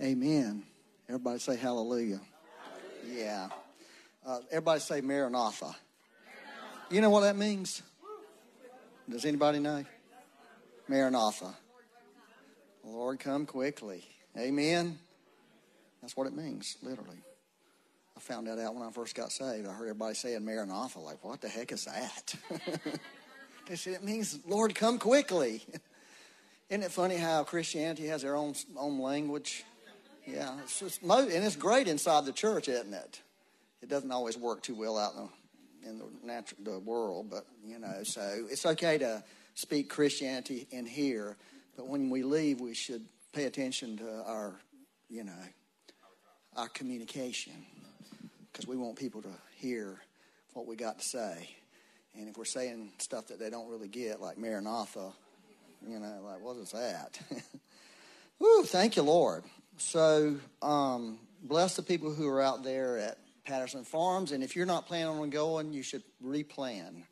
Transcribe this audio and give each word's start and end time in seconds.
Amen. 0.00 0.62
Everybody 1.08 1.38
say 1.40 1.56
hallelujah. 1.56 2.20
Yeah. 3.06 3.48
Uh, 4.24 4.38
everybody 4.50 4.80
say 4.80 5.02
Maranatha. 5.02 5.76
You 6.90 7.02
know 7.02 7.10
what 7.10 7.20
that 7.20 7.36
means? 7.36 7.82
Does 9.08 9.26
anybody 9.26 9.58
know? 9.58 9.84
Maranatha. 10.88 11.54
Lord, 12.82 13.20
come 13.20 13.44
quickly. 13.44 14.02
Amen. 14.38 14.98
That's 16.00 16.16
what 16.16 16.26
it 16.26 16.34
means, 16.34 16.78
literally. 16.82 17.18
I 18.16 18.20
found 18.20 18.46
that 18.46 18.58
out 18.58 18.74
when 18.74 18.82
I 18.82 18.90
first 18.90 19.14
got 19.14 19.30
saved. 19.32 19.68
I 19.68 19.72
heard 19.72 19.88
everybody 19.88 20.14
saying 20.14 20.42
Maranatha, 20.42 20.98
like, 20.98 21.22
what 21.22 21.42
the 21.42 21.48
heck 21.48 21.72
is 21.72 21.84
that? 21.84 22.34
they 23.68 23.76
said 23.76 23.94
it 23.94 24.04
means, 24.04 24.38
Lord, 24.46 24.74
come 24.74 24.98
quickly. 24.98 25.62
Isn't 26.70 26.84
it 26.84 26.90
funny 26.90 27.16
how 27.16 27.42
Christianity 27.44 28.06
has 28.06 28.22
their 28.22 28.36
own 28.36 28.54
own 28.78 29.00
language? 29.00 29.64
Yeah, 30.26 30.58
it's 30.62 30.78
just, 30.78 31.02
and 31.02 31.30
it's 31.30 31.56
great 31.56 31.88
inside 31.88 32.24
the 32.24 32.32
church, 32.32 32.68
isn't 32.68 32.92
it? 32.92 33.20
It 33.82 33.88
doesn't 33.88 34.10
always 34.10 34.36
work 34.36 34.62
too 34.62 34.74
well 34.74 34.98
out 34.98 35.14
in 35.14 35.22
the, 35.22 35.90
in 35.90 35.98
the 35.98 36.04
natural 36.24 36.60
the 36.62 36.78
world, 36.78 37.30
but 37.30 37.46
you 37.66 37.78
know, 37.78 38.02
so 38.02 38.46
it's 38.50 38.66
okay 38.66 38.98
to 38.98 39.22
speak 39.54 39.88
Christianity 39.88 40.66
in 40.70 40.86
here, 40.86 41.36
but 41.76 41.86
when 41.86 42.10
we 42.10 42.22
leave, 42.22 42.60
we 42.60 42.74
should 42.74 43.04
pay 43.32 43.44
attention 43.44 43.96
to 43.98 44.22
our, 44.26 44.54
you 45.08 45.24
know, 45.24 45.32
our 46.56 46.68
communication 46.68 47.52
because 48.52 48.66
we 48.66 48.76
want 48.76 48.96
people 48.96 49.22
to 49.22 49.32
hear 49.54 50.00
what 50.52 50.66
we 50.66 50.76
got 50.76 50.98
to 50.98 51.04
say. 51.04 51.56
And 52.16 52.28
if 52.28 52.36
we're 52.36 52.44
saying 52.44 52.92
stuff 52.98 53.28
that 53.28 53.38
they 53.38 53.50
don't 53.50 53.68
really 53.70 53.88
get, 53.88 54.20
like 54.20 54.36
Maranatha, 54.36 55.12
you 55.88 55.98
know, 55.98 56.20
like, 56.24 56.42
what 56.42 56.56
is 56.56 56.72
that? 56.72 57.18
Woo, 58.38 58.64
thank 58.64 58.96
you, 58.96 59.02
Lord. 59.02 59.44
So, 59.80 60.36
um, 60.60 61.18
bless 61.42 61.74
the 61.74 61.82
people 61.82 62.12
who 62.12 62.28
are 62.28 62.42
out 62.42 62.62
there 62.62 62.98
at 62.98 63.16
Patterson 63.46 63.82
Farms. 63.82 64.30
And 64.30 64.44
if 64.44 64.54
you're 64.54 64.66
not 64.66 64.86
planning 64.86 65.08
on 65.08 65.30
going, 65.30 65.72
you 65.72 65.82
should 65.82 66.02
replan 66.22 67.02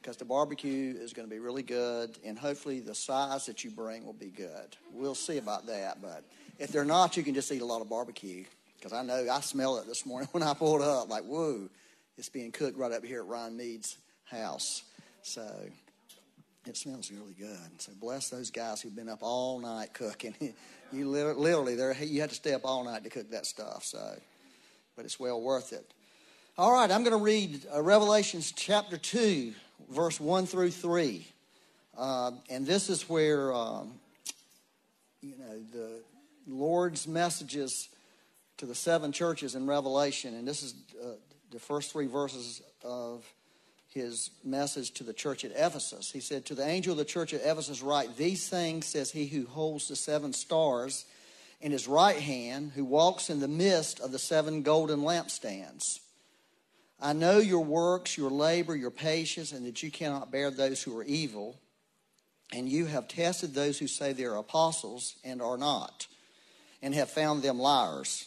because 0.00 0.18
the 0.18 0.26
barbecue 0.26 0.94
is 0.98 1.14
going 1.14 1.26
to 1.26 1.34
be 1.34 1.40
really 1.40 1.62
good. 1.62 2.18
And 2.22 2.38
hopefully, 2.38 2.80
the 2.80 2.94
size 2.94 3.46
that 3.46 3.64
you 3.64 3.70
bring 3.70 4.04
will 4.04 4.12
be 4.12 4.28
good. 4.28 4.76
We'll 4.92 5.14
see 5.14 5.38
about 5.38 5.66
that. 5.68 6.02
But 6.02 6.22
if 6.58 6.70
they're 6.70 6.84
not, 6.84 7.16
you 7.16 7.22
can 7.22 7.34
just 7.34 7.50
eat 7.52 7.62
a 7.62 7.66
lot 7.66 7.80
of 7.80 7.88
barbecue 7.88 8.44
because 8.76 8.92
I 8.92 9.02
know 9.02 9.26
I 9.32 9.40
smell 9.40 9.78
it 9.78 9.86
this 9.86 10.04
morning 10.04 10.28
when 10.32 10.42
I 10.42 10.52
pulled 10.52 10.82
up. 10.82 11.08
Like, 11.08 11.24
whoa, 11.24 11.70
it's 12.18 12.28
being 12.28 12.52
cooked 12.52 12.76
right 12.76 12.92
up 12.92 13.02
here 13.02 13.20
at 13.20 13.26
Ryan 13.26 13.56
Mead's 13.56 13.96
house. 14.24 14.82
So 15.22 15.50
it 16.66 16.76
smells 16.76 17.10
really 17.10 17.34
good. 17.38 17.80
So 17.80 17.92
bless 17.98 18.28
those 18.28 18.50
guys 18.50 18.80
who've 18.80 18.94
been 18.94 19.08
up 19.08 19.20
all 19.22 19.60
night 19.60 19.94
cooking. 19.94 20.34
you 20.92 21.08
literally, 21.08 21.74
you 22.06 22.20
had 22.20 22.30
to 22.30 22.36
stay 22.36 22.52
up 22.52 22.62
all 22.64 22.84
night 22.84 23.04
to 23.04 23.10
cook 23.10 23.30
that 23.30 23.46
stuff. 23.46 23.84
So, 23.84 24.18
but 24.96 25.04
it's 25.04 25.18
well 25.18 25.40
worth 25.40 25.72
it. 25.72 25.92
All 26.58 26.72
right, 26.72 26.90
I'm 26.90 27.02
going 27.02 27.16
to 27.16 27.24
read 27.24 27.62
uh, 27.74 27.80
Revelations 27.80 28.52
chapter 28.54 28.98
two, 28.98 29.54
verse 29.90 30.20
one 30.20 30.44
through 30.44 30.72
three, 30.72 31.26
uh, 31.96 32.32
and 32.50 32.66
this 32.66 32.90
is 32.90 33.08
where 33.08 33.54
um, 33.54 33.92
you 35.22 35.38
know 35.38 35.58
the 35.72 36.02
Lord's 36.46 37.08
messages 37.08 37.88
to 38.58 38.66
the 38.66 38.74
seven 38.74 39.10
churches 39.10 39.54
in 39.54 39.66
Revelation, 39.66 40.34
and 40.34 40.46
this 40.46 40.62
is 40.62 40.74
uh, 41.02 41.12
the 41.50 41.58
first 41.58 41.92
three 41.92 42.08
verses 42.08 42.60
of 42.84 43.24
his 43.90 44.30
message 44.44 44.92
to 44.92 45.04
the 45.04 45.12
church 45.12 45.44
at 45.44 45.50
Ephesus. 45.50 46.10
He 46.10 46.20
said, 46.20 46.46
To 46.46 46.54
the 46.54 46.66
angel 46.66 46.92
of 46.92 46.98
the 46.98 47.04
church 47.04 47.34
at 47.34 47.42
Ephesus, 47.42 47.82
write, 47.82 48.16
These 48.16 48.48
things 48.48 48.86
says 48.86 49.10
he 49.10 49.26
who 49.26 49.46
holds 49.46 49.88
the 49.88 49.96
seven 49.96 50.32
stars 50.32 51.04
in 51.60 51.72
his 51.72 51.88
right 51.88 52.16
hand, 52.16 52.72
who 52.74 52.84
walks 52.84 53.30
in 53.30 53.40
the 53.40 53.48
midst 53.48 54.00
of 54.00 54.12
the 54.12 54.18
seven 54.18 54.62
golden 54.62 55.00
lampstands. 55.00 55.98
I 57.00 57.12
know 57.12 57.38
your 57.38 57.64
works, 57.64 58.16
your 58.16 58.30
labor, 58.30 58.76
your 58.76 58.90
patience, 58.90 59.52
and 59.52 59.66
that 59.66 59.82
you 59.82 59.90
cannot 59.90 60.30
bear 60.30 60.50
those 60.50 60.82
who 60.82 60.96
are 60.96 61.04
evil. 61.04 61.58
And 62.52 62.68
you 62.68 62.86
have 62.86 63.08
tested 63.08 63.54
those 63.54 63.78
who 63.78 63.86
say 63.86 64.12
they 64.12 64.24
are 64.24 64.36
apostles 64.36 65.16
and 65.24 65.40
are 65.40 65.56
not, 65.56 66.06
and 66.82 66.94
have 66.94 67.10
found 67.10 67.42
them 67.42 67.58
liars. 67.58 68.26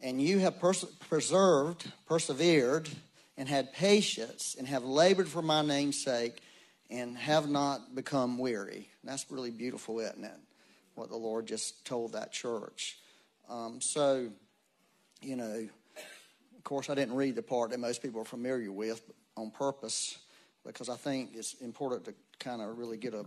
And 0.00 0.20
you 0.20 0.40
have 0.40 0.58
pers- 0.58 0.84
preserved, 1.08 1.90
persevered, 2.06 2.88
and 3.36 3.48
had 3.48 3.72
patience 3.72 4.56
and 4.58 4.66
have 4.68 4.84
labored 4.84 5.28
for 5.28 5.42
my 5.42 5.62
name's 5.62 6.02
sake 6.02 6.42
and 6.90 7.16
have 7.16 7.48
not 7.48 7.94
become 7.94 8.38
weary. 8.38 8.90
That's 9.02 9.30
really 9.30 9.50
beautiful, 9.50 9.98
isn't 10.00 10.24
it? 10.24 10.38
What 10.94 11.08
the 11.08 11.16
Lord 11.16 11.46
just 11.46 11.84
told 11.86 12.12
that 12.12 12.32
church. 12.32 12.98
Um, 13.48 13.80
so, 13.80 14.28
you 15.22 15.36
know, 15.36 15.68
of 16.56 16.64
course, 16.64 16.90
I 16.90 16.94
didn't 16.94 17.14
read 17.16 17.34
the 17.34 17.42
part 17.42 17.70
that 17.70 17.80
most 17.80 18.02
people 18.02 18.20
are 18.20 18.26
familiar 18.26 18.70
with 18.70 19.10
on 19.36 19.50
purpose 19.50 20.18
because 20.64 20.88
I 20.88 20.96
think 20.96 21.30
it's 21.34 21.54
important 21.54 22.04
to 22.04 22.14
kind 22.38 22.60
of 22.60 22.78
really 22.78 22.96
get 22.98 23.14
a, 23.14 23.24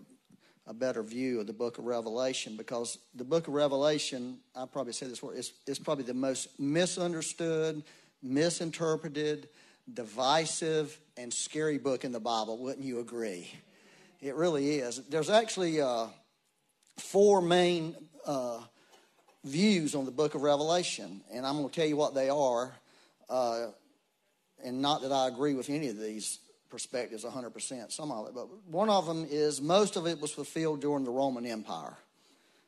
a 0.68 0.74
better 0.74 1.04
view 1.04 1.42
of 1.42 1.48
the 1.48 1.54
book 1.54 1.78
of 1.78 1.86
Revelation 1.86 2.56
because 2.56 2.98
the 3.16 3.24
book 3.24 3.48
of 3.48 3.54
Revelation, 3.54 4.38
I 4.56 4.66
probably 4.66 4.94
say 4.94 5.08
this 5.08 5.22
word, 5.22 5.38
is, 5.38 5.54
is 5.68 5.80
probably 5.80 6.06
the 6.06 6.14
most 6.14 6.60
misunderstood, 6.60 7.84
misinterpreted, 8.22 9.50
divisive, 9.94 11.00
and 11.18 11.34
scary 11.34 11.78
book 11.78 12.03
in 12.03 12.12
the 12.12 12.19
Bible. 12.19 12.57
Wouldn't 12.57 12.85
you 12.85 13.00
agree? 13.00 13.50
It 14.22 14.35
really 14.35 14.79
is. 14.79 15.01
There's 15.09 15.29
actually 15.29 15.81
uh, 15.81 16.07
four 16.97 17.41
main 17.41 17.95
uh, 18.25 18.62
views 19.44 19.95
on 19.95 20.06
the 20.06 20.12
book 20.12 20.35
of 20.35 20.41
Revelation, 20.41 21.22
and 21.31 21.45
I'm 21.45 21.57
going 21.57 21.69
to 21.69 21.75
tell 21.75 21.88
you 21.88 21.95
what 21.95 22.16
they 22.16 22.29
are. 22.29 22.74
Uh, 23.29 23.68
and 24.63 24.81
not 24.81 25.01
that 25.03 25.12
I 25.12 25.28
agree 25.28 25.53
with 25.53 25.69
any 25.69 25.90
of 25.90 26.00
these 26.00 26.40
perspectives 26.69 27.24
100%, 27.24 27.91
some 27.91 28.12
of 28.12 28.28
it, 28.28 28.34
but 28.34 28.47
one 28.68 28.90
of 28.90 29.06
them 29.06 29.25
is 29.29 29.62
most 29.62 29.95
of 29.95 30.07
it 30.07 30.19
was 30.19 30.31
fulfilled 30.31 30.81
during 30.81 31.03
the 31.03 31.12
Roman 31.12 31.45
Empire. 31.45 31.95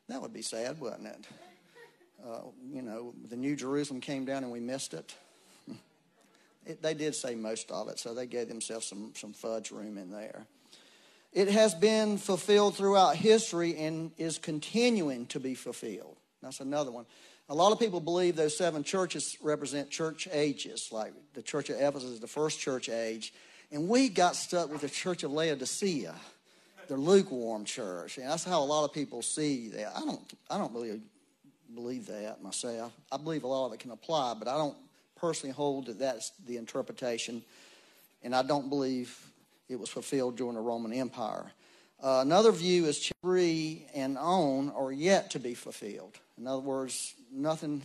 That 0.08 0.22
would 0.22 0.32
be 0.32 0.42
sad, 0.42 0.80
wouldn't 0.80 1.06
it? 1.06 1.26
Uh, 2.24 2.40
you 2.72 2.82
know, 2.82 3.14
the 3.28 3.36
New 3.36 3.54
Jerusalem 3.54 4.00
came 4.00 4.24
down 4.24 4.42
and 4.42 4.52
we 4.52 4.60
missed 4.60 4.94
it. 4.94 5.14
It, 6.68 6.82
they 6.82 6.92
did 6.92 7.14
say 7.14 7.34
most 7.34 7.70
of 7.70 7.88
it, 7.88 7.98
so 7.98 8.12
they 8.12 8.26
gave 8.26 8.48
themselves 8.48 8.86
some, 8.86 9.12
some 9.16 9.32
fudge 9.32 9.70
room 9.70 9.96
in 9.96 10.10
there. 10.10 10.46
It 11.32 11.48
has 11.48 11.74
been 11.74 12.18
fulfilled 12.18 12.76
throughout 12.76 13.16
history 13.16 13.76
and 13.76 14.12
is 14.18 14.36
continuing 14.38 15.26
to 15.26 15.40
be 15.40 15.54
fulfilled. 15.54 16.16
That's 16.42 16.60
another 16.60 16.90
one. 16.90 17.06
A 17.48 17.54
lot 17.54 17.72
of 17.72 17.78
people 17.78 18.00
believe 18.00 18.36
those 18.36 18.56
seven 18.56 18.84
churches 18.84 19.36
represent 19.42 19.90
church 19.90 20.28
ages, 20.30 20.90
like 20.92 21.14
the 21.32 21.42
church 21.42 21.70
of 21.70 21.76
Ephesus 21.80 22.10
is 22.10 22.20
the 22.20 22.26
first 22.26 22.60
church 22.60 22.90
age. 22.90 23.32
And 23.72 23.88
we 23.88 24.10
got 24.10 24.36
stuck 24.36 24.70
with 24.70 24.82
the 24.82 24.88
church 24.90 25.22
of 25.22 25.32
Laodicea, 25.32 26.14
the 26.88 26.96
lukewarm 26.96 27.64
church. 27.64 28.18
And 28.18 28.28
that's 28.28 28.44
how 28.44 28.62
a 28.62 28.64
lot 28.64 28.84
of 28.84 28.92
people 28.92 29.22
see 29.22 29.68
that. 29.68 29.96
I 29.96 30.00
don't, 30.00 30.32
I 30.50 30.58
don't 30.58 30.74
really 30.74 31.00
believe 31.74 32.06
that 32.06 32.42
myself. 32.42 32.92
I 33.10 33.16
believe 33.16 33.44
a 33.44 33.46
lot 33.46 33.66
of 33.66 33.72
it 33.72 33.80
can 33.80 33.90
apply, 33.90 34.34
but 34.34 34.48
I 34.48 34.56
don't 34.58 34.76
personally 35.20 35.52
hold 35.52 35.86
that 35.86 35.98
that's 35.98 36.32
the 36.46 36.56
interpretation, 36.56 37.42
and 38.22 38.34
I 38.34 38.42
don't 38.42 38.68
believe 38.68 39.16
it 39.68 39.78
was 39.78 39.88
fulfilled 39.88 40.36
during 40.36 40.54
the 40.54 40.60
Roman 40.60 40.92
Empire. 40.92 41.52
Uh, 42.02 42.20
another 42.22 42.52
view 42.52 42.86
is 42.86 43.12
three 43.22 43.86
and 43.94 44.16
on 44.18 44.70
are 44.70 44.92
yet 44.92 45.30
to 45.32 45.38
be 45.38 45.54
fulfilled. 45.54 46.16
In 46.38 46.46
other 46.46 46.62
words, 46.62 47.14
nothing. 47.32 47.82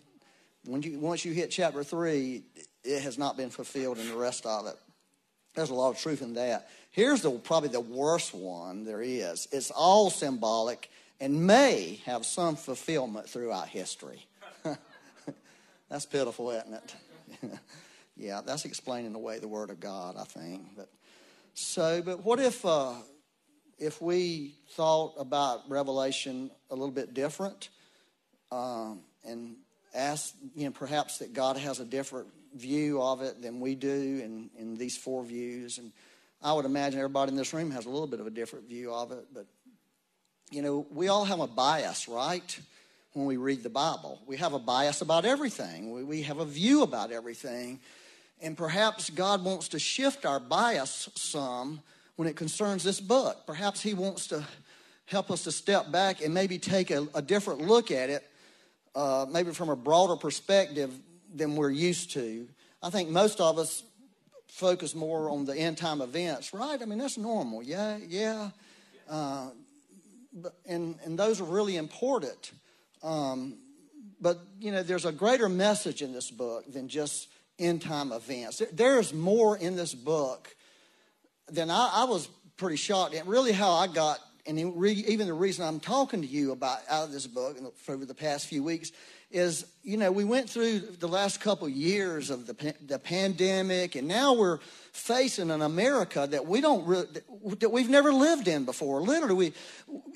When 0.65 0.81
you 0.81 0.99
once 0.99 1.25
you 1.25 1.33
hit 1.33 1.49
chapter 1.49 1.83
three, 1.83 2.43
it 2.83 3.01
has 3.01 3.17
not 3.17 3.37
been 3.37 3.49
fulfilled 3.49 3.97
in 3.97 4.07
the 4.07 4.15
rest 4.15 4.45
of 4.45 4.67
it. 4.67 4.77
There's 5.55 5.71
a 5.71 5.73
lot 5.73 5.89
of 5.89 5.99
truth 5.99 6.21
in 6.21 6.35
that. 6.35 6.69
Here's 6.91 7.21
the 7.21 7.31
probably 7.31 7.69
the 7.69 7.79
worst 7.79 8.33
one 8.33 8.85
there 8.85 9.01
is. 9.01 9.47
It's 9.51 9.71
all 9.71 10.09
symbolic 10.09 10.89
and 11.19 11.47
may 11.47 12.01
have 12.05 12.25
some 12.25 12.55
fulfillment 12.55 13.29
throughout 13.29 13.67
history. 13.67 14.25
That's 15.89 16.05
pitiful, 16.05 16.51
isn't 16.51 16.73
it? 16.73 16.95
yeah, 18.17 18.41
that's 18.45 18.65
explaining 18.65 19.15
away 19.15 19.39
the 19.39 19.47
Word 19.47 19.69
of 19.69 19.79
God, 19.79 20.15
I 20.17 20.23
think. 20.23 20.75
But 20.75 20.89
so, 21.53 22.01
but 22.01 22.23
what 22.23 22.39
if 22.39 22.65
uh, 22.65 22.93
if 23.77 24.01
we 24.01 24.55
thought 24.71 25.13
about 25.17 25.69
Revelation 25.69 26.51
a 26.69 26.75
little 26.75 26.93
bit 26.93 27.13
different, 27.13 27.69
um, 28.51 29.01
and 29.25 29.55
asked, 29.93 30.35
you 30.55 30.65
know, 30.65 30.71
perhaps 30.71 31.19
that 31.19 31.33
God 31.33 31.57
has 31.57 31.79
a 31.79 31.85
different 31.85 32.27
view 32.55 33.01
of 33.01 33.21
it 33.21 33.41
than 33.41 33.59
we 33.59 33.75
do 33.75 33.89
in, 33.89 34.49
in 34.57 34.77
these 34.77 34.97
four 34.97 35.23
views. 35.23 35.77
And 35.77 35.91
I 36.41 36.53
would 36.53 36.65
imagine 36.65 36.99
everybody 36.99 37.31
in 37.31 37.37
this 37.37 37.53
room 37.53 37.71
has 37.71 37.85
a 37.85 37.89
little 37.89 38.07
bit 38.07 38.19
of 38.19 38.27
a 38.27 38.31
different 38.31 38.67
view 38.67 38.93
of 38.93 39.11
it. 39.11 39.25
But, 39.33 39.45
you 40.51 40.61
know, 40.61 40.85
we 40.91 41.07
all 41.07 41.25
have 41.25 41.39
a 41.39 41.47
bias, 41.47 42.07
right? 42.07 42.59
When 43.13 43.25
we 43.25 43.37
read 43.37 43.63
the 43.63 43.69
Bible. 43.69 44.21
We 44.25 44.37
have 44.37 44.53
a 44.53 44.59
bias 44.59 45.01
about 45.01 45.25
everything, 45.25 45.91
we, 45.91 46.03
we 46.03 46.21
have 46.23 46.39
a 46.39 46.45
view 46.45 46.83
about 46.83 47.11
everything. 47.11 47.79
And 48.41 48.57
perhaps 48.57 49.09
God 49.09 49.41
wants 49.45 49.69
to 49.69 49.79
shift 49.79 50.25
our 50.25 50.39
bias 50.39 51.09
some 51.15 51.81
when 52.17 52.27
it 52.27 52.35
concerns 52.35 52.83
this 52.83 52.99
book. 52.99 53.45
Perhaps 53.47 53.81
He 53.81 53.93
wants 53.93 54.27
to 54.27 54.43
help 55.05 55.31
us 55.31 55.43
to 55.45 55.51
step 55.51 55.91
back 55.91 56.21
and 56.21 56.33
maybe 56.33 56.59
take 56.59 56.91
a, 56.91 57.07
a 57.15 57.21
different 57.21 57.61
look 57.61 57.89
at 57.89 58.09
it 58.09 58.23
uh, 58.95 59.25
maybe 59.29 59.51
from 59.51 59.69
a 59.69 59.75
broader 59.75 60.15
perspective 60.15 60.93
than 61.33 61.55
we're 61.55 61.69
used 61.69 62.11
to. 62.11 62.47
I 62.81 62.89
think 62.89 63.09
most 63.09 63.39
of 63.39 63.57
us 63.57 63.83
focus 64.47 64.93
more 64.93 65.29
on 65.29 65.45
the 65.45 65.55
end 65.55 65.77
time 65.77 66.01
events, 66.01 66.53
right? 66.53 66.79
I 66.81 66.85
mean, 66.85 66.99
that's 66.99 67.17
normal. 67.17 67.63
Yeah, 67.63 67.97
yeah. 68.07 68.49
Uh, 69.09 69.49
but, 70.31 70.53
and, 70.67 70.95
and 71.03 71.17
those 71.17 71.41
are 71.41 71.45
really 71.45 71.77
important. 71.77 72.51
Um, 73.03 73.57
but, 74.19 74.39
you 74.59 74.71
know, 74.71 74.83
there's 74.83 75.05
a 75.05 75.11
greater 75.11 75.49
message 75.49 76.01
in 76.01 76.13
this 76.13 76.31
book 76.31 76.71
than 76.71 76.87
just 76.87 77.27
end 77.59 77.81
time 77.81 78.11
events. 78.11 78.61
There's 78.71 79.13
more 79.13 79.57
in 79.57 79.75
this 79.75 79.93
book 79.93 80.55
than 81.49 81.69
I, 81.69 81.91
I 81.93 82.03
was 82.05 82.27
pretty 82.57 82.77
shocked. 82.77 83.13
And 83.13 83.27
really, 83.27 83.51
how 83.51 83.71
I 83.71 83.87
got, 83.87 84.19
and 84.45 84.57
even 84.57 85.27
the 85.27 85.33
reason 85.33 85.65
I'm 85.65 85.79
talking 85.79 86.21
to 86.21 86.27
you 86.27 86.51
about 86.51 86.79
out 86.89 87.05
of 87.05 87.11
this 87.11 87.27
book 87.27 87.57
over 87.87 88.05
the 88.05 88.15
past 88.15 88.47
few 88.47 88.63
weeks 88.63 88.91
is, 89.33 89.65
you 89.81 89.97
know, 89.97 90.11
we 90.11 90.23
went 90.23 90.49
through 90.49 90.79
the 90.79 91.07
last 91.07 91.41
couple 91.41 91.67
years 91.67 92.29
of 92.29 92.45
the, 92.45 92.75
the 92.85 92.99
pandemic, 92.99 93.95
and 93.95 94.07
now 94.07 94.33
we're 94.33 94.59
facing 94.93 95.49
an 95.49 95.63
America 95.63 96.27
that 96.29 96.45
we 96.45 96.61
don't 96.61 96.87
that 97.59 97.71
we've 97.71 97.89
never 97.89 98.13
lived 98.13 98.47
in 98.47 98.63
before. 98.63 99.01
Literally, 99.01 99.33
we, 99.33 99.53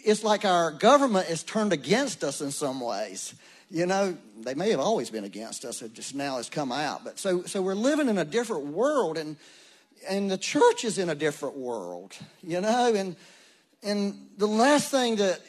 it's 0.06 0.24
like 0.24 0.46
our 0.46 0.72
government 0.72 1.30
is 1.30 1.44
turned 1.44 1.74
against 1.74 2.24
us 2.24 2.42
in 2.42 2.52
some 2.52 2.80
ways. 2.80 3.34
You 3.72 3.88
know, 3.88 4.16
they 4.40 4.54
may 4.54 4.69
have 4.69 4.80
always 4.80 5.10
been 5.10 5.25
against 5.25 5.66
us. 5.66 5.81
It 5.81 5.94
just 5.94 6.16
now 6.16 6.38
has 6.38 6.48
come 6.48 6.72
out. 6.72 7.04
But 7.04 7.19
so, 7.19 7.44
so 7.44 7.62
we're 7.62 7.74
living 7.74 8.08
in 8.08 8.19
a 8.19 8.25
different 8.25 8.68
world, 8.68 9.18
and 9.18 9.36
and 10.08 10.30
the 10.30 10.38
church 10.38 10.86
is 10.86 11.00
in 11.00 11.10
a 11.10 11.16
different 11.16 11.58
world. 11.58 12.16
You 12.44 12.62
know, 12.62 12.94
and 12.94 13.16
and 13.81 14.30
the 14.38 14.48
last 14.48 14.92
thing 14.92 15.16
that 15.16 15.42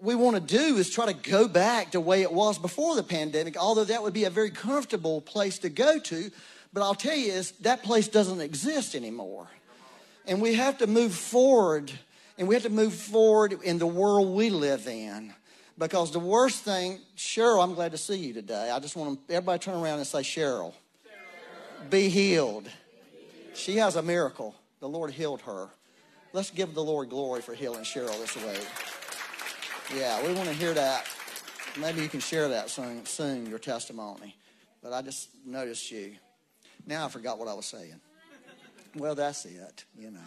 we 0.00 0.14
want 0.14 0.36
to 0.36 0.42
do 0.42 0.76
is 0.76 0.90
try 0.90 1.06
to 1.06 1.30
go 1.30 1.48
back 1.48 1.86
to 1.86 1.92
the 1.92 2.00
way 2.00 2.22
it 2.22 2.32
was 2.32 2.58
before 2.58 2.96
the 2.96 3.02
pandemic, 3.02 3.56
although 3.56 3.84
that 3.84 4.02
would 4.02 4.14
be 4.14 4.24
a 4.24 4.30
very 4.30 4.50
comfortable 4.50 5.20
place 5.20 5.58
to 5.60 5.68
go 5.68 5.98
to. 5.98 6.30
But 6.72 6.82
I'll 6.82 6.94
tell 6.94 7.16
you, 7.16 7.32
is 7.32 7.52
that 7.62 7.82
place 7.82 8.08
doesn't 8.08 8.40
exist 8.40 8.94
anymore. 8.94 9.48
And 10.26 10.42
we 10.42 10.54
have 10.54 10.78
to 10.78 10.86
move 10.86 11.14
forward, 11.14 11.92
and 12.36 12.48
we 12.48 12.54
have 12.54 12.64
to 12.64 12.70
move 12.70 12.94
forward 12.94 13.58
in 13.62 13.78
the 13.78 13.86
world 13.86 14.34
we 14.34 14.50
live 14.50 14.86
in. 14.86 15.32
Because 15.78 16.10
the 16.10 16.18
worst 16.18 16.64
thing, 16.64 17.00
Cheryl, 17.16 17.62
I'm 17.62 17.74
glad 17.74 17.92
to 17.92 17.98
see 17.98 18.16
you 18.16 18.32
today. 18.32 18.70
I 18.70 18.78
just 18.80 18.96
want 18.96 19.20
everybody 19.28 19.58
turn 19.58 19.74
around 19.74 19.98
and 19.98 20.06
say, 20.06 20.20
Cheryl, 20.20 20.72
Cheryl. 20.72 21.90
be 21.90 22.08
healed. 22.08 22.68
She 23.54 23.76
has 23.76 23.96
a 23.96 24.02
miracle. 24.02 24.54
The 24.80 24.88
Lord 24.88 25.10
healed 25.10 25.42
her. 25.42 25.68
Let's 26.32 26.50
give 26.50 26.74
the 26.74 26.82
Lord 26.82 27.08
glory 27.10 27.40
for 27.40 27.54
healing 27.54 27.84
Cheryl 27.84 28.18
this 28.20 28.36
way. 28.36 28.58
Yeah, 29.94 30.26
we 30.26 30.32
want 30.32 30.48
to 30.48 30.54
hear 30.54 30.74
that. 30.74 31.06
Maybe 31.78 32.02
you 32.02 32.08
can 32.08 32.20
share 32.20 32.48
that 32.48 32.70
soon, 32.70 33.06
soon, 33.06 33.46
your 33.46 33.58
testimony. 33.58 34.34
But 34.82 34.92
I 34.92 35.02
just 35.02 35.28
noticed 35.44 35.90
you. 35.92 36.16
Now 36.86 37.06
I 37.06 37.08
forgot 37.08 37.38
what 37.38 37.46
I 37.46 37.54
was 37.54 37.66
saying. 37.66 38.00
Well, 38.96 39.14
that's 39.14 39.44
it, 39.44 39.84
you 39.96 40.10
know. 40.10 40.20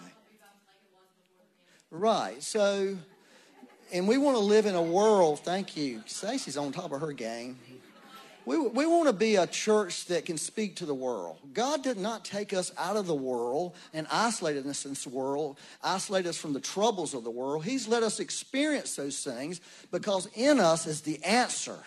Right. 1.92 2.42
So, 2.42 2.96
and 3.92 4.08
we 4.08 4.18
want 4.18 4.38
to 4.38 4.44
live 4.44 4.66
in 4.66 4.76
a 4.76 4.82
world. 4.82 5.40
Thank 5.40 5.76
you. 5.76 6.04
Stacy's 6.06 6.56
on 6.56 6.72
top 6.72 6.92
of 6.92 7.02
her 7.02 7.12
game. 7.12 7.58
We, 8.46 8.58
we 8.58 8.86
want 8.86 9.08
to 9.08 9.14
be 9.14 9.36
a 9.36 9.46
church 9.46 10.06
that 10.06 10.26
can 10.26 10.38
speak 10.38 10.78
to 10.78 10.86
the 10.86 10.94
world. 10.94 11.38
God 11.54 11.84
did 11.84 11.98
not 11.98 12.26
take 12.26 12.54
us 12.54 12.72
out 12.78 12.98
of 12.98 13.06
the 13.06 13.16
world 13.16 13.76
and 13.94 14.08
isolate 14.12 14.58
us 14.58 14.86
in 14.86 14.92
this 14.92 15.06
world, 15.06 15.60
isolate 15.84 16.26
us 16.26 16.38
from 16.38 16.54
the 16.54 16.60
troubles 16.60 17.14
of 17.14 17.24
the 17.24 17.30
world. 17.30 17.66
He's 17.66 17.88
let 17.88 18.02
us 18.02 18.20
experience 18.20 18.96
those 18.96 19.24
things 19.24 19.62
because 19.92 20.28
in 20.36 20.60
us 20.60 20.88
is 20.88 21.02
the 21.02 21.24
answer. 21.24 21.78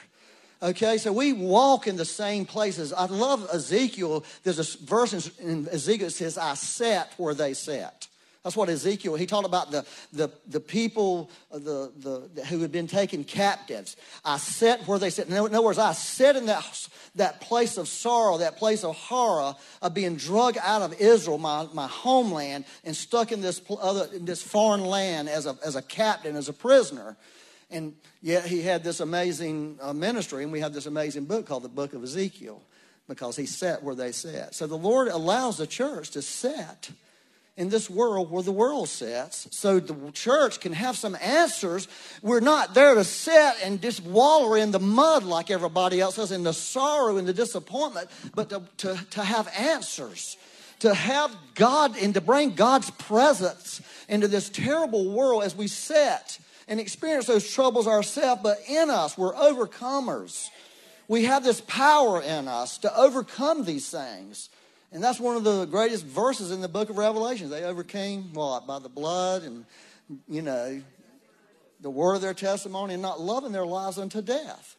Okay, 0.63 0.97
so 0.99 1.13
we 1.13 1.33
walk 1.33 1.89
in 1.89 1.97
the 1.97 2.05
same 2.05 2.45
places. 2.47 2.93
I 2.93 3.07
love 3.07 3.49
Ezekiel. 3.53 4.25
There's 4.45 4.61
a 4.61 4.85
verse 4.85 5.37
in 5.39 5.69
Ezekiel 5.69 6.07
that 6.07 6.13
says, 6.13 6.39
I 6.39 6.55
sat 6.55 7.13
where 7.17 7.35
they 7.35 7.55
sat. 7.55 8.07
That's 8.43 8.57
what 8.57 8.69
Ezekiel, 8.69 9.15
he 9.15 9.27
talked 9.27 9.47
about 9.47 9.71
the, 9.71 9.87
the, 10.13 10.29
the 10.49 10.59
people 10.59 11.31
uh, 11.53 11.59
the, 11.59 12.29
the, 12.35 12.45
who 12.47 12.61
had 12.61 12.73
been 12.73 12.89
taken 12.89 13.23
captives. 13.23 13.97
I 14.25 14.39
sat 14.39 14.85
where 14.89 14.99
they 14.99 15.11
sat. 15.11 15.29
In 15.29 15.37
other 15.37 15.63
words, 15.63 15.79
I 15.79 15.93
sat 15.93 16.35
in 16.35 16.47
that, 16.47 16.89
that 17.15 17.41
place 17.41 17.77
of 17.77 17.87
sorrow, 17.87 18.39
that 18.39 18.57
place 18.57 18.83
of 18.83 18.97
horror 18.97 19.55
of 19.81 19.95
being 19.95 20.17
drug 20.17 20.57
out 20.61 20.83
of 20.83 21.01
Israel, 21.01 21.39
my, 21.39 21.69
my 21.73 21.87
homeland, 21.87 22.65
and 22.85 22.97
stuck 22.97 23.31
in 23.31 23.41
this, 23.41 23.63
other, 23.81 24.09
in 24.13 24.25
this 24.25 24.43
foreign 24.43 24.85
land 24.85 25.29
as 25.29 25.47
a, 25.47 25.57
as 25.65 25.77
a 25.77 25.83
captain, 25.83 26.35
as 26.35 26.49
a 26.49 26.53
prisoner. 26.53 27.17
And 27.71 27.95
yet 28.23 28.45
he 28.45 28.61
had 28.63 28.83
this 28.83 28.99
amazing 28.99 29.79
uh, 29.81 29.93
ministry, 29.93 30.43
and 30.43 30.51
we 30.51 30.61
have 30.61 30.73
this 30.73 30.87
amazing 30.87 31.27
book 31.27 31.47
called 31.47 31.63
the 31.63 31.69
Book 31.69 31.93
of 31.93 32.03
Ezekiel 32.03 32.61
because 33.07 33.37
he 33.37 33.47
sat 33.47 33.85
where 33.85 33.95
they 33.95 34.11
sat. 34.11 34.53
So 34.57 34.67
the 34.67 34.77
Lord 34.77 35.07
allows 35.07 35.59
the 35.59 35.67
church 35.67 36.11
to 36.11 36.23
sit 36.23 36.91
in 37.57 37.69
this 37.69 37.91
world 37.91 38.31
where 38.31 38.43
the 38.43 38.53
world 38.53 38.89
sits 38.89 39.47
so 39.51 39.79
the 39.79 40.11
church 40.13 40.61
can 40.61 40.73
have 40.73 40.97
some 40.97 41.17
answers. 41.21 41.87
We're 42.23 42.41
not 42.41 42.75
there 42.75 42.95
to 42.95 43.05
sit 43.05 43.55
and 43.63 43.81
just 43.81 44.03
wallow 44.05 44.55
in 44.55 44.71
the 44.71 44.81
mud 44.81 45.25
like 45.25 45.51
everybody 45.51 46.01
else 46.01 46.17
does, 46.17 46.33
in 46.33 46.45
the 46.45 46.55
sorrow 46.55 47.19
and 47.19 47.29
the 47.29 47.35
disappointment, 47.35 48.09
but 48.35 48.49
to, 48.51 48.63
to, 48.79 49.07
to 49.11 49.23
have 49.23 49.49
answers. 49.57 50.37
To 50.81 50.93
have 50.93 51.33
God 51.55 51.97
and 51.97 52.15
to 52.15 52.21
bring 52.21 52.55
God's 52.57 52.91
presence 52.91 53.81
into 54.09 54.27
this 54.27 54.49
terrible 54.49 55.13
world 55.13 55.45
as 55.45 55.55
we 55.55 55.69
sit 55.69 56.41
and 56.67 56.81
experience 56.81 57.27
those 57.27 57.49
troubles 57.53 57.87
ourselves, 57.87 58.41
but 58.43 58.59
in 58.69 58.91
us, 58.91 59.17
we're 59.17 59.35
overcomers. 59.35 60.49
We 61.07 61.25
have 61.25 61.45
this 61.45 61.61
power 61.61 62.21
in 62.21 62.49
us 62.49 62.79
to 62.79 62.99
overcome 62.99 63.65
these 63.65 63.91
things. 63.91 64.49
And 64.93 65.03
that's 65.03 65.19
one 65.19 65.37
of 65.37 65.45
the 65.45 65.65
greatest 65.65 66.05
verses 66.05 66.51
in 66.51 66.61
the 66.61 66.69
book 66.69 66.91
of 66.91 66.99
Revelation. 66.99 67.49
They 67.49 67.65
overcame 67.65 68.35
what? 68.35 68.67
By 68.67 68.79
the 68.79 68.91
blood 68.91 69.43
and, 69.43 69.65
you 70.29 70.43
know, 70.43 70.83
the 71.81 71.91
word 71.91 72.17
of 72.17 72.21
their 72.21 72.35
testimony 72.35 72.93
and 72.93 73.03
not 73.03 73.19
loving 73.19 73.53
their 73.53 73.65
lives 73.65 73.99
unto 73.99 74.21
death. 74.21 74.77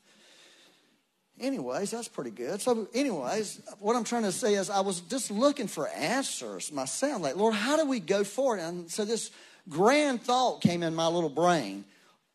Anyways, 1.40 1.90
that's 1.90 2.08
pretty 2.08 2.30
good. 2.30 2.62
So, 2.62 2.88
anyways, 2.94 3.62
what 3.80 3.96
I'm 3.96 4.04
trying 4.04 4.24
to 4.24 4.32
say 4.32 4.54
is 4.54 4.70
I 4.70 4.82
was 4.82 5.02
just 5.02 5.32
looking 5.32 5.68
for 5.68 5.88
answers 5.88 6.72
myself. 6.72 7.22
Like, 7.22 7.36
Lord, 7.36 7.56
how 7.56 7.76
do 7.76 7.86
we 7.88 8.00
go 8.00 8.24
forward? 8.24 8.60
And 8.60 8.90
so 8.92 9.04
this 9.04 9.32
grand 9.68 10.22
thought 10.22 10.62
came 10.62 10.84
in 10.84 10.94
my 10.94 11.08
little 11.08 11.30
brain. 11.30 11.86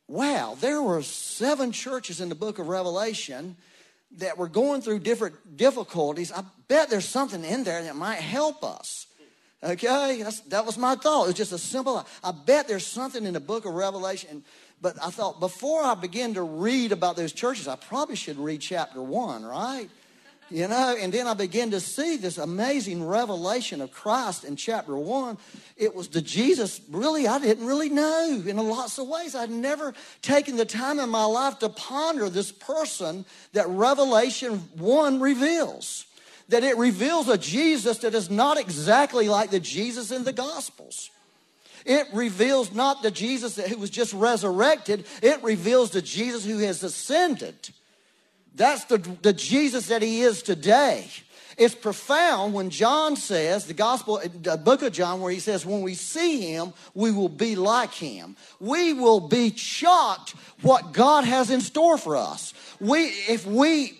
Wow, 0.09 0.57
there 0.61 0.83
were 0.83 1.03
seven 1.03 1.71
churches 1.71 2.21
in 2.21 2.29
the 2.29 2.35
book 2.35 2.59
of 2.59 2.67
Revelation 2.67 3.57
that 4.17 4.39
we're 4.39 4.49
going 4.49 4.81
through 4.81 5.01
different 5.01 5.57
difficulties, 5.57 6.33
I 6.33 6.43
bet 6.67 6.91
there's 6.91 7.09
something 7.09 7.45
in 7.45 7.65
there 7.65 7.83
that 7.83 7.97
might 7.97 8.17
help 8.17 8.65
us. 8.65 9.07
Okay, 9.63 10.23
That's, 10.23 10.41
that 10.41 10.65
was 10.65 10.79
my 10.79 10.95
thought. 10.95 11.25
It 11.25 11.29
was 11.29 11.35
just 11.35 11.53
a 11.53 11.59
simple. 11.59 12.07
I 12.23 12.33
bet 12.33 12.69
there's 12.69 12.87
something 12.87 13.25
in 13.25 13.35
the 13.35 13.41
book 13.41 13.65
of 13.65 13.75
Revelation. 13.75 14.45
But 14.81 14.97
I 15.03 15.11
thought 15.11 15.41
before 15.41 15.83
I 15.83 15.95
begin 15.95 16.35
to 16.35 16.43
read 16.43 16.93
about 16.93 17.17
those 17.17 17.33
churches, 17.33 17.67
I 17.67 17.75
probably 17.75 18.15
should 18.15 18.39
read 18.39 18.61
chapter 18.61 19.03
one, 19.03 19.45
right? 19.45 19.89
You 20.51 20.67
know, 20.67 20.97
and 20.99 21.13
then 21.13 21.27
I 21.27 21.35
began 21.35 21.73
to 21.73 21.81
see 21.81 22.17
this 22.17 22.39
amazing 22.39 23.07
revelation 23.07 23.83
of 23.83 23.93
Christ 23.93 24.45
in 24.45 24.57
chapter 24.57 24.97
one. 24.97 25.37
It 25.77 25.95
was 25.95 26.09
the 26.09 26.23
Jesus, 26.23 26.81
really, 26.91 27.29
I 27.29 27.39
didn't 27.39 27.67
really 27.67 27.91
know 27.91 28.43
in 28.47 28.57
lots 28.57 28.99
of 28.99 29.09
ways. 29.09 29.35
I'd 29.35 29.51
never 29.51 29.93
taken 30.23 30.57
the 30.57 30.65
time 30.65 31.01
in 31.01 31.11
my 31.11 31.27
life 31.27 31.59
to 31.59 31.69
ponder 31.69 32.31
this 32.31 32.51
person 32.51 33.27
that 33.53 33.69
Revelation 33.69 34.61
one 34.77 35.21
reveals. 35.21 36.07
That 36.49 36.65
it 36.65 36.79
reveals 36.79 37.29
a 37.29 37.37
Jesus 37.37 37.99
that 37.99 38.15
is 38.15 38.31
not 38.31 38.59
exactly 38.59 39.29
like 39.29 39.51
the 39.51 39.61
Jesus 39.61 40.11
in 40.11 40.25
the 40.25 40.33
Gospels. 40.33 41.11
It 41.85 42.07
reveals 42.15 42.73
not 42.73 43.03
the 43.03 43.11
Jesus 43.11 43.57
who 43.57 43.77
was 43.77 43.91
just 43.91 44.15
resurrected, 44.15 45.05
it 45.23 45.43
reveals 45.43 45.91
the 45.91 46.01
Jesus 46.01 46.47
who 46.47 46.59
has 46.59 46.83
ascended. 46.83 47.71
That's 48.59 48.85
the, 48.85 48.99
the 49.23 49.33
Jesus 49.33 49.87
that 49.87 50.03
he 50.03 50.21
is 50.21 50.43
today. 50.43 51.07
It's 51.57 51.75
profound 51.75 52.55
when 52.55 52.71
John 52.71 53.17
says, 53.17 53.67
the 53.67 53.75
gospel, 53.75 54.21
the 54.43 54.57
book 54.57 54.83
of 54.83 54.93
John, 54.93 55.21
where 55.21 55.33
he 55.33 55.41
says, 55.41 55.67
when 55.67 55.83
we 55.83 55.95
see 55.95 56.53
him, 56.53 56.73
we 56.95 57.11
will 57.11 57.29
be 57.29 57.57
like 57.57 57.93
him. 57.93 58.37
We 58.61 58.93
will 58.93 59.19
be 59.19 59.57
shocked 59.57 60.35
what 60.63 60.93
God 60.93 61.25
has 61.25 61.51
in 61.51 61.61
store 61.61 61.99
for 61.99 62.17
us. 62.17 62.55
We, 62.79 63.07
if 63.07 63.45
we, 63.45 63.99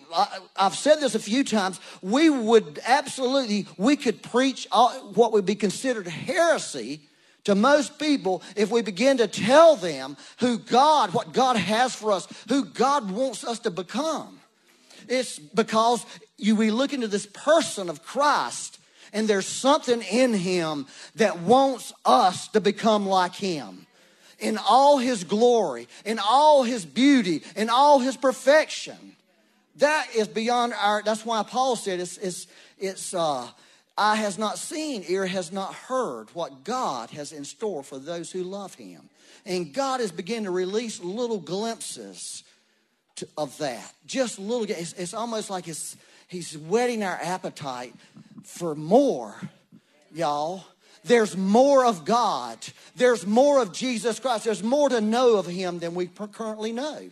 I've 0.57 0.77
said 0.77 1.01
this 1.01 1.17
a 1.17 1.19
few 1.19 1.43
times, 1.43 1.81
we 2.01 2.31
would 2.31 2.79
absolutely, 2.87 3.67
we 3.77 3.97
could 3.97 4.23
preach 4.23 4.69
what 4.71 5.33
would 5.33 5.47
be 5.47 5.57
considered 5.57 6.07
heresy 6.07 7.01
to 7.43 7.57
most 7.57 7.99
people 7.99 8.41
if 8.55 8.71
we 8.71 8.83
begin 8.83 9.17
to 9.17 9.27
tell 9.27 9.75
them 9.75 10.17
who 10.39 10.59
God, 10.59 11.13
what 11.13 11.33
God 11.33 11.57
has 11.57 11.93
for 11.93 12.13
us, 12.13 12.29
who 12.49 12.67
God 12.67 13.11
wants 13.11 13.43
us 13.43 13.59
to 13.61 13.71
become. 13.71 14.38
It's 15.09 15.39
because 15.39 16.05
you 16.37 16.57
we 16.57 16.71
look 16.71 16.93
into 16.93 17.09
this 17.09 17.27
person 17.27 17.89
of 17.89 18.03
Christ 18.03 18.79
and 19.13 19.27
there's 19.27 19.47
something 19.47 20.03
in 20.03 20.35
him 20.35 20.87
that 21.17 21.41
wants 21.41 21.93
us 22.05 22.49
to 22.49 22.61
become 22.61 23.07
like 23.07 23.35
him 23.35 23.87
in 24.39 24.59
all 24.59 24.99
his 24.99 25.25
glory, 25.25 25.89
in 26.05 26.19
all 26.19 26.63
his 26.63 26.85
beauty, 26.85 27.43
in 27.57 27.71
all 27.71 27.99
his 27.99 28.17
perfection. 28.17 29.17
That 29.77 30.09
is 30.15 30.29
beyond 30.29 30.75
our, 30.75 31.03
that's 31.03 31.25
why 31.25 31.43
Paul 31.43 31.77
said 31.77 32.01
it's, 32.01 32.19
it's, 32.19 32.47
it's 32.79 33.15
uh, 33.15 33.49
eye 33.97 34.17
has 34.17 34.39
not 34.39 34.59
seen, 34.59 35.05
ear 35.09 35.27
has 35.27 35.53
not 35.53 35.75
heard 35.75 36.29
what 36.35 36.65
God 36.65 37.11
has 37.11 37.33
in 37.33 37.45
store 37.45 37.83
for 37.83 37.99
those 37.99 38.31
who 38.31 38.43
love 38.43 38.75
him. 38.75 39.09
And 39.45 39.73
God 39.73 40.01
is 40.01 40.13
beginning 40.13 40.45
to 40.45 40.51
release 40.51 41.01
little 41.01 41.39
glimpses 41.39 42.45
to, 43.19 43.29
of 43.37 43.57
that. 43.59 43.93
Just 44.07 44.39
a 44.39 44.41
little, 44.41 44.65
it's, 44.65 44.93
it's 44.95 45.15
almost 45.15 45.51
like 45.51 45.69
it's, 45.69 45.97
he's 46.29 46.57
whetting 46.57 47.03
our 47.03 47.19
appetite 47.23 47.95
for 48.45 48.75
more, 48.75 49.35
y'all. 50.13 50.65
There's 51.05 51.37
more 51.37 51.85
of 51.85 52.05
God. 52.05 52.59
There's 52.97 53.27
more 53.27 53.63
of 53.63 53.73
Jesus 53.73 54.19
Christ. 54.19 54.45
There's 54.45 54.63
more 54.63 54.89
to 54.89 55.01
know 55.01 55.37
of 55.37 55.47
him 55.47 55.79
than 55.79 55.95
we 55.95 56.07
currently 56.07 56.73
know. 56.73 57.11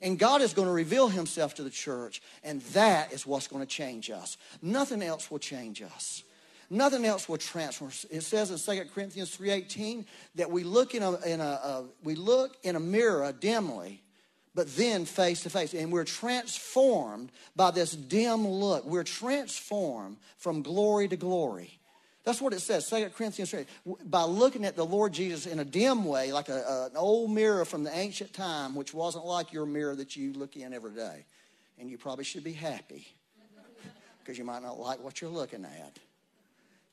And 0.00 0.18
God 0.18 0.42
is 0.42 0.52
going 0.52 0.68
to 0.68 0.72
reveal 0.72 1.08
himself 1.08 1.54
to 1.54 1.62
the 1.62 1.70
church, 1.70 2.20
and 2.42 2.60
that 2.72 3.12
is 3.12 3.26
what's 3.26 3.48
going 3.48 3.62
to 3.62 3.66
change 3.66 4.10
us. 4.10 4.36
Nothing 4.60 5.02
else 5.02 5.30
will 5.30 5.38
change 5.38 5.80
us. 5.82 6.22
Nothing 6.70 7.04
else 7.04 7.28
will 7.28 7.38
transform. 7.38 7.90
It 8.10 8.22
says 8.22 8.50
in 8.50 8.58
2 8.58 8.84
Corinthians 8.94 9.36
3.18 9.36 10.04
that 10.34 10.50
we 10.50 10.64
look 10.64 10.94
in 10.94 11.02
a, 11.02 11.14
in 11.22 11.40
a, 11.40 11.44
a 11.44 11.84
we 12.02 12.14
look 12.14 12.56
in 12.62 12.76
a 12.76 12.80
mirror 12.80 13.32
dimly, 13.32 14.02
but 14.54 14.74
then 14.76 15.04
face 15.04 15.42
to 15.42 15.50
face. 15.50 15.74
And 15.74 15.90
we're 15.92 16.04
transformed 16.04 17.32
by 17.56 17.70
this 17.70 17.92
dim 17.92 18.46
look. 18.46 18.84
We're 18.84 19.04
transformed 19.04 20.18
from 20.36 20.62
glory 20.62 21.08
to 21.08 21.16
glory. 21.16 21.78
That's 22.24 22.40
what 22.40 22.54
it 22.54 22.60
says, 22.60 22.88
2 22.88 23.10
Corinthians 23.10 23.50
3. 23.50 23.66
By 24.06 24.22
looking 24.22 24.64
at 24.64 24.76
the 24.76 24.84
Lord 24.84 25.12
Jesus 25.12 25.44
in 25.44 25.58
a 25.58 25.64
dim 25.64 26.04
way, 26.04 26.32
like 26.32 26.48
a, 26.48 26.62
a, 26.62 26.86
an 26.86 26.96
old 26.96 27.30
mirror 27.30 27.66
from 27.66 27.84
the 27.84 27.94
ancient 27.94 28.32
time, 28.32 28.74
which 28.74 28.94
wasn't 28.94 29.26
like 29.26 29.52
your 29.52 29.66
mirror 29.66 29.94
that 29.94 30.16
you 30.16 30.32
look 30.32 30.56
in 30.56 30.72
every 30.72 30.92
day. 30.92 31.26
And 31.78 31.90
you 31.90 31.98
probably 31.98 32.24
should 32.24 32.44
be 32.44 32.52
happy 32.52 33.06
because 34.20 34.38
you 34.38 34.44
might 34.44 34.62
not 34.62 34.78
like 34.78 35.02
what 35.02 35.20
you're 35.20 35.30
looking 35.30 35.64
at. 35.64 35.98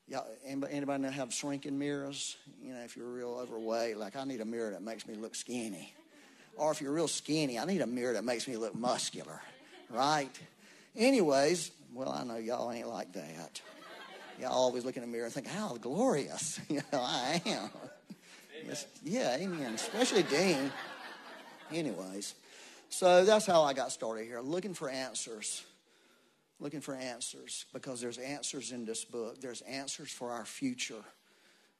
Y'all, 0.08 0.26
anybody, 0.44 0.74
anybody 0.74 1.02
know 1.02 1.10
have 1.10 1.32
shrinking 1.32 1.78
mirrors? 1.78 2.36
You 2.60 2.74
know, 2.74 2.80
if 2.80 2.96
you're 2.96 3.08
real 3.08 3.38
overweight, 3.40 3.96
like 3.96 4.16
I 4.16 4.24
need 4.24 4.42
a 4.42 4.44
mirror 4.44 4.72
that 4.72 4.82
makes 4.82 5.06
me 5.06 5.14
look 5.14 5.34
skinny. 5.34 5.94
Or 6.56 6.70
if 6.72 6.80
you're 6.80 6.92
real 6.92 7.08
skinny, 7.08 7.58
I 7.58 7.64
need 7.64 7.80
a 7.80 7.86
mirror 7.86 8.12
that 8.14 8.24
makes 8.24 8.46
me 8.46 8.56
look 8.56 8.74
muscular, 8.74 9.40
right? 9.90 10.30
Anyways, 10.96 11.70
well, 11.94 12.10
I 12.10 12.24
know 12.24 12.36
y'all 12.36 12.70
ain't 12.70 12.88
like 12.88 13.12
that. 13.14 13.60
Y'all 14.40 14.52
always 14.52 14.84
look 14.84 14.96
in 14.96 15.02
the 15.02 15.08
mirror 15.08 15.24
and 15.24 15.32
think, 15.32 15.46
how 15.46 15.76
glorious. 15.80 16.60
You 16.68 16.82
know, 16.92 17.00
I 17.00 17.40
am. 17.46 17.70
Yes, 18.66 18.86
yeah, 19.04 19.36
amen. 19.36 19.74
Especially 19.74 20.22
Dean. 20.22 20.70
Anyways, 21.72 22.34
so 22.88 23.24
that's 23.24 23.46
how 23.46 23.62
I 23.62 23.72
got 23.72 23.92
started 23.92 24.26
here, 24.26 24.40
looking 24.40 24.74
for 24.74 24.88
answers. 24.88 25.64
Looking 26.60 26.80
for 26.80 26.94
answers 26.94 27.64
because 27.72 28.00
there's 28.00 28.18
answers 28.18 28.70
in 28.70 28.84
this 28.84 29.04
book. 29.04 29.40
There's 29.40 29.62
answers 29.62 30.10
for 30.10 30.30
our 30.30 30.44
future. 30.44 31.02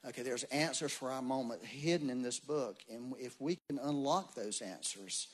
Okay, 0.07 0.21
there's 0.21 0.43
answers 0.45 0.91
for 0.91 1.11
our 1.11 1.21
moment 1.21 1.63
hidden 1.63 2.09
in 2.09 2.21
this 2.21 2.39
book. 2.39 2.77
And 2.91 3.13
if 3.19 3.39
we 3.39 3.57
can 3.67 3.79
unlock 3.79 4.35
those 4.35 4.61
answers, 4.61 5.27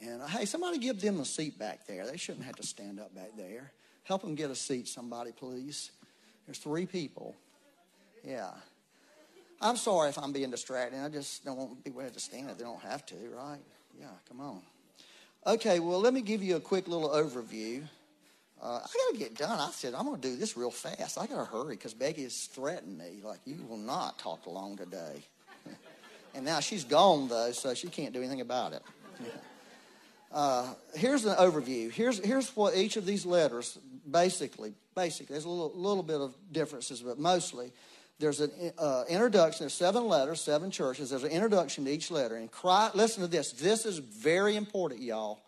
and 0.00 0.22
hey, 0.22 0.44
somebody 0.44 0.78
give 0.78 1.00
them 1.00 1.20
a 1.20 1.24
seat 1.24 1.58
back 1.58 1.86
there. 1.86 2.06
They 2.06 2.16
shouldn't 2.16 2.44
have 2.44 2.56
to 2.56 2.66
stand 2.66 3.00
up 3.00 3.14
back 3.14 3.36
there. 3.36 3.72
Help 4.04 4.22
them 4.22 4.34
get 4.34 4.50
a 4.50 4.54
seat, 4.54 4.88
somebody, 4.88 5.32
please. 5.32 5.90
There's 6.46 6.58
three 6.58 6.86
people. 6.86 7.34
Yeah. 8.24 8.50
I'm 9.60 9.76
sorry 9.76 10.08
if 10.08 10.18
I'm 10.18 10.32
being 10.32 10.50
distracting. 10.50 11.00
I 11.00 11.08
just 11.08 11.44
don't 11.44 11.58
want 11.58 11.84
people 11.84 12.00
to 12.00 12.04
have 12.04 12.14
to 12.14 12.20
stand 12.20 12.48
if 12.48 12.58
they 12.58 12.64
don't 12.64 12.80
have 12.80 13.04
to, 13.06 13.16
right? 13.34 13.58
Yeah, 13.98 14.06
come 14.28 14.40
on. 14.40 14.62
Okay, 15.46 15.80
well, 15.80 16.00
let 16.00 16.14
me 16.14 16.20
give 16.20 16.42
you 16.42 16.56
a 16.56 16.60
quick 16.60 16.88
little 16.88 17.10
overview. 17.10 17.82
Uh, 18.60 18.80
I 18.82 18.86
got 18.86 19.12
to 19.12 19.18
get 19.18 19.36
done. 19.36 19.58
I 19.60 19.70
said, 19.70 19.94
I'm 19.94 20.04
going 20.04 20.20
to 20.20 20.28
do 20.28 20.36
this 20.36 20.56
real 20.56 20.70
fast. 20.70 21.18
I 21.18 21.26
got 21.26 21.38
to 21.38 21.44
hurry 21.44 21.76
because 21.76 21.94
Becky 21.94 22.24
has 22.24 22.46
threatened 22.46 22.98
me. 22.98 23.20
Like, 23.22 23.38
you 23.44 23.64
will 23.68 23.76
not 23.76 24.18
talk 24.18 24.46
long 24.46 24.76
today. 24.76 25.22
and 26.34 26.44
now 26.44 26.58
she's 26.60 26.84
gone, 26.84 27.28
though, 27.28 27.52
so 27.52 27.74
she 27.74 27.88
can't 27.88 28.12
do 28.12 28.20
anything 28.20 28.40
about 28.40 28.72
it. 28.72 28.82
Uh, 30.30 30.74
here's 30.94 31.24
an 31.24 31.34
overview. 31.36 31.90
Here's, 31.90 32.22
here's 32.22 32.54
what 32.54 32.76
each 32.76 32.98
of 32.98 33.06
these 33.06 33.24
letters 33.24 33.78
basically, 34.10 34.74
basically, 34.94 35.32
there's 35.32 35.46
a 35.46 35.48
little, 35.48 35.72
little 35.74 36.02
bit 36.02 36.20
of 36.20 36.34
differences, 36.52 37.00
but 37.00 37.18
mostly 37.18 37.72
there's 38.18 38.40
an 38.40 38.50
uh, 38.76 39.04
introduction. 39.08 39.60
There's 39.60 39.72
seven 39.72 40.06
letters, 40.06 40.42
seven 40.42 40.70
churches. 40.70 41.08
There's 41.08 41.24
an 41.24 41.30
introduction 41.30 41.86
to 41.86 41.90
each 41.90 42.10
letter. 42.10 42.36
And 42.36 42.50
Christ, 42.50 42.94
listen 42.94 43.22
to 43.22 43.26
this. 43.26 43.52
This 43.52 43.86
is 43.86 43.96
very 43.96 44.54
important, 44.54 45.00
y'all 45.00 45.40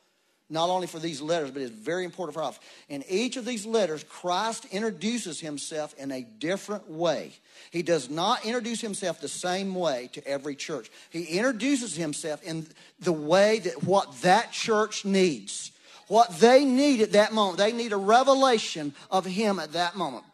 not 0.51 0.69
only 0.69 0.87
for 0.87 0.99
these 0.99 1.21
letters, 1.21 1.51
but 1.51 1.63
it's 1.63 1.71
very 1.71 2.05
important 2.05 2.35
for 2.35 2.43
us. 2.43 2.59
In 2.89 3.05
each 3.09 3.37
of 3.37 3.45
these 3.45 3.65
letters, 3.65 4.05
Christ 4.05 4.67
introduces 4.73 5.41
himself 5.41 5.95
in 5.95 6.11
a 6.11 6.23
different 6.23 6.91
way. 6.91 7.33
He 7.71 7.83
does 7.83 8.11
not 8.11 8.45
introduce 8.45 8.81
himself 8.81 9.21
the 9.21 9.29
same 9.29 9.75
way 9.75 10.11
to 10.13 10.27
every 10.27 10.57
church. 10.57 10.91
He 11.11 11.25
introduces 11.25 11.95
himself 11.95 12.43
in 12.43 12.67
the 12.99 13.13
way 13.13 13.61
that 13.61 13.85
what 13.85 14.21
that 14.23 14.51
church 14.51 15.05
needs. 15.05 15.71
What 16.09 16.41
they 16.41 16.65
need 16.65 17.01
at 17.03 17.13
that 17.13 17.33
moment. 17.33 17.59
They 17.59 17.73
need 17.73 17.93
a 17.93 17.97
revelation 17.97 18.95
of 19.13 19.25
him 19.25 19.61
at 19.61 19.73
that 19.75 19.95
moment. 19.95 20.25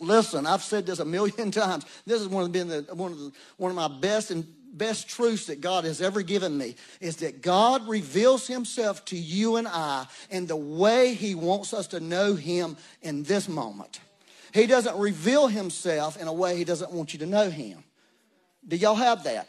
Listen, 0.00 0.46
I've 0.46 0.64
said 0.64 0.84
this 0.84 0.98
a 0.98 1.04
million 1.04 1.50
times. 1.52 1.86
This 2.04 2.20
has 2.20 2.48
been 2.48 2.68
the, 2.68 2.86
one 2.92 3.12
of, 3.12 3.18
the, 3.18 3.32
one 3.56 3.70
of 3.70 3.76
my 3.76 4.00
best 4.00 4.32
and 4.32 4.44
best 4.72 5.08
truths 5.08 5.46
that 5.46 5.60
God 5.60 5.84
has 5.84 6.00
ever 6.00 6.22
given 6.22 6.56
me 6.56 6.76
is 7.00 7.16
that 7.16 7.42
God 7.42 7.86
reveals 7.88 8.46
himself 8.46 9.04
to 9.06 9.16
you 9.16 9.56
and 9.56 9.68
I 9.68 10.06
in 10.30 10.46
the 10.46 10.56
way 10.56 11.14
he 11.14 11.34
wants 11.34 11.74
us 11.74 11.88
to 11.88 12.00
know 12.00 12.34
him 12.34 12.76
in 13.02 13.22
this 13.22 13.48
moment. 13.48 14.00
He 14.52 14.66
doesn't 14.66 14.96
reveal 14.98 15.48
himself 15.48 16.20
in 16.20 16.28
a 16.28 16.32
way 16.32 16.56
he 16.56 16.64
doesn't 16.64 16.92
want 16.92 17.12
you 17.12 17.18
to 17.20 17.26
know 17.26 17.50
him. 17.50 17.84
Do 18.66 18.76
y'all 18.76 18.94
have 18.94 19.24
that? 19.24 19.48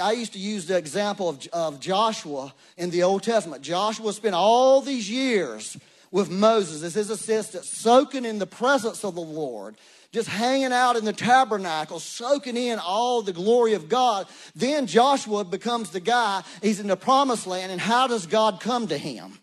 I 0.00 0.12
used 0.12 0.34
to 0.34 0.38
use 0.38 0.66
the 0.66 0.76
example 0.76 1.28
of, 1.28 1.46
of 1.52 1.80
Joshua 1.80 2.54
in 2.76 2.90
the 2.90 3.02
Old 3.02 3.24
Testament. 3.24 3.62
Joshua 3.62 4.12
spent 4.12 4.36
all 4.36 4.82
these 4.82 5.10
years 5.10 5.76
with 6.12 6.30
Moses 6.30 6.82
as 6.82 6.94
his 6.94 7.10
assistant, 7.10 7.64
soaking 7.64 8.24
in 8.24 8.38
the 8.38 8.46
presence 8.46 9.04
of 9.04 9.14
the 9.14 9.20
Lord 9.20 9.76
just 10.12 10.28
hanging 10.28 10.72
out 10.72 10.96
in 10.96 11.04
the 11.04 11.12
tabernacle, 11.12 12.00
soaking 12.00 12.56
in 12.56 12.78
all 12.78 13.22
the 13.22 13.32
glory 13.32 13.74
of 13.74 13.88
God. 13.88 14.26
Then 14.56 14.86
Joshua 14.86 15.44
becomes 15.44 15.90
the 15.90 16.00
guy, 16.00 16.42
he's 16.62 16.80
in 16.80 16.88
the 16.88 16.96
promised 16.96 17.46
land, 17.46 17.70
and 17.70 17.80
how 17.80 18.06
does 18.06 18.26
God 18.26 18.60
come 18.60 18.88
to 18.88 18.98
him? 18.98 19.38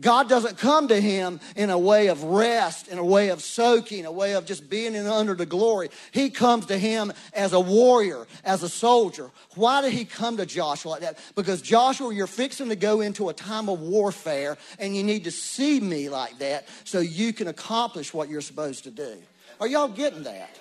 God 0.00 0.28
doesn't 0.28 0.58
come 0.58 0.88
to 0.88 1.00
him 1.00 1.40
in 1.56 1.70
a 1.70 1.78
way 1.78 2.06
of 2.06 2.22
rest, 2.22 2.86
in 2.86 2.98
a 2.98 3.04
way 3.04 3.30
of 3.30 3.42
soaking, 3.42 4.06
a 4.06 4.12
way 4.12 4.34
of 4.34 4.46
just 4.46 4.70
being 4.70 4.94
in 4.94 5.06
under 5.06 5.34
the 5.34 5.44
glory. 5.44 5.88
He 6.12 6.30
comes 6.30 6.66
to 6.66 6.78
him 6.78 7.12
as 7.32 7.52
a 7.52 7.58
warrior, 7.58 8.26
as 8.44 8.62
a 8.62 8.68
soldier. 8.68 9.30
Why 9.56 9.82
did 9.82 9.92
he 9.92 10.04
come 10.04 10.36
to 10.36 10.46
Joshua 10.46 10.90
like 10.90 11.00
that? 11.00 11.18
Because 11.34 11.60
Joshua, 11.62 12.14
you're 12.14 12.28
fixing 12.28 12.68
to 12.68 12.76
go 12.76 13.00
into 13.00 13.28
a 13.28 13.34
time 13.34 13.68
of 13.68 13.80
warfare, 13.80 14.56
and 14.78 14.96
you 14.96 15.02
need 15.02 15.24
to 15.24 15.32
see 15.32 15.80
me 15.80 16.08
like 16.08 16.38
that 16.38 16.68
so 16.84 17.00
you 17.00 17.32
can 17.32 17.48
accomplish 17.48 18.14
what 18.14 18.28
you're 18.28 18.40
supposed 18.40 18.84
to 18.84 18.92
do. 18.92 19.16
Are 19.60 19.66
y'all 19.66 19.88
getting 19.88 20.24
that? 20.24 20.58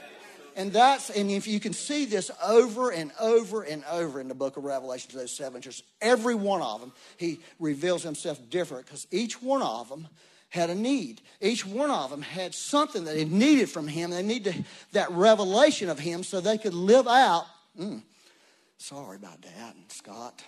And 0.55 0.73
that's, 0.73 1.11
and 1.11 1.29
if 1.29 1.45
you 1.45 1.59
can 1.59 1.73
see 1.73 2.05
this 2.05 2.31
over 2.43 2.89
and 2.91 3.11
over 3.19 3.61
and 3.61 3.83
over 3.91 4.19
in 4.19 4.27
the 4.27 4.33
book 4.33 4.57
of 4.57 4.63
Revelation 4.63 5.11
to 5.11 5.17
those 5.17 5.31
seven 5.31 5.61
churches, 5.61 5.83
every 6.01 6.33
one 6.33 6.63
of 6.63 6.81
them, 6.81 6.91
he 7.17 7.39
reveals 7.59 8.01
himself 8.01 8.39
different 8.49 8.87
because 8.87 9.05
each 9.11 9.39
one 9.39 9.61
of 9.61 9.87
them 9.87 10.07
had 10.49 10.71
a 10.71 10.75
need. 10.75 11.21
Each 11.41 11.63
one 11.63 11.91
of 11.91 12.09
them 12.09 12.23
had 12.23 12.55
something 12.55 13.03
that 13.03 13.13
they 13.13 13.25
needed 13.25 13.69
from 13.69 13.87
him. 13.87 14.09
They 14.09 14.23
needed 14.23 14.65
that 14.93 15.11
revelation 15.11 15.89
of 15.89 15.99
him 15.99 16.23
so 16.23 16.41
they 16.41 16.57
could 16.57 16.73
live 16.73 17.07
out. 17.07 17.45
Mm, 17.79 18.01
sorry 18.79 19.17
about 19.17 19.39
that, 19.43 19.75
Scott. 19.89 20.41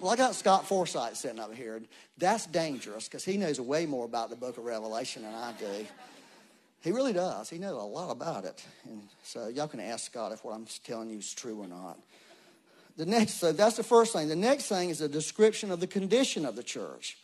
Well, 0.00 0.10
I 0.10 0.16
got 0.16 0.34
Scott 0.34 0.66
Forsythe 0.66 1.14
sitting 1.14 1.38
up 1.38 1.54
here. 1.54 1.82
That's 2.16 2.46
dangerous 2.46 3.04
because 3.04 3.24
he 3.24 3.36
knows 3.36 3.60
way 3.60 3.84
more 3.84 4.06
about 4.06 4.30
the 4.30 4.36
book 4.36 4.56
of 4.56 4.64
Revelation 4.64 5.24
than 5.24 5.34
I 5.34 5.52
do. 5.58 5.86
He 6.86 6.92
really 6.92 7.12
does. 7.12 7.50
He 7.50 7.58
knows 7.58 7.72
a 7.72 7.84
lot 7.84 8.12
about 8.12 8.44
it. 8.44 8.64
And 8.84 9.02
so 9.24 9.48
y'all 9.48 9.66
can 9.66 9.80
ask 9.80 10.06
Scott 10.06 10.30
if 10.30 10.44
what 10.44 10.54
I'm 10.54 10.66
telling 10.84 11.10
you 11.10 11.18
is 11.18 11.34
true 11.34 11.60
or 11.60 11.66
not. 11.66 11.98
The 12.96 13.04
next, 13.04 13.40
so 13.40 13.50
that's 13.50 13.76
the 13.76 13.82
first 13.82 14.12
thing. 14.12 14.28
The 14.28 14.36
next 14.36 14.68
thing 14.68 14.90
is 14.90 15.00
a 15.00 15.08
description 15.08 15.72
of 15.72 15.80
the 15.80 15.88
condition 15.88 16.46
of 16.46 16.54
the 16.54 16.62
church. 16.62 17.18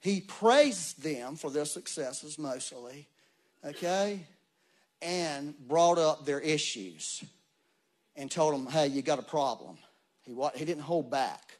He 0.00 0.20
praised 0.20 1.00
them 1.00 1.36
for 1.36 1.48
their 1.48 1.64
successes 1.64 2.40
mostly, 2.40 3.06
okay, 3.64 4.26
and 5.00 5.54
brought 5.68 5.98
up 5.98 6.26
their 6.26 6.40
issues 6.40 7.22
and 8.16 8.28
told 8.28 8.52
them, 8.52 8.66
hey, 8.66 8.88
you 8.88 9.00
got 9.00 9.20
a 9.20 9.22
problem. 9.22 9.78
He, 10.22 10.34
he 10.56 10.64
didn't 10.64 10.82
hold 10.82 11.08
back. 11.08 11.58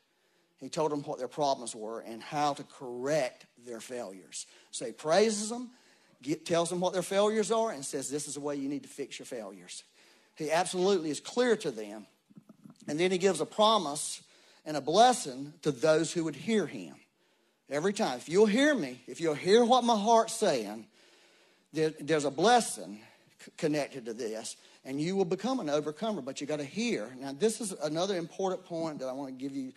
He 0.59 0.69
told 0.69 0.91
them 0.91 1.05
what 1.05 1.21
their 1.21 1.29
problems 1.29 1.73
were 1.73 2.01
and 2.01 2.21
how 2.21 2.55
to 2.55 2.65
correct 2.65 3.47
their 3.65 3.81
failures. 3.81 4.47
So 4.73 4.87
he 4.87 4.93
praises 4.93 5.51
them 5.51 5.71
get, 6.25 6.45
tells 6.45 6.71
them 6.71 6.81
what 6.81 6.93
their 6.93 7.03
failures 7.03 7.53
are 7.53 7.71
and 7.71 7.85
says, 7.85 8.11
This 8.11 8.27
is 8.27 8.35
the 8.35 8.41
way 8.41 8.57
you 8.57 8.69
need 8.69 8.83
to 8.83 8.89
fix 8.89 9.19
your 9.19 9.27
failures. 9.27 9.85
He 10.37 10.51
absolutely 10.51 11.11
is 11.11 11.21
clear 11.21 11.57
to 11.59 11.71
them. 11.71 12.07
And 12.89 12.99
then 12.99 13.11
he 13.11 13.19
gives 13.19 13.41
a 13.41 13.47
promise 13.47 14.23
and 14.67 14.77
a 14.77 14.81
blessing 14.81 15.53
to 15.63 15.71
those 15.71 16.13
who 16.13 16.25
would 16.25 16.35
hear 16.35 16.67
him. 16.67 16.95
Every 17.71 17.93
time. 17.93 18.19
If 18.19 18.29
you'll 18.29 18.47
hear 18.47 18.75
me, 18.75 19.01
if 19.07 19.21
you'll 19.21 19.35
hear 19.35 19.65
what 19.65 19.85
my 19.85 19.97
heart's 19.97 20.35
saying, 20.35 20.87
there, 21.73 21.93
there's 22.01 22.25
a 22.25 22.31
blessing 22.31 23.01
connected 23.57 24.07
to 24.07 24.13
this, 24.13 24.57
and 24.85 25.01
you 25.01 25.17
will 25.17 25.25
become 25.25 25.61
an 25.61 25.71
overcomer. 25.71 26.21
But 26.21 26.41
you 26.41 26.47
got 26.47 26.59
to 26.59 26.65
hear. 26.65 27.15
Now, 27.19 27.33
this 27.33 27.61
is 27.61 27.73
another 27.83 28.17
important 28.17 28.65
point 28.65 28.99
that 28.99 29.07
I 29.07 29.13
want 29.13 29.37
to 29.37 29.43
give 29.43 29.57
you 29.57 29.73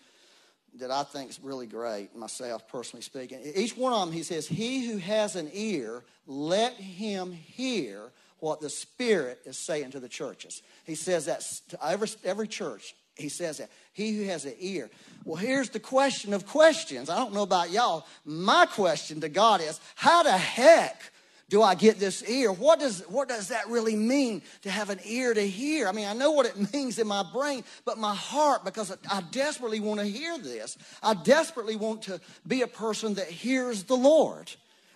that 0.79 0.91
I 0.91 1.03
think 1.03 1.29
is 1.29 1.39
really 1.41 1.67
great, 1.67 2.15
myself 2.15 2.67
personally 2.67 3.03
speaking. 3.03 3.39
Each 3.55 3.75
one 3.75 3.93
of 3.93 4.07
them, 4.07 4.12
he 4.12 4.24
says, 4.24 4.48
He 4.48 4.88
who 4.88 4.98
has 4.98 5.36
an 5.36 5.50
ear, 5.53 6.03
let 6.25 6.74
him 6.74 7.31
hear 7.31 8.12
what 8.39 8.62
the 8.62 8.69
Spirit 8.69 9.39
is 9.46 9.57
saying 9.57 9.91
to 9.91 10.00
the 10.00 10.10
churches. 10.10 10.62
He 10.86 10.96
says 10.96 11.25
that 11.25 11.41
to 11.69 11.86
every, 11.86 12.10
every 12.24 12.48
church. 12.48 12.96
He 13.15 13.29
says 13.29 13.57
that. 13.57 13.69
He 13.93 14.15
who 14.15 14.25
has 14.25 14.46
an 14.46 14.53
ear. 14.60 14.91
Well, 15.25 15.38
here's 15.38 15.69
the 15.72 15.79
question 15.79 16.34
of 16.34 16.46
questions. 16.46 17.10
I 17.10 17.17
don't 17.17 17.34
know 17.34 17.41
about 17.41 17.72
y'all. 17.72 18.05
My 18.25 18.67
question 18.67 19.22
to 19.22 19.29
God 19.29 19.62
is 19.62 19.79
how 19.96 20.22
the 20.22 20.38
heck 20.38 21.01
do 21.50 21.62
I 21.62 21.75
get 21.75 21.98
this 21.98 22.27
ear? 22.30 22.51
What 22.51 22.80
does, 22.80 23.01
what 23.08 23.30
does 23.30 23.50
that 23.50 23.70
really 23.70 23.96
mean 23.96 24.42
to 24.63 24.70
have 24.70 24.89
an 24.89 25.00
ear 25.06 25.34
to 25.34 25.48
hear? 25.48 25.88
I 25.88 25.94
mean, 25.94 26.08
I 26.08 26.13
know 26.13 26.32
what 26.32 26.46
it 26.46 26.74
means 26.74 27.00
in 27.00 27.08
my 27.08 27.24
brain, 27.32 27.63
but 27.86 27.98
my 27.98 28.13
heart, 28.13 28.66
because 28.66 28.96
I 29.10 29.22
desperately 29.32 29.80
want 29.80 30.01
to 30.01 30.06
hear 30.06 30.38
this, 30.38 30.77
I 31.01 31.13
desperately 31.13 31.77
want 31.77 32.04
to 32.04 32.20
be 32.46 32.63
a 32.63 32.68
person 32.68 33.13
that 33.16 33.27
hears 33.27 33.84
the 33.84 33.96
Lord. 33.96 34.51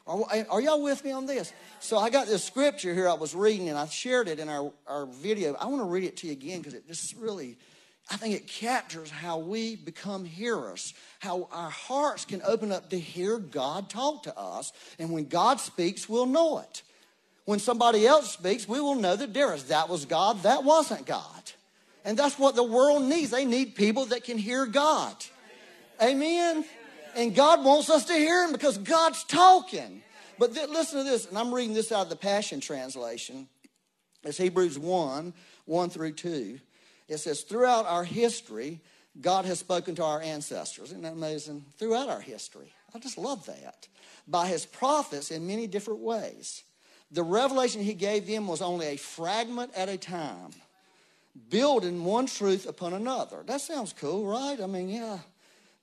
Are, 0.08 0.26
are, 0.50 0.60
y'all 0.60 0.82
with 0.82 1.06
me 1.06 1.12
on 1.12 1.26
this? 1.26 1.54
So 1.80 1.98
I 1.98 2.10
got 2.10 2.28
this 2.28 2.44
scripture 2.44 2.94
here 2.94 3.08
I 3.08 3.14
was 3.14 3.34
reading, 3.34 3.70
and 3.70 3.78
I 3.78 3.86
shared 3.86 4.28
it 4.28 4.40
in 4.40 4.50
our, 4.50 4.74
our 4.88 5.06
video. 5.06 5.56
I 5.56 5.68
want 5.68 5.82
to 5.82 5.88
read 5.88 6.04
it 6.04 6.18
to 6.18 6.28
you 6.28 6.34
again 6.34 6.60
because 6.60 6.74
it 6.74 6.86
just 6.88 7.16
really 7.16 7.58
I 8.12 8.18
think 8.18 8.36
it 8.36 8.46
captures 8.46 9.10
how 9.10 9.38
we 9.38 9.78
become 9.78 10.26
hearers, 10.26 10.94
how 11.20 11.48
our 11.50 11.70
hearts 11.70 12.26
can 12.26 12.42
open 12.46 12.70
up 12.70 12.90
to 12.90 13.00
hear 13.00 13.38
God 13.38 13.90
talk 13.90 14.24
to 14.24 14.38
us. 14.38 14.74
And 15.00 15.12
when 15.12 15.30
God 15.30 15.62
speaks, 15.62 16.10
we'll 16.10 16.26
know 16.26 16.60
it. 16.60 16.82
When 17.46 17.58
somebody 17.58 18.06
else 18.06 18.34
speaks, 18.34 18.68
we 18.68 18.82
will 18.82 18.96
know 18.96 19.16
the 19.16 19.28
difference. 19.28 19.64
That 19.64 19.88
was 19.88 20.04
God, 20.04 20.44
that 20.44 20.66
wasn't 20.66 21.06
God. 21.06 21.52
And 22.04 22.20
that's 22.20 22.38
what 22.38 22.56
the 22.56 22.64
world 22.64 23.04
needs. 23.04 23.32
They 23.32 23.46
need 23.46 23.76
people 23.76 24.06
that 24.08 24.26
can 24.26 24.38
hear 24.38 24.66
God. 24.66 25.16
Amen. 26.02 26.66
And 27.16 27.34
God 27.34 27.64
wants 27.64 27.90
us 27.90 28.04
to 28.06 28.14
hear 28.14 28.46
Him 28.46 28.52
because 28.52 28.78
God's 28.78 29.24
talking. 29.24 30.02
But 30.38 30.54
th- 30.54 30.68
listen 30.68 30.98
to 30.98 31.10
this, 31.10 31.28
and 31.28 31.38
I'm 31.38 31.54
reading 31.54 31.74
this 31.74 31.94
out 31.94 32.04
of 32.04 32.10
the 32.10 32.18
Passion 32.18 32.60
Translation. 32.60 33.48
It's 34.24 34.38
Hebrews 34.38 34.78
1 34.78 35.34
1 35.66 35.90
through 35.90 36.12
2. 36.12 36.60
It 37.12 37.20
says, 37.20 37.42
throughout 37.42 37.86
our 37.88 38.06
history, 38.06 38.80
God 39.20 39.44
has 39.44 39.60
spoken 39.60 39.96
to 39.96 40.04
our 40.04 40.22
ancestors. 40.22 40.92
Isn't 40.92 41.02
that 41.02 41.12
amazing? 41.12 41.66
Throughout 41.78 42.08
our 42.08 42.22
history. 42.22 42.72
I 42.96 43.00
just 43.00 43.18
love 43.18 43.46
that. 43.48 43.90
By 44.30 44.48
his 44.48 44.66
prophets 44.66 45.30
in 45.30 45.46
many 45.46 45.68
different 45.68 46.00
ways. 46.00 46.64
The 47.12 47.24
revelation 47.24 47.84
he 47.84 47.96
gave 47.96 48.28
them 48.28 48.48
was 48.48 48.62
only 48.62 48.88
a 48.88 48.96
fragment 48.96 49.72
at 49.76 49.90
a 49.90 49.98
time, 49.98 50.52
building 51.50 52.06
one 52.06 52.28
truth 52.28 52.66
upon 52.66 52.94
another. 52.94 53.44
That 53.46 53.60
sounds 53.60 53.92
cool, 53.92 54.26
right? 54.26 54.62
I 54.62 54.68
mean, 54.68 54.88
yeah. 54.88 55.20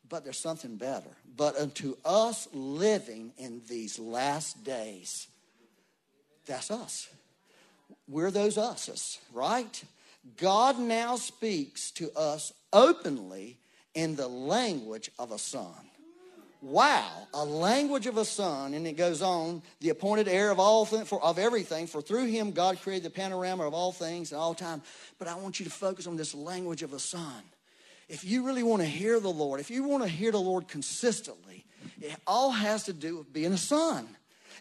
But 0.09 0.25
there's 0.25 0.39
something 0.39 0.77
better. 0.77 1.11
But 1.37 1.59
unto 1.59 1.95
us 2.07 2.49
living 2.55 3.33
in 3.37 3.61
these 3.69 3.99
last 3.99 4.65
days, 4.65 5.29
that's 6.47 6.71
us. 6.71 7.07
We're 8.09 8.31
those 8.31 8.57
us's, 8.57 9.19
right? 9.35 9.85
God 10.37 10.79
now 10.79 11.17
speaks 11.17 11.91
to 11.93 12.11
us 12.17 12.53
openly 12.73 13.59
in 13.95 14.17
the 14.17 14.29
language 14.29 15.11
of 15.19 15.33
a 15.33 15.39
son. 15.39 15.73
Wow, 16.61 17.29
a 17.33 17.45
language 17.45 18.07
of 18.07 18.17
a 18.17 18.25
son, 18.25 18.75
and 18.75 18.85
it 18.85 18.97
goes 18.97 19.23
on, 19.23 19.63
the 19.81 19.91
appointed 19.91 20.27
heir 20.27 20.51
of 20.51 20.59
all 20.59 20.85
th- 20.87 21.07
for, 21.07 21.23
of 21.23 21.39
everything, 21.39 21.87
for 21.87 22.03
through 22.03 22.27
him 22.27 22.51
God 22.51 22.81
created 22.83 23.05
the 23.05 23.11
panorama 23.11 23.65
of 23.65 23.75
all 23.75 23.93
things 23.93 24.33
and 24.33 24.41
all 24.41 24.55
time. 24.55 24.83
But 25.21 25.29
I 25.29 25.37
want 25.37 25.61
you 25.61 25.65
to 25.67 25.71
focus 25.71 26.09
on 26.09 26.17
this 26.17 26.35
language 26.35 26.83
of 26.83 26.93
a 26.93 26.99
son. 26.99 27.43
If 28.09 28.25
you 28.25 28.45
really 28.45 28.65
want 28.65 28.83
to 28.83 28.89
hear 28.89 29.21
the 29.21 29.29
Lord, 29.29 29.61
if 29.61 29.71
you 29.71 29.85
want 29.85 30.03
to 30.03 30.09
hear 30.09 30.33
the 30.33 30.41
Lord 30.41 30.67
consistently, 30.67 31.65
it 32.01 32.17
all 32.27 32.51
has 32.51 32.85
to 32.85 32.93
do 32.93 33.19
with 33.19 33.33
being 33.33 33.53
a 33.53 33.59
son. 33.59 34.09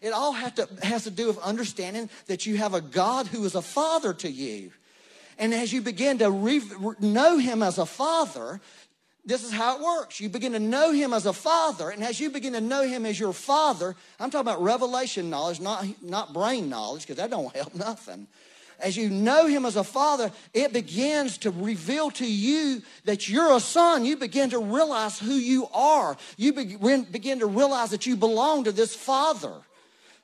It 0.01 0.13
all 0.13 0.33
to, 0.33 0.67
has 0.83 1.05
to 1.05 1.11
do 1.11 1.27
with 1.27 1.39
understanding 1.39 2.11
that 2.27 2.45
you 2.45 2.57
have 2.57 2.75
a 2.75 2.81
God 2.81 3.25
who 3.25 3.43
is 3.45 3.55
a 3.55 3.61
father 3.61 4.13
to 4.15 4.29
you. 4.29 4.71
And 5.37 5.53
as 5.53 5.71
you 5.71 5.81
begin 5.81 6.17
to 6.19 6.31
re- 6.31 6.61
know 6.99 7.37
him 7.37 7.61
as 7.61 7.77
a 7.77 7.85
father, 7.85 8.59
this 9.27 9.43
is 9.43 9.51
how 9.51 9.77
it 9.77 9.83
works. 9.83 10.19
You 10.19 10.29
begin 10.29 10.53
to 10.53 10.59
know 10.59 10.91
him 10.91 11.13
as 11.13 11.25
a 11.25 11.33
father, 11.33 11.89
and 11.89 12.03
as 12.03 12.19
you 12.19 12.29
begin 12.29 12.53
to 12.53 12.61
know 12.61 12.87
him 12.87 13.05
as 13.05 13.19
your 13.19 13.33
father, 13.33 13.95
I'm 14.19 14.29
talking 14.29 14.47
about 14.47 14.63
revelation 14.63 15.29
knowledge, 15.29 15.59
not, 15.59 15.85
not 16.01 16.33
brain 16.33 16.69
knowledge, 16.69 17.01
because 17.01 17.17
that 17.17 17.29
don't 17.29 17.53
help 17.55 17.75
nothing. 17.75 18.27
As 18.79 18.95
you 18.95 19.09
know 19.09 19.47
him 19.47 19.65
as 19.65 19.75
a 19.75 19.83
father, 19.83 20.31
it 20.53 20.71
begins 20.71 21.39
to 21.39 21.51
reveal 21.51 22.11
to 22.11 22.25
you 22.25 22.83
that 23.05 23.27
you're 23.27 23.55
a 23.55 23.59
son. 23.59 24.05
You 24.05 24.17
begin 24.17 24.51
to 24.51 24.59
realize 24.59 25.17
who 25.17 25.33
you 25.33 25.67
are. 25.73 26.15
You 26.37 26.53
begin 26.53 27.39
to 27.39 27.47
realize 27.47 27.89
that 27.89 28.05
you 28.05 28.15
belong 28.15 28.65
to 28.65 28.71
this 28.71 28.95
father. 28.95 29.53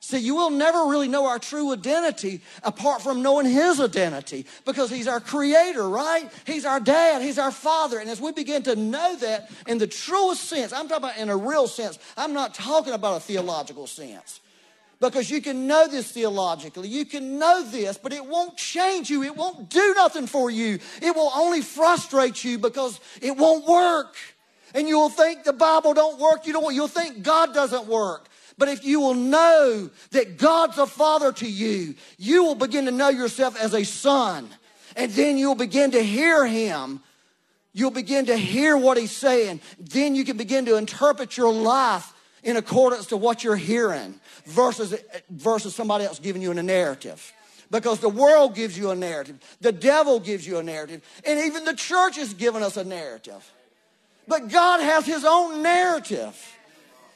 See, 0.05 0.17
you 0.17 0.35
will 0.35 0.49
never 0.49 0.79
really 0.87 1.07
know 1.07 1.27
our 1.27 1.39
true 1.39 1.71
identity 1.71 2.41
apart 2.61 3.01
from 3.01 3.21
knowing 3.21 3.45
His 3.45 3.79
identity 3.79 4.45
because 4.65 4.89
He's 4.89 5.07
our 5.07 5.21
creator, 5.21 5.87
right? 5.87 6.29
He's 6.45 6.65
our 6.65 6.81
dad, 6.81 7.21
He's 7.21 7.39
our 7.39 7.53
father. 7.53 7.99
And 7.99 8.09
as 8.09 8.19
we 8.19 8.33
begin 8.33 8.63
to 8.63 8.75
know 8.75 9.15
that 9.15 9.49
in 9.65 9.77
the 9.77 9.87
truest 9.87 10.43
sense, 10.43 10.73
I'm 10.73 10.89
talking 10.89 11.05
about 11.05 11.17
in 11.17 11.29
a 11.29 11.37
real 11.37 11.69
sense, 11.69 11.97
I'm 12.17 12.33
not 12.33 12.53
talking 12.53 12.91
about 12.91 13.15
a 13.15 13.19
theological 13.21 13.87
sense. 13.87 14.41
Because 14.99 15.31
you 15.31 15.41
can 15.41 15.67
know 15.67 15.87
this 15.87 16.11
theologically, 16.11 16.89
you 16.89 17.05
can 17.05 17.39
know 17.39 17.63
this, 17.63 17.97
but 17.97 18.11
it 18.11 18.25
won't 18.25 18.57
change 18.57 19.09
you. 19.09 19.23
It 19.23 19.37
won't 19.37 19.69
do 19.69 19.93
nothing 19.95 20.27
for 20.27 20.51
you. 20.51 20.79
It 21.01 21.15
will 21.15 21.31
only 21.33 21.61
frustrate 21.61 22.43
you 22.43 22.57
because 22.57 22.99
it 23.21 23.37
won't 23.37 23.65
work. 23.65 24.17
And 24.75 24.85
you'll 24.85 25.07
think 25.07 25.45
the 25.45 25.53
Bible 25.53 25.93
don't 25.93 26.19
work. 26.19 26.45
You 26.45 26.59
what? 26.59 26.75
You'll 26.75 26.89
think 26.89 27.23
God 27.23 27.53
doesn't 27.53 27.87
work. 27.87 28.27
But 28.57 28.69
if 28.69 28.83
you 28.85 28.99
will 28.99 29.15
know 29.15 29.89
that 30.11 30.37
God's 30.37 30.77
a 30.77 30.85
father 30.85 31.31
to 31.33 31.49
you, 31.49 31.95
you 32.17 32.43
will 32.43 32.55
begin 32.55 32.85
to 32.85 32.91
know 32.91 33.09
yourself 33.09 33.59
as 33.59 33.73
a 33.73 33.83
son. 33.83 34.49
And 34.95 35.11
then 35.11 35.37
you'll 35.37 35.55
begin 35.55 35.91
to 35.91 36.03
hear 36.03 36.45
him. 36.45 37.01
You'll 37.73 37.91
begin 37.91 38.27
to 38.27 38.37
hear 38.37 38.77
what 38.77 38.97
he's 38.97 39.15
saying. 39.15 39.61
Then 39.79 40.15
you 40.15 40.23
can 40.23 40.37
begin 40.37 40.65
to 40.65 40.77
interpret 40.77 41.35
your 41.35 41.51
life 41.51 42.13
in 42.43 42.57
accordance 42.57 43.07
to 43.07 43.17
what 43.17 43.43
you're 43.43 43.55
hearing 43.55 44.19
versus, 44.45 44.93
versus 45.29 45.73
somebody 45.73 46.05
else 46.05 46.19
giving 46.19 46.41
you 46.41 46.51
a 46.51 46.61
narrative. 46.61 47.33
Because 47.71 47.99
the 47.99 48.09
world 48.09 48.53
gives 48.53 48.77
you 48.77 48.91
a 48.91 48.95
narrative, 48.95 49.39
the 49.61 49.71
devil 49.71 50.19
gives 50.19 50.45
you 50.45 50.59
a 50.59 50.63
narrative, 50.63 51.01
and 51.25 51.39
even 51.39 51.65
the 51.65 51.73
church 51.73 52.17
has 52.17 52.35
given 52.35 52.61
us 52.61 52.77
a 52.77 52.83
narrative. 52.83 53.51
But 54.27 54.49
God 54.49 54.79
has 54.79 55.07
his 55.07 55.25
own 55.25 55.63
narrative. 55.63 56.52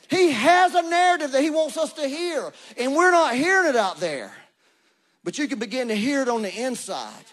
He 0.10 0.32
has 0.32 0.74
a 0.74 0.82
narrative 0.82 1.32
that 1.32 1.42
He 1.42 1.50
wants 1.50 1.78
us 1.78 1.94
to 1.94 2.08
hear, 2.08 2.52
and 2.78 2.96
we're 2.96 3.12
not 3.12 3.36
hearing 3.36 3.70
it 3.70 3.76
out 3.76 4.00
there. 4.00 4.32
But 5.24 5.38
you 5.38 5.48
can 5.48 5.60
begin 5.60 5.90
to 5.90 5.96
hear 5.96 6.22
it 6.22 6.30
on 6.30 6.42
the 6.42 6.64
inside. 6.64 7.26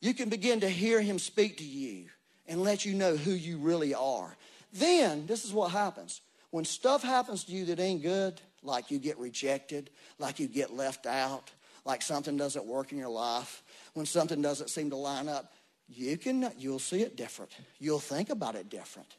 You 0.00 0.14
can 0.14 0.28
begin 0.28 0.60
to 0.60 0.68
hear 0.68 1.00
Him 1.00 1.18
speak 1.18 1.58
to 1.58 1.64
you 1.64 2.06
and 2.46 2.62
let 2.62 2.84
you 2.84 2.94
know 2.94 3.16
who 3.16 3.32
you 3.32 3.58
really 3.58 3.94
are. 3.94 4.36
Then, 4.72 5.26
this 5.26 5.44
is 5.44 5.52
what 5.52 5.70
happens. 5.70 6.20
When 6.50 6.64
stuff 6.64 7.02
happens 7.02 7.44
to 7.44 7.52
you 7.52 7.66
that 7.66 7.80
ain't 7.80 8.02
good, 8.02 8.40
like 8.62 8.90
you 8.90 8.98
get 8.98 9.18
rejected, 9.18 9.90
like 10.18 10.38
you 10.38 10.48
get 10.48 10.72
left 10.72 11.06
out, 11.06 11.50
like 11.84 12.00
something 12.00 12.36
doesn't 12.36 12.64
work 12.64 12.92
in 12.92 12.98
your 12.98 13.08
life, 13.08 13.62
when 13.92 14.06
something 14.06 14.40
doesn't 14.40 14.70
seem 14.70 14.90
to 14.90 14.96
line 14.96 15.28
up, 15.28 15.52
you 15.88 16.16
can 16.16 16.50
you'll 16.58 16.78
see 16.78 17.02
it 17.02 17.16
different. 17.16 17.50
You'll 17.78 17.98
think 17.98 18.30
about 18.30 18.54
it 18.54 18.70
different 18.70 19.14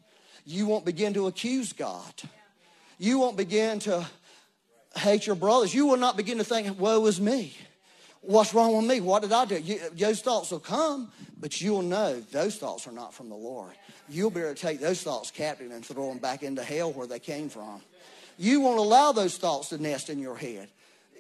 you 0.45 0.67
won't 0.67 0.85
begin 0.85 1.13
to 1.15 1.27
accuse 1.27 1.73
God. 1.73 2.13
You 2.97 3.19
won't 3.19 3.35
begin 3.35 3.79
to 3.79 4.05
hate 4.95 5.25
your 5.25 5.35
brothers. 5.35 5.73
You 5.73 5.87
will 5.87 5.97
not 5.97 6.15
begin 6.15 6.37
to 6.37 6.43
think, 6.43 6.79
woe 6.79 7.05
is 7.07 7.19
me. 7.19 7.55
What's 8.21 8.53
wrong 8.53 8.75
with 8.75 8.85
me? 8.85 9.01
What 9.01 9.21
did 9.21 9.31
I 9.31 9.45
do? 9.45 9.57
You, 9.57 9.79
those 9.91 10.21
thoughts 10.21 10.51
will 10.51 10.59
come, 10.59 11.11
but 11.39 11.61
you'll 11.61 11.81
know 11.81 12.19
those 12.31 12.57
thoughts 12.57 12.87
are 12.87 12.91
not 12.91 13.13
from 13.13 13.29
the 13.29 13.35
Lord. 13.35 13.73
You'll 14.07 14.29
be 14.29 14.41
able 14.41 14.53
to 14.53 14.59
take 14.59 14.79
those 14.79 15.01
thoughts 15.01 15.31
captive 15.31 15.71
and 15.71 15.85
throw 15.85 16.09
them 16.09 16.19
back 16.19 16.43
into 16.43 16.63
hell 16.63 16.91
where 16.93 17.07
they 17.07 17.19
came 17.19 17.49
from. 17.49 17.81
You 18.37 18.61
won't 18.61 18.79
allow 18.79 19.11
those 19.11 19.37
thoughts 19.37 19.69
to 19.69 19.81
nest 19.81 20.09
in 20.09 20.19
your 20.19 20.35
head. 20.35 20.69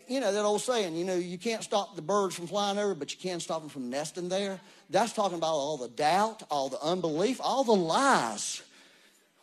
You 0.07 0.19
know, 0.19 0.31
that 0.31 0.43
old 0.43 0.61
saying, 0.61 0.95
you 0.95 1.03
know, 1.03 1.15
you 1.15 1.37
can't 1.37 1.63
stop 1.63 1.95
the 1.95 2.01
birds 2.01 2.35
from 2.35 2.47
flying 2.47 2.77
over, 2.77 2.93
but 2.93 3.11
you 3.11 3.19
can 3.19 3.39
stop 3.39 3.61
them 3.61 3.69
from 3.69 3.89
nesting 3.89 4.29
there. 4.29 4.59
That's 4.89 5.13
talking 5.13 5.37
about 5.37 5.53
all 5.53 5.77
the 5.77 5.87
doubt, 5.87 6.43
all 6.51 6.69
the 6.69 6.81
unbelief, 6.81 7.39
all 7.41 7.63
the 7.63 7.75
lies 7.75 8.61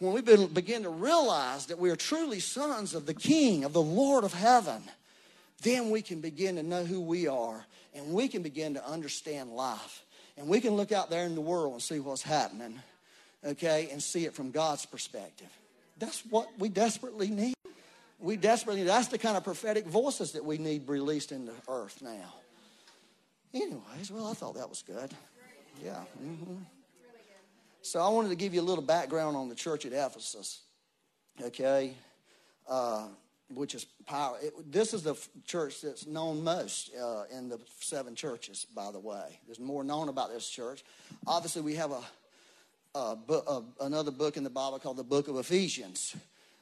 when 0.02 0.12
we 0.12 0.20
begin 0.48 0.82
to 0.82 0.88
realize 0.88 1.66
that 1.66 1.78
we 1.78 1.88
are 1.90 1.96
truly 1.96 2.40
sons 2.40 2.92
of 2.92 3.06
the 3.06 3.14
King, 3.14 3.62
of 3.62 3.72
the 3.72 3.80
Lord 3.80 4.24
of 4.24 4.34
heaven, 4.34 4.82
then 5.62 5.90
we 5.90 6.02
can 6.02 6.20
begin 6.20 6.56
to 6.56 6.64
know 6.64 6.84
who 6.84 7.00
we 7.00 7.28
are 7.28 7.64
and 7.94 8.12
we 8.12 8.26
can 8.26 8.42
begin 8.42 8.74
to 8.74 8.84
understand 8.84 9.50
life. 9.50 10.02
And 10.36 10.48
we 10.48 10.60
can 10.60 10.74
look 10.74 10.90
out 10.90 11.08
there 11.08 11.24
in 11.24 11.36
the 11.36 11.40
world 11.40 11.74
and 11.74 11.82
see 11.82 12.00
what's 12.00 12.22
happening, 12.22 12.80
okay, 13.44 13.90
and 13.92 14.02
see 14.02 14.24
it 14.24 14.34
from 14.34 14.50
God's 14.50 14.86
perspective. 14.86 15.46
that's 15.98 16.24
what 16.30 16.48
we 16.58 16.68
desperately 16.68 17.28
need. 17.28 17.54
We 18.18 18.36
desperately, 18.36 18.82
that's 18.82 19.08
the 19.08 19.18
kind 19.18 19.36
of 19.36 19.44
prophetic 19.44 19.86
voices 19.86 20.32
that 20.32 20.44
we 20.44 20.58
need 20.58 20.88
released 20.88 21.30
in 21.30 21.46
the 21.46 21.54
earth 21.68 22.02
now. 22.02 22.34
Anyways, 23.54 24.10
well, 24.10 24.26
I 24.26 24.34
thought 24.34 24.56
that 24.56 24.68
was 24.68 24.82
good. 24.82 25.14
Yeah. 25.84 26.00
Mm-hmm. 26.20 26.81
So 27.82 28.00
I 28.00 28.08
wanted 28.08 28.28
to 28.28 28.36
give 28.36 28.54
you 28.54 28.60
a 28.60 28.62
little 28.62 28.84
background 28.84 29.36
on 29.36 29.48
the 29.48 29.54
church 29.54 29.84
at 29.86 29.92
Ephesus. 29.92 30.60
Okay. 31.40 31.94
Uh, 32.68 33.06
which 33.54 33.74
is 33.74 33.84
power. 34.06 34.36
It, 34.42 34.72
this 34.72 34.94
is 34.94 35.02
the 35.02 35.14
church 35.46 35.80
that's 35.80 36.06
known 36.06 36.42
most 36.42 36.90
uh, 36.94 37.24
in 37.36 37.48
the 37.48 37.58
seven 37.80 38.14
churches, 38.14 38.66
by 38.74 38.90
the 38.90 39.00
way. 39.00 39.40
There's 39.46 39.60
more 39.60 39.84
known 39.84 40.08
about 40.08 40.32
this 40.32 40.48
church. 40.48 40.84
Obviously, 41.26 41.62
we 41.62 41.74
have 41.74 41.90
a, 41.90 42.02
a, 42.94 43.16
a, 43.30 43.62
another 43.80 44.10
book 44.10 44.36
in 44.36 44.44
the 44.44 44.50
Bible 44.50 44.78
called 44.78 44.96
the 44.96 45.04
Book 45.04 45.28
of 45.28 45.36
Ephesians 45.36 46.16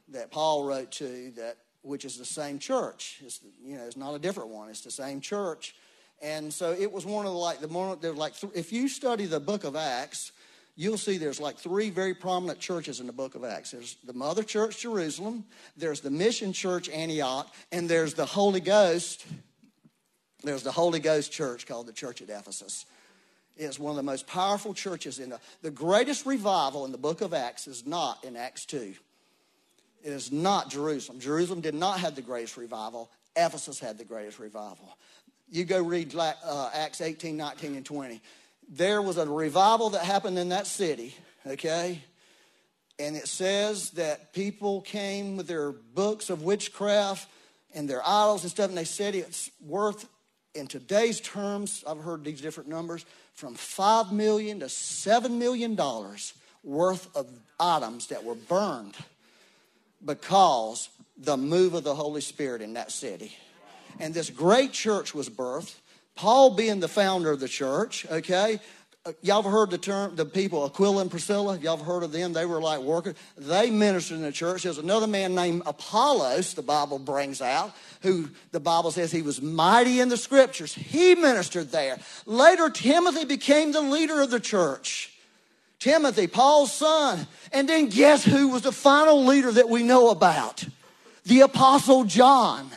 that 0.09 0.30
Paul 0.30 0.64
wrote 0.64 0.90
to, 0.92 1.33
that 1.37 1.59
which 1.83 2.04
is 2.04 2.18
the 2.18 2.24
same 2.24 2.59
church. 2.59 3.20
It's 3.24 3.40
you 3.62 3.76
know, 3.76 3.85
it's 3.85 3.96
not 3.96 4.14
a 4.14 4.18
different 4.18 4.50
one. 4.50 4.68
It's 4.68 4.83
the 4.83 4.90
same 4.90 5.20
church, 5.20 5.74
and 6.20 6.52
so 6.52 6.72
it 6.72 6.90
was 6.90 7.06
one 7.06 7.26
of 7.26 7.33
the 7.33 7.38
like 7.38 7.61
the 7.61 7.68
more 7.68 7.96
there's 7.96 8.16
like 8.16 8.38
th- 8.38 8.52
if 8.54 8.72
you 8.72 8.88
study 8.88 9.26
the 9.26 9.40
Book 9.40 9.64
of 9.64 9.76
Acts 9.76 10.33
you'll 10.81 10.97
see 10.97 11.19
there's 11.19 11.40
like 11.40 11.59
three 11.59 11.90
very 11.90 12.14
prominent 12.14 12.59
churches 12.59 13.01
in 13.01 13.07
the 13.07 13.12
book 13.12 13.35
of 13.35 13.45
Acts. 13.45 13.73
There's 13.73 13.99
the 14.05 14.14
Mother 14.14 14.43
Church, 14.43 14.81
Jerusalem, 14.81 15.45
there's 15.77 16.01
the 16.01 16.11
Mission 16.11 16.55
Church, 16.55 16.88
Antioch, 16.88 17.53
and 17.71 17.87
there's 17.88 18.14
the 18.14 18.25
Holy 18.25 18.61
Ghost. 18.61 19.27
There's 20.43 20.62
the 20.62 20.73
Holy 20.73 20.99
Ghost 20.99 21.33
Church 21.33 21.66
called 21.66 21.87
the 21.87 21.93
Church 21.93 22.23
at 22.23 22.31
Ephesus. 22.31 22.87
It's 23.59 23.79
one 23.79 23.90
of 23.90 23.97
the 23.97 24.03
most 24.03 24.27
powerful 24.27 24.73
churches 24.73 25.19
in 25.19 25.29
the, 25.29 25.38
the 25.61 25.71
greatest 25.71 26.25
revival 26.25 26.87
in 26.87 26.93
the 26.93 26.99
book 26.99 27.21
of 27.21 27.35
Acts 27.35 27.66
is 27.66 27.87
not 27.87 28.25
in 28.25 28.35
Acts 28.35 28.64
2. 28.64 28.95
It 30.03 30.12
is 30.12 30.33
not 30.33 30.71
Jerusalem. 30.71 31.21
Jerusalem 31.21 31.61
did 31.61 31.75
not 31.75 32.01
have 32.01 32.14
the 32.14 32.23
greatest 32.23 32.57
revival. 32.57 33.11
Ephesus 33.37 33.79
had 33.79 33.99
the 33.99 34.05
greatest 34.05 34.38
revival. 34.38 34.97
You 35.51 35.64
go 35.64 35.83
read 35.83 36.14
uh, 36.16 36.71
Acts 36.73 37.03
18, 37.03 37.37
19, 37.37 37.75
and 37.75 37.85
20 37.85 38.23
there 38.70 39.02
was 39.02 39.16
a 39.16 39.26
revival 39.26 39.90
that 39.90 40.04
happened 40.04 40.38
in 40.38 40.50
that 40.50 40.66
city, 40.66 41.14
okay? 41.44 42.00
And 43.00 43.16
it 43.16 43.26
says 43.26 43.90
that 43.90 44.33
people 44.33 44.80
came 44.83 45.37
with 45.37 45.48
their 45.48 45.72
books 45.72 46.30
of 46.30 46.42
witchcraft 46.42 47.28
and 47.74 47.90
their 47.90 48.00
idols 48.06 48.42
and 48.42 48.50
stuff, 48.50 48.68
and 48.68 48.78
they 48.78 48.85
said 48.85 49.16
it's 49.16 49.50
worth, 49.61 50.09
in 50.54 50.68
today's 50.68 51.20
terms, 51.20 51.83
I've 51.87 51.98
heard 51.98 52.24
these 52.24 52.40
different 52.40 52.68
numbers, 52.68 53.04
from 53.35 53.54
5 53.54 54.12
million 54.12 54.61
to 54.61 54.66
$7 54.66 55.30
million 55.30 55.76
worth 56.62 57.16
of 57.16 57.28
items 57.59 58.09
that 58.09 58.22
were 58.22 58.35
burned 58.35 58.94
because 60.04 60.88
the 61.16 61.37
move 61.37 61.74
of 61.74 61.85
the 61.85 61.94
Holy 61.94 62.20
Spirit 62.20 62.62
in 62.62 62.74
that 62.74 62.92
city. 62.92 63.37
And 63.98 64.14
this 64.14 64.30
great 64.30 64.72
church 64.72 65.14
was 65.14 65.28
birthed 65.28 65.74
Paul 66.20 66.50
being 66.50 66.80
the 66.80 66.88
founder 66.88 67.30
of 67.30 67.40
the 67.40 67.48
church, 67.48 68.04
okay? 68.11 68.61
Uh, 69.06 69.12
y'all 69.22 69.40
have 69.40 69.50
heard 69.50 69.70
the 69.70 69.78
term, 69.78 70.14
the 70.16 70.26
people, 70.26 70.66
Aquila 70.66 71.00
and 71.00 71.11
Priscilla? 71.11 71.59
Y'all 71.59 71.78
have 71.78 71.87
heard 71.87 72.02
of 72.02 72.12
them? 72.12 72.35
They 72.35 72.44
were 72.44 72.61
like 72.61 72.80
workers. 72.80 73.14
They 73.38 73.70
ministered 73.70 74.18
in 74.18 74.24
the 74.24 74.30
church. 74.30 74.64
There's 74.64 74.76
another 74.76 75.06
man 75.06 75.35
named 75.35 75.62
Apollos, 75.64 76.52
the 76.52 76.61
Bible 76.61 76.98
brings 76.98 77.40
out, 77.40 77.74
who 78.02 78.28
the 78.52 78.61
Bible 78.61 78.90
says 78.90 79.11
he 79.11 79.22
was 79.22 79.40
mighty 79.40 79.98
in 79.98 80.11
the 80.11 80.18
scriptures. 80.18 80.74
He 80.74 81.14
ministered 81.14 81.70
there. 81.70 81.98
Later, 82.26 82.68
Timothy 82.68 83.24
became 83.24 83.72
the 83.72 83.80
leader 83.80 84.20
of 84.20 84.30
the 84.30 84.40
church. 84.40 85.14
Timothy, 85.78 86.26
Paul's 86.26 86.74
son. 86.74 87.26
And 87.50 87.66
then 87.66 87.88
guess 87.88 88.26
who 88.26 88.48
was 88.48 88.61
the 88.61 88.72
final 88.72 89.24
leader 89.24 89.52
that 89.52 89.70
we 89.70 89.83
know 89.83 90.11
about? 90.11 90.66
The 91.24 91.40
Apostle 91.40 92.04
John. 92.04 92.68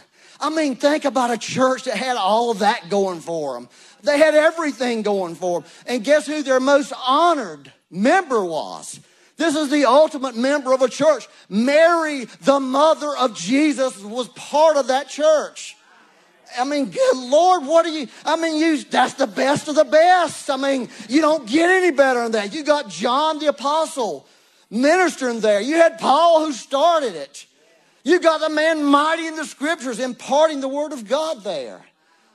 I 0.43 0.49
mean, 0.49 0.75
think 0.75 1.05
about 1.05 1.31
a 1.31 1.37
church 1.37 1.85
that 1.85 1.95
had 1.95 2.17
all 2.17 2.53
that 2.55 2.89
going 2.89 3.21
for 3.21 3.53
them. 3.53 3.69
They 4.03 4.17
had 4.17 4.35
everything 4.35 5.01
going 5.01 5.35
for 5.35 5.61
them. 5.61 5.69
And 5.87 6.03
guess 6.03 6.27
who 6.27 6.43
their 6.43 6.59
most 6.59 6.91
honored 7.07 7.71
member 7.89 8.43
was? 8.43 8.99
This 9.37 9.55
is 9.55 9.71
the 9.71 9.85
ultimate 9.85 10.35
member 10.35 10.73
of 10.73 10.81
a 10.81 10.89
church. 10.89 11.29
Mary, 11.47 12.25
the 12.41 12.59
mother 12.59 13.15
of 13.17 13.35
Jesus, 13.35 13.97
was 14.03 14.27
part 14.29 14.75
of 14.75 14.87
that 14.87 15.07
church. 15.07 15.77
I 16.59 16.65
mean, 16.65 16.91
good 16.91 17.15
Lord, 17.15 17.65
what 17.65 17.85
are 17.85 17.89
you? 17.89 18.07
I 18.25 18.35
mean, 18.35 18.59
you, 18.59 18.83
that's 18.83 19.13
the 19.13 19.27
best 19.27 19.69
of 19.69 19.75
the 19.75 19.85
best. 19.85 20.49
I 20.49 20.57
mean, 20.57 20.89
you 21.07 21.21
don't 21.21 21.47
get 21.47 21.69
any 21.69 21.91
better 21.91 22.21
than 22.23 22.33
that. 22.33 22.53
You 22.53 22.63
got 22.63 22.89
John 22.89 23.39
the 23.39 23.47
Apostle 23.47 24.27
ministering 24.69 25.39
there. 25.39 25.61
You 25.61 25.75
had 25.75 25.99
Paul 25.99 26.45
who 26.45 26.51
started 26.51 27.15
it. 27.15 27.45
You 28.03 28.19
got 28.19 28.41
the 28.41 28.49
man 28.49 28.83
mighty 28.83 29.27
in 29.27 29.35
the 29.35 29.45
scriptures 29.45 29.99
imparting 29.99 30.59
the 30.59 30.67
word 30.67 30.91
of 30.91 31.07
God 31.07 31.43
there. 31.43 31.81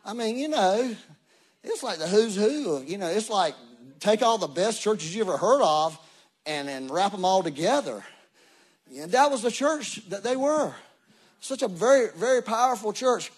I 0.04 0.14
mean, 0.14 0.38
you 0.38 0.48
know, 0.48 0.94
it's 1.62 1.82
like 1.82 1.98
the 1.98 2.08
who's 2.08 2.34
who 2.34 2.82
you 2.82 2.96
know, 2.96 3.08
it's 3.08 3.28
like 3.28 3.54
take 4.00 4.22
all 4.22 4.38
the 4.38 4.46
best 4.46 4.80
churches 4.80 5.14
you 5.14 5.22
ever 5.22 5.36
heard 5.36 5.60
of 5.62 5.98
and 6.46 6.68
then 6.68 6.88
wrap 6.88 7.12
them 7.12 7.24
all 7.24 7.42
together. 7.42 8.02
And 8.96 9.12
that 9.12 9.30
was 9.30 9.42
the 9.42 9.50
church 9.50 9.96
that 10.08 10.22
they 10.22 10.36
were. 10.36 10.74
Such 11.40 11.62
a 11.62 11.68
very, 11.68 12.08
very 12.16 12.42
powerful 12.42 12.92
church. 12.92 13.30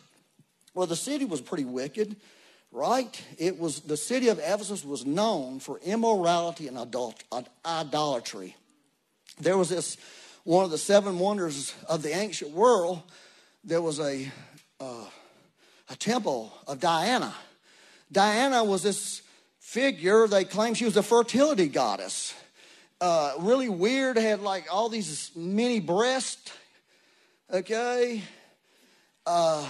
Well, 0.74 0.86
the 0.86 0.96
city 0.96 1.24
was 1.24 1.40
pretty 1.40 1.64
wicked, 1.64 2.14
right? 2.70 3.22
It 3.36 3.58
was 3.58 3.80
the 3.80 3.96
city 3.96 4.28
of 4.28 4.38
Ephesus 4.38 4.84
was 4.84 5.04
known 5.04 5.58
for 5.58 5.80
immorality 5.80 6.68
and 6.68 6.78
idolatry. 7.66 8.56
There 9.40 9.58
was 9.58 9.68
this 9.68 9.96
one 10.44 10.64
of 10.64 10.70
the 10.70 10.78
seven 10.78 11.18
wonders 11.18 11.74
of 11.88 12.02
the 12.02 12.14
ancient 12.14 12.52
world, 12.52 13.02
there 13.64 13.82
was 13.82 14.00
a, 14.00 14.30
uh, 14.80 15.04
a 15.88 15.96
temple 15.96 16.52
of 16.66 16.80
Diana. 16.80 17.34
Diana 18.10 18.64
was 18.64 18.82
this 18.82 19.22
figure, 19.58 20.26
they 20.26 20.44
claim 20.44 20.74
she 20.74 20.84
was 20.84 20.96
a 20.96 21.02
fertility 21.02 21.68
goddess. 21.68 22.34
Uh, 23.00 23.34
really 23.38 23.68
weird, 23.68 24.16
had 24.16 24.40
like 24.40 24.66
all 24.72 24.88
these 24.88 25.30
mini 25.36 25.80
breasts, 25.80 26.52
okay? 27.52 28.22
Uh, 29.26 29.68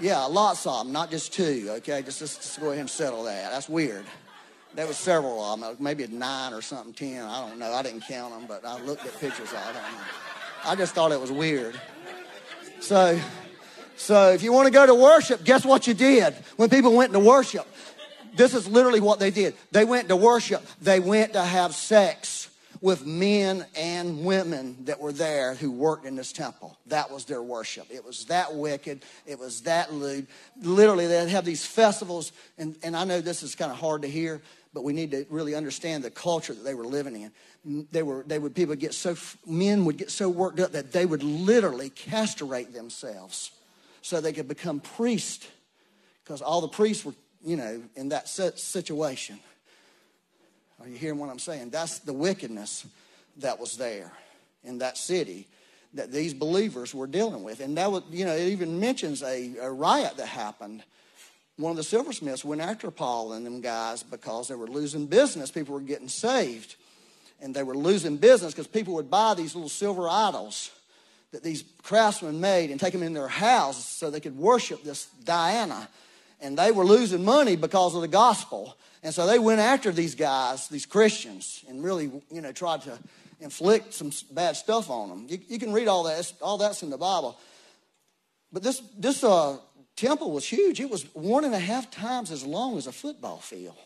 yeah, 0.00 0.24
lots 0.24 0.66
of 0.66 0.84
them, 0.84 0.92
not 0.92 1.10
just 1.10 1.32
two, 1.32 1.66
okay? 1.78 2.02
Just, 2.02 2.18
just, 2.18 2.42
just 2.42 2.60
go 2.60 2.68
ahead 2.68 2.80
and 2.80 2.90
settle 2.90 3.24
that. 3.24 3.50
That's 3.50 3.68
weird. 3.68 4.04
There 4.74 4.86
was 4.86 4.96
several 4.96 5.42
of 5.42 5.60
them, 5.60 5.76
maybe 5.80 6.06
nine 6.06 6.52
or 6.52 6.62
something, 6.62 6.92
ten. 6.92 7.24
I 7.24 7.48
don't 7.48 7.58
know. 7.58 7.72
I 7.72 7.82
didn't 7.82 8.02
count 8.02 8.32
them, 8.32 8.46
but 8.46 8.64
I 8.64 8.80
looked 8.82 9.04
at 9.06 9.18
pictures 9.18 9.52
of 9.52 9.74
them. 9.74 9.84
I 10.64 10.76
just 10.76 10.94
thought 10.94 11.10
it 11.12 11.20
was 11.20 11.32
weird. 11.32 11.80
So, 12.80 13.18
so 13.96 14.30
if 14.30 14.42
you 14.42 14.52
want 14.52 14.66
to 14.66 14.72
go 14.72 14.86
to 14.86 14.94
worship, 14.94 15.44
guess 15.44 15.64
what 15.64 15.86
you 15.86 15.94
did 15.94 16.34
when 16.56 16.68
people 16.68 16.94
went 16.94 17.12
to 17.12 17.18
worship? 17.18 17.66
This 18.36 18.54
is 18.54 18.68
literally 18.68 19.00
what 19.00 19.18
they 19.18 19.30
did. 19.30 19.54
They 19.72 19.84
went 19.84 20.08
to 20.08 20.16
worship. 20.16 20.64
They 20.80 21.00
went 21.00 21.32
to 21.32 21.42
have 21.42 21.74
sex 21.74 22.48
with 22.80 23.04
men 23.04 23.66
and 23.76 24.24
women 24.24 24.76
that 24.84 25.00
were 25.00 25.12
there 25.12 25.54
who 25.54 25.70
worked 25.70 26.06
in 26.06 26.14
this 26.14 26.32
temple. 26.32 26.78
That 26.86 27.10
was 27.10 27.24
their 27.24 27.42
worship. 27.42 27.88
It 27.90 28.04
was 28.04 28.26
that 28.26 28.54
wicked. 28.54 29.04
It 29.26 29.38
was 29.38 29.62
that 29.62 29.92
lewd. 29.92 30.28
Literally, 30.62 31.06
they'd 31.06 31.28
have 31.28 31.44
these 31.44 31.66
festivals, 31.66 32.30
and, 32.56 32.76
and 32.84 32.96
I 32.96 33.04
know 33.04 33.20
this 33.20 33.42
is 33.42 33.56
kind 33.56 33.72
of 33.72 33.78
hard 33.78 34.02
to 34.02 34.08
hear, 34.08 34.40
but 34.72 34.84
we 34.84 34.92
need 34.92 35.10
to 35.12 35.26
really 35.30 35.54
understand 35.54 36.04
the 36.04 36.10
culture 36.10 36.54
that 36.54 36.64
they 36.64 36.74
were 36.74 36.86
living 36.86 37.22
in. 37.22 37.86
They 37.90 38.02
were, 38.02 38.24
they 38.26 38.38
would, 38.38 38.54
people 38.54 38.70
would 38.70 38.80
get 38.80 38.94
so, 38.94 39.16
men 39.46 39.84
would 39.84 39.96
get 39.96 40.10
so 40.10 40.28
worked 40.28 40.60
up 40.60 40.72
that 40.72 40.92
they 40.92 41.06
would 41.06 41.22
literally 41.22 41.90
castrate 41.90 42.72
themselves 42.72 43.50
so 44.02 44.20
they 44.20 44.32
could 44.32 44.48
become 44.48 44.80
priests 44.80 45.46
because 46.22 46.42
all 46.42 46.60
the 46.60 46.68
priests 46.68 47.04
were, 47.04 47.14
you 47.44 47.56
know, 47.56 47.82
in 47.96 48.10
that 48.10 48.28
situation. 48.28 49.40
Are 50.80 50.88
you 50.88 50.96
hearing 50.96 51.18
what 51.18 51.30
I'm 51.30 51.38
saying? 51.38 51.70
That's 51.70 51.98
the 52.00 52.12
wickedness 52.12 52.86
that 53.38 53.58
was 53.58 53.76
there 53.76 54.12
in 54.62 54.78
that 54.78 54.96
city 54.96 55.48
that 55.94 56.12
these 56.12 56.34
believers 56.34 56.94
were 56.94 57.06
dealing 57.06 57.42
with. 57.42 57.60
And 57.60 57.76
that 57.78 57.90
was, 57.90 58.02
you 58.10 58.24
know, 58.24 58.34
it 58.34 58.48
even 58.48 58.78
mentions 58.78 59.22
a, 59.22 59.56
a 59.60 59.70
riot 59.70 60.16
that 60.18 60.26
happened 60.26 60.82
one 61.58 61.70
of 61.70 61.76
the 61.76 61.82
silversmiths 61.82 62.44
went 62.44 62.60
after 62.60 62.90
Paul 62.90 63.32
and 63.32 63.44
them 63.44 63.60
guys 63.60 64.04
because 64.04 64.46
they 64.46 64.54
were 64.54 64.68
losing 64.68 65.06
business. 65.06 65.50
People 65.50 65.74
were 65.74 65.80
getting 65.80 66.08
saved. 66.08 66.76
And 67.40 67.54
they 67.54 67.64
were 67.64 67.76
losing 67.76 68.16
business 68.16 68.52
because 68.52 68.68
people 68.68 68.94
would 68.94 69.10
buy 69.10 69.34
these 69.34 69.54
little 69.54 69.68
silver 69.68 70.08
idols 70.08 70.70
that 71.32 71.42
these 71.42 71.64
craftsmen 71.82 72.40
made 72.40 72.70
and 72.70 72.78
take 72.78 72.92
them 72.92 73.02
in 73.02 73.12
their 73.12 73.28
house 73.28 73.84
so 73.84 74.08
they 74.08 74.20
could 74.20 74.36
worship 74.36 74.84
this 74.84 75.06
Diana. 75.24 75.88
And 76.40 76.56
they 76.56 76.70
were 76.70 76.84
losing 76.84 77.24
money 77.24 77.56
because 77.56 77.94
of 77.94 78.02
the 78.02 78.08
gospel. 78.08 78.76
And 79.02 79.12
so 79.12 79.26
they 79.26 79.40
went 79.40 79.60
after 79.60 79.90
these 79.90 80.14
guys, 80.14 80.68
these 80.68 80.86
Christians, 80.86 81.64
and 81.68 81.84
really, 81.84 82.10
you 82.30 82.40
know, 82.40 82.52
tried 82.52 82.82
to 82.82 82.98
inflict 83.40 83.94
some 83.94 84.12
bad 84.30 84.56
stuff 84.56 84.90
on 84.90 85.08
them. 85.08 85.26
You, 85.28 85.38
you 85.48 85.58
can 85.58 85.72
read 85.72 85.88
all 85.88 86.04
that. 86.04 86.32
All 86.40 86.58
that's 86.58 86.84
in 86.84 86.90
the 86.90 86.98
Bible. 86.98 87.38
But 88.52 88.62
this, 88.62 88.80
this 88.96 89.22
uh, 89.22 89.58
temple 89.98 90.30
was 90.30 90.46
huge. 90.46 90.80
It 90.80 90.88
was 90.88 91.04
one 91.14 91.44
and 91.44 91.54
a 91.54 91.58
half 91.58 91.90
times 91.90 92.30
as 92.30 92.44
long 92.44 92.78
as 92.78 92.86
a 92.86 92.92
football 92.92 93.38
field. 93.38 93.76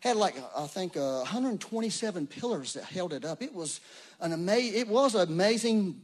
had 0.00 0.16
like 0.16 0.34
I 0.56 0.66
think 0.66 0.96
uh, 0.96 1.18
127 1.18 2.26
pillars 2.26 2.72
that 2.72 2.84
held 2.84 3.12
it 3.12 3.24
up. 3.24 3.42
It 3.42 3.54
was 3.54 3.80
an 4.20 4.32
amazing. 4.32 4.80
It 4.80 4.88
was 4.88 5.14
amazing. 5.14 6.00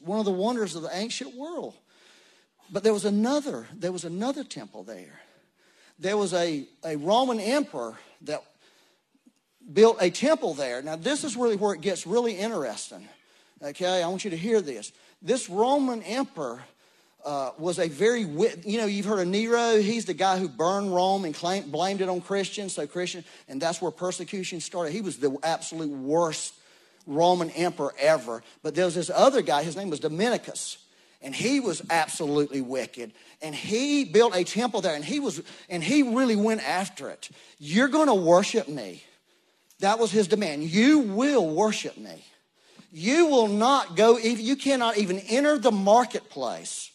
One 0.00 0.20
of 0.20 0.24
the 0.24 0.32
wonders 0.32 0.76
of 0.76 0.82
the 0.82 0.96
ancient 0.96 1.34
world. 1.34 1.74
But 2.70 2.82
there 2.82 2.92
was 2.92 3.04
another. 3.04 3.66
There 3.74 3.92
was 3.92 4.04
another 4.04 4.44
temple 4.44 4.84
there. 4.84 5.20
There 5.98 6.16
was 6.16 6.32
a, 6.32 6.66
a 6.84 6.96
Roman 6.96 7.40
emperor 7.40 7.94
that 8.22 8.42
built 9.72 9.98
a 10.00 10.10
temple 10.10 10.54
there. 10.54 10.82
Now 10.82 10.96
this 10.96 11.24
is 11.24 11.36
really 11.36 11.56
where 11.56 11.74
it 11.74 11.80
gets 11.80 12.06
really 12.06 12.34
interesting. 12.36 13.08
Okay, 13.62 14.02
I 14.02 14.08
want 14.08 14.24
you 14.24 14.30
to 14.30 14.36
hear 14.36 14.60
this. 14.60 14.92
This 15.22 15.48
Roman 15.48 16.02
emperor 16.02 16.62
uh, 17.26 17.50
was 17.58 17.80
a 17.80 17.88
very, 17.88 18.20
you 18.20 18.78
know, 18.78 18.86
you've 18.86 19.04
heard 19.04 19.18
of 19.18 19.26
Nero. 19.26 19.78
He's 19.78 20.04
the 20.04 20.14
guy 20.14 20.38
who 20.38 20.48
burned 20.48 20.94
Rome 20.94 21.24
and 21.24 21.34
claimed, 21.34 21.72
blamed 21.72 22.00
it 22.00 22.08
on 22.08 22.20
Christians. 22.20 22.74
So 22.74 22.86
Christian, 22.86 23.24
and 23.48 23.60
that's 23.60 23.82
where 23.82 23.90
persecution 23.90 24.60
started. 24.60 24.92
He 24.92 25.00
was 25.00 25.18
the 25.18 25.36
absolute 25.42 25.90
worst 25.90 26.54
Roman 27.04 27.50
emperor 27.50 27.92
ever. 27.98 28.44
But 28.62 28.76
there 28.76 28.84
was 28.84 28.94
this 28.94 29.10
other 29.12 29.42
guy. 29.42 29.64
His 29.64 29.76
name 29.76 29.90
was 29.90 29.98
Dominicus, 29.98 30.76
and 31.20 31.34
he 31.34 31.58
was 31.58 31.82
absolutely 31.90 32.60
wicked. 32.60 33.10
And 33.42 33.56
he 33.56 34.04
built 34.04 34.34
a 34.36 34.44
temple 34.44 34.80
there, 34.80 34.94
and 34.94 35.04
he 35.04 35.18
was, 35.18 35.42
and 35.68 35.82
he 35.82 36.04
really 36.04 36.36
went 36.36 36.66
after 36.66 37.10
it. 37.10 37.28
You're 37.58 37.88
going 37.88 38.06
to 38.06 38.14
worship 38.14 38.68
me. 38.68 39.02
That 39.80 39.98
was 39.98 40.12
his 40.12 40.28
demand. 40.28 40.62
You 40.62 41.00
will 41.00 41.50
worship 41.50 41.98
me. 41.98 42.24
You 42.92 43.26
will 43.26 43.48
not 43.48 43.96
go. 43.96 44.16
You 44.16 44.54
cannot 44.54 44.96
even 44.96 45.18
enter 45.18 45.58
the 45.58 45.72
marketplace 45.72 46.92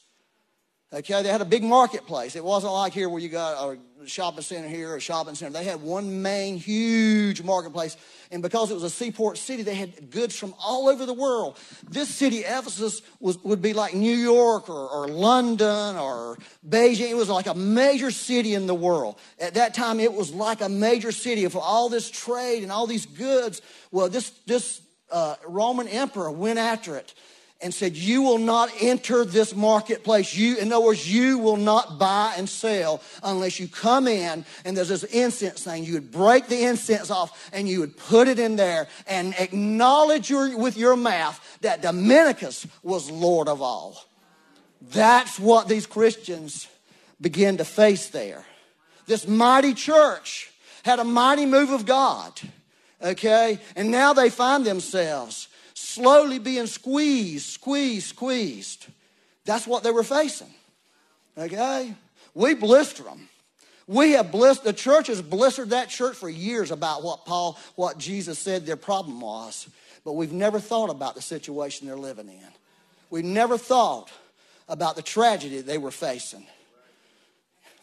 Okay, 0.94 1.24
they 1.24 1.30
had 1.30 1.40
a 1.40 1.46
big 1.46 1.64
marketplace. 1.64 2.36
It 2.36 2.44
wasn't 2.44 2.74
like 2.74 2.92
here 2.92 3.08
where 3.08 3.22
you 3.22 3.30
got 3.30 3.78
a 4.04 4.08
shopping 4.08 4.42
center 4.42 4.68
here, 4.68 4.94
a 4.94 5.00
shopping 5.00 5.36
center. 5.36 5.54
They 5.54 5.64
had 5.64 5.82
one 5.82 6.22
main 6.22 6.58
huge 6.58 7.42
marketplace. 7.44 7.96
And 8.30 8.42
because 8.42 8.72
it 8.72 8.74
was 8.74 8.84
a 8.84 8.90
seaport 8.90 9.38
city, 9.38 9.64
they 9.64 9.76
had 9.76 10.10
goods 10.10 10.38
from 10.38 10.54
all 10.60 10.90
over 10.90 11.06
the 11.06 11.14
world. 11.14 11.58
This 11.90 12.10
city, 12.10 12.40
Ephesus, 12.40 13.02
was, 13.22 13.42
would 13.42 13.62
be 13.62 13.72
like 13.72 13.94
New 13.94 14.14
York 14.14 14.70
or, 14.70 14.90
or 14.90 15.08
London 15.08 15.96
or 15.96 16.38
Beijing. 16.68 17.10
It 17.10 17.16
was 17.16 17.30
like 17.30 17.48
a 17.48 17.56
major 17.56 18.12
city 18.12 18.54
in 18.54 18.68
the 18.68 18.76
world. 18.76 19.18
At 19.40 19.54
that 19.54 19.74
time, 19.74 20.02
it 20.02 20.12
was 20.12 20.34
like 20.34 20.60
a 20.60 20.68
major 20.68 21.14
city 21.14 21.46
of 21.46 21.56
all 21.56 21.88
this 21.88 22.12
trade 22.12 22.64
and 22.64 22.72
all 22.72 22.86
these 22.86 23.06
goods. 23.06 23.62
Well, 23.92 24.10
this, 24.10 24.32
this 24.46 24.82
uh, 25.10 25.36
Roman 25.48 25.88
emperor 25.88 26.32
went 26.32 26.60
after 26.60 26.98
it 26.98 27.14
and 27.62 27.74
said, 27.74 27.96
You 27.96 28.22
will 28.24 28.38
not 28.38 28.72
enter 28.80 29.26
this 29.26 29.56
marketplace. 29.56 30.36
You, 30.36 30.58
in 30.58 30.72
other 30.72 30.86
words, 30.86 31.12
you 31.12 31.38
will 31.38 31.58
not 31.58 32.00
buy 32.00 32.34
and 32.38 32.50
sell 32.50 33.02
unless 33.24 33.60
you 33.60 33.68
come 33.68 34.08
in 34.08 34.46
and 34.66 34.76
there's 34.76 34.90
this 34.90 35.04
incense 35.04 35.64
thing. 35.64 35.84
You 35.84 35.94
would 35.94 36.12
break 36.12 36.48
the 36.48 36.64
incense 36.64 37.12
off 37.12 37.50
and 37.54 37.68
you 37.68 37.80
would 37.82 37.98
put 37.98 38.28
it 38.28 38.40
in 38.40 38.56
there 38.56 38.88
and 39.08 39.34
acknowledge 39.38 40.30
your, 40.30 40.58
with 40.58 40.78
your 40.78 40.96
mouth 40.96 41.40
that 41.62 41.82
Dominicus 41.82 42.68
was 42.84 43.10
Lord 43.12 43.48
of 43.48 43.62
all. 43.62 44.04
That's 44.82 45.40
what 45.40 45.68
these 45.68 45.86
Christians 45.86 46.68
begin 47.20 47.58
to 47.58 47.66
face 47.66 48.10
there. 48.10 48.44
This 49.06 49.28
mighty 49.28 49.74
church 49.74 50.52
had 50.84 51.00
a 51.00 51.04
mighty 51.04 51.46
move 51.46 51.70
of 51.70 51.86
God, 51.86 52.40
okay? 53.02 53.60
And 53.76 53.92
now 53.92 54.14
they 54.14 54.30
find 54.30 54.66
themselves 54.66 55.48
slowly 55.82 56.40
being 56.40 56.68
squeezed, 56.68 57.46
squeezed, 57.46 58.08
squeezed. 58.08 58.88
That's 59.46 59.68
what 59.68 59.84
they 59.84 59.92
were 59.92 60.04
facing. 60.04 60.54
Okay? 61.38 61.94
We 62.34 62.54
blister 62.54 63.04
them. 63.04 63.28
We 63.88 64.12
have 64.12 64.32
blistered, 64.32 64.66
the 64.66 64.74
church 64.74 65.08
has 65.08 65.22
blistered 65.22 65.72
that 65.72 65.90
church 65.90 66.16
for 66.16 66.30
years 66.30 66.72
about 66.72 67.04
what 67.04 67.26
Paul, 67.26 67.58
what 67.76 67.98
Jesus 67.98 68.40
said 68.40 68.66
their 68.66 68.78
problem 68.78 69.20
was. 69.20 69.68
But 70.06 70.14
we've 70.14 70.32
never 70.32 70.60
thought 70.60 70.90
about 70.90 71.16
the 71.16 71.22
situation 71.22 71.88
they're 71.88 71.98
living 71.98 72.30
in. 72.30 72.48
We've 73.10 73.26
never 73.26 73.58
thought 73.58 74.10
about 74.70 74.96
the 74.96 75.02
tragedy 75.02 75.62
they 75.62 75.78
were 75.78 75.92
facing. 75.92 76.46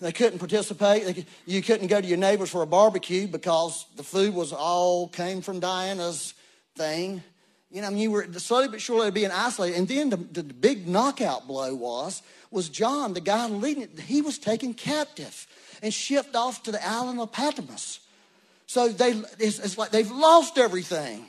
They 0.00 0.12
couldn't 0.12 0.38
participate. 0.38 1.26
you 1.44 1.60
couldn't 1.60 1.88
go 1.88 2.00
to 2.00 2.06
your 2.06 2.18
neighbors 2.18 2.50
for 2.50 2.62
a 2.62 2.66
barbecue 2.66 3.26
because 3.26 3.84
the 3.96 4.04
food 4.04 4.32
was 4.32 4.52
all 4.52 5.08
came 5.08 5.42
from 5.42 5.60
Diana's 5.60 6.34
thing. 6.76 7.22
You 7.70 7.82
know, 7.82 7.88
I 7.88 7.90
mean, 7.90 7.98
you 7.98 8.10
were 8.10 8.26
slowly 8.34 8.68
but 8.68 8.80
surely 8.80 9.10
being 9.10 9.30
isolated. 9.30 9.76
And 9.76 9.88
then 9.88 10.10
the, 10.10 10.16
the 10.16 10.42
big 10.42 10.88
knockout 10.88 11.46
blow 11.46 11.74
was, 11.74 12.22
was 12.50 12.68
John, 12.68 13.12
the 13.12 13.20
guy 13.20 13.46
leading 13.46 13.82
it, 13.82 14.00
he 14.00 14.22
was 14.22 14.38
taken 14.38 14.72
captive 14.72 15.46
and 15.82 15.92
shipped 15.92 16.34
off 16.34 16.62
to 16.64 16.72
the 16.72 16.86
island 16.86 17.20
of 17.20 17.30
Patmos. 17.30 18.00
So 18.66 18.88
they, 18.88 19.10
it's, 19.38 19.58
it's 19.58 19.76
like 19.78 19.90
they've 19.90 20.10
lost 20.10 20.58
everything. 20.58 21.26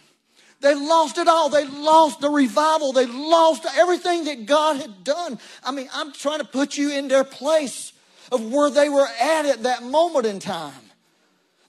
They 0.61 0.75
lost 0.75 1.17
it 1.17 1.27
all. 1.27 1.49
They 1.49 1.65
lost 1.65 2.19
the 2.19 2.29
revival. 2.29 2.91
They 2.91 3.05
lost 3.05 3.65
everything 3.77 4.25
that 4.25 4.45
God 4.45 4.77
had 4.77 5.03
done. 5.03 5.39
I 5.63 5.71
mean, 5.71 5.89
I'm 5.93 6.11
trying 6.11 6.39
to 6.39 6.45
put 6.45 6.77
you 6.77 6.91
in 6.91 7.07
their 7.07 7.23
place 7.23 7.93
of 8.31 8.51
where 8.51 8.69
they 8.69 8.89
were 8.89 9.07
at 9.21 9.45
at 9.45 9.63
that 9.63 9.83
moment 9.83 10.25
in 10.25 10.39
time. 10.39 10.73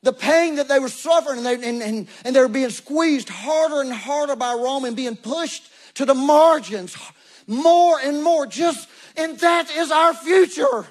The 0.03 0.13
pain 0.13 0.57
that 0.57 0.69
they 0.69 0.79
were 0.79 0.89
suffering, 0.89 1.39
and 1.39 1.47
they, 1.47 1.69
and, 1.69 1.83
and, 1.83 2.09
and 2.25 2.35
they 2.35 2.41
were 2.41 2.49
being 2.49 2.71
squeezed 2.71 3.29
harder 3.29 3.83
and 3.83 3.93
harder 3.93 4.35
by 4.35 4.55
Rome 4.55 4.85
and 4.85 4.97
being 4.97 5.17
pushed 5.17 5.71
to 5.95 6.07
the 6.07 6.15
margins 6.15 6.97
more 7.47 7.99
and 8.01 8.23
more. 8.23 8.47
Just, 8.47 8.89
and 9.17 9.39
that 9.41 9.71
is 9.71 9.91
our 9.91 10.15
future. 10.15 10.87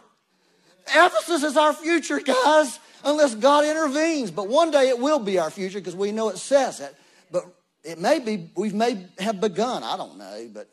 Ephesus 0.88 1.44
is 1.44 1.58
our 1.58 1.74
future, 1.74 2.20
guys, 2.20 2.80
unless 3.04 3.34
God 3.34 3.66
intervenes. 3.66 4.30
But 4.30 4.48
one 4.48 4.70
day 4.70 4.90
it 4.90 5.00
will 5.00 5.20
be 5.20 5.40
our 5.40 5.50
future 5.50 5.80
because 5.80 5.96
we 5.96 6.12
know 6.12 6.30
it 6.30 6.38
says 6.38 6.80
it. 6.80 6.96
But 7.32 7.46
it 7.84 8.00
may 8.00 8.20
be, 8.20 8.50
we 8.56 8.70
may 8.72 9.06
have 9.18 9.42
begun. 9.42 9.84
I 9.84 9.98
don't 9.98 10.18
know, 10.18 10.50
but 10.54 10.70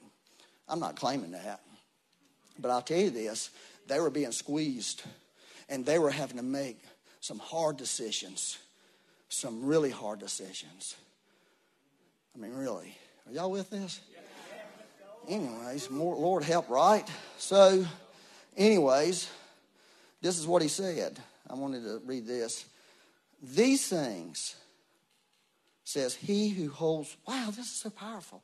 I'm 0.69 0.81
not 0.81 0.97
claiming 0.97 1.33
that. 1.33 1.61
But 2.59 2.71
I'll 2.71 2.83
tell 2.83 2.99
you 2.99 3.11
this 3.11 3.51
they 3.87 4.01
were 4.01 4.11
being 4.11 4.33
squeezed 4.33 5.03
and 5.69 5.87
they 5.87 5.99
were 5.99 6.11
having 6.11 6.39
to 6.39 6.43
make 6.43 6.83
some 7.27 7.41
hard 7.41 7.77
decisions, 7.77 8.57
some 9.29 9.67
really 9.67 9.91
hard 9.91 10.21
decisions. 10.21 10.95
I 12.33 12.39
mean, 12.39 12.55
really. 12.55 12.97
Are 13.27 13.33
y'all 13.33 13.51
with 13.51 13.69
this? 13.69 14.01
Anyways, 15.27 15.91
more 15.91 16.15
Lord 16.15 16.45
help, 16.45 16.71
right? 16.71 17.05
So, 17.39 17.85
anyways, 18.57 19.29
this 20.23 20.39
is 20.39 20.47
what 20.47 20.63
he 20.63 20.69
said. 20.69 21.19
I 21.51 21.55
wanted 21.55 21.83
to 21.83 22.01
read 22.05 22.29
this. 22.29 22.65
These 23.43 23.89
things 23.89 24.55
says 25.83 26.15
he 26.15 26.51
who 26.51 26.71
holds 26.71 27.17
wow, 27.27 27.47
this 27.49 27.67
is 27.67 27.73
so 27.73 27.91
powerful. 27.91 28.41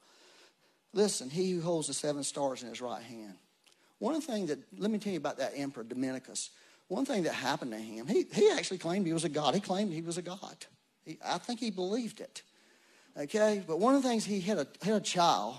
Listen, 0.92 1.30
he 1.30 1.52
who 1.52 1.60
holds 1.60 1.86
the 1.86 1.94
seven 1.94 2.24
stars 2.24 2.64
in 2.64 2.68
his 2.68 2.80
right 2.80 3.02
hand. 3.02 3.34
One 4.00 4.20
thing 4.20 4.46
that 4.46 4.58
let 4.76 4.90
me 4.90 4.98
tell 4.98 5.12
you 5.12 5.20
about 5.20 5.38
that 5.38 5.52
emperor 5.54 5.84
Dominicus 5.84 6.50
one 6.92 7.06
thing 7.06 7.22
that 7.22 7.32
happened 7.32 7.72
to 7.72 7.78
him, 7.78 8.06
he, 8.06 8.26
he 8.32 8.50
actually 8.50 8.76
claimed 8.76 9.06
he 9.06 9.14
was 9.14 9.24
a 9.24 9.28
God. 9.30 9.54
He 9.54 9.60
claimed 9.60 9.92
he 9.92 10.02
was 10.02 10.18
a 10.18 10.22
God. 10.22 10.56
He, 11.06 11.18
I 11.24 11.38
think 11.38 11.58
he 11.58 11.70
believed 11.70 12.20
it. 12.20 12.42
Okay? 13.18 13.62
But 13.66 13.78
one 13.80 13.94
of 13.94 14.02
the 14.02 14.08
things, 14.08 14.26
he 14.26 14.40
had 14.40 14.58
a, 14.58 14.66
had 14.82 14.94
a 14.94 15.00
child, 15.00 15.56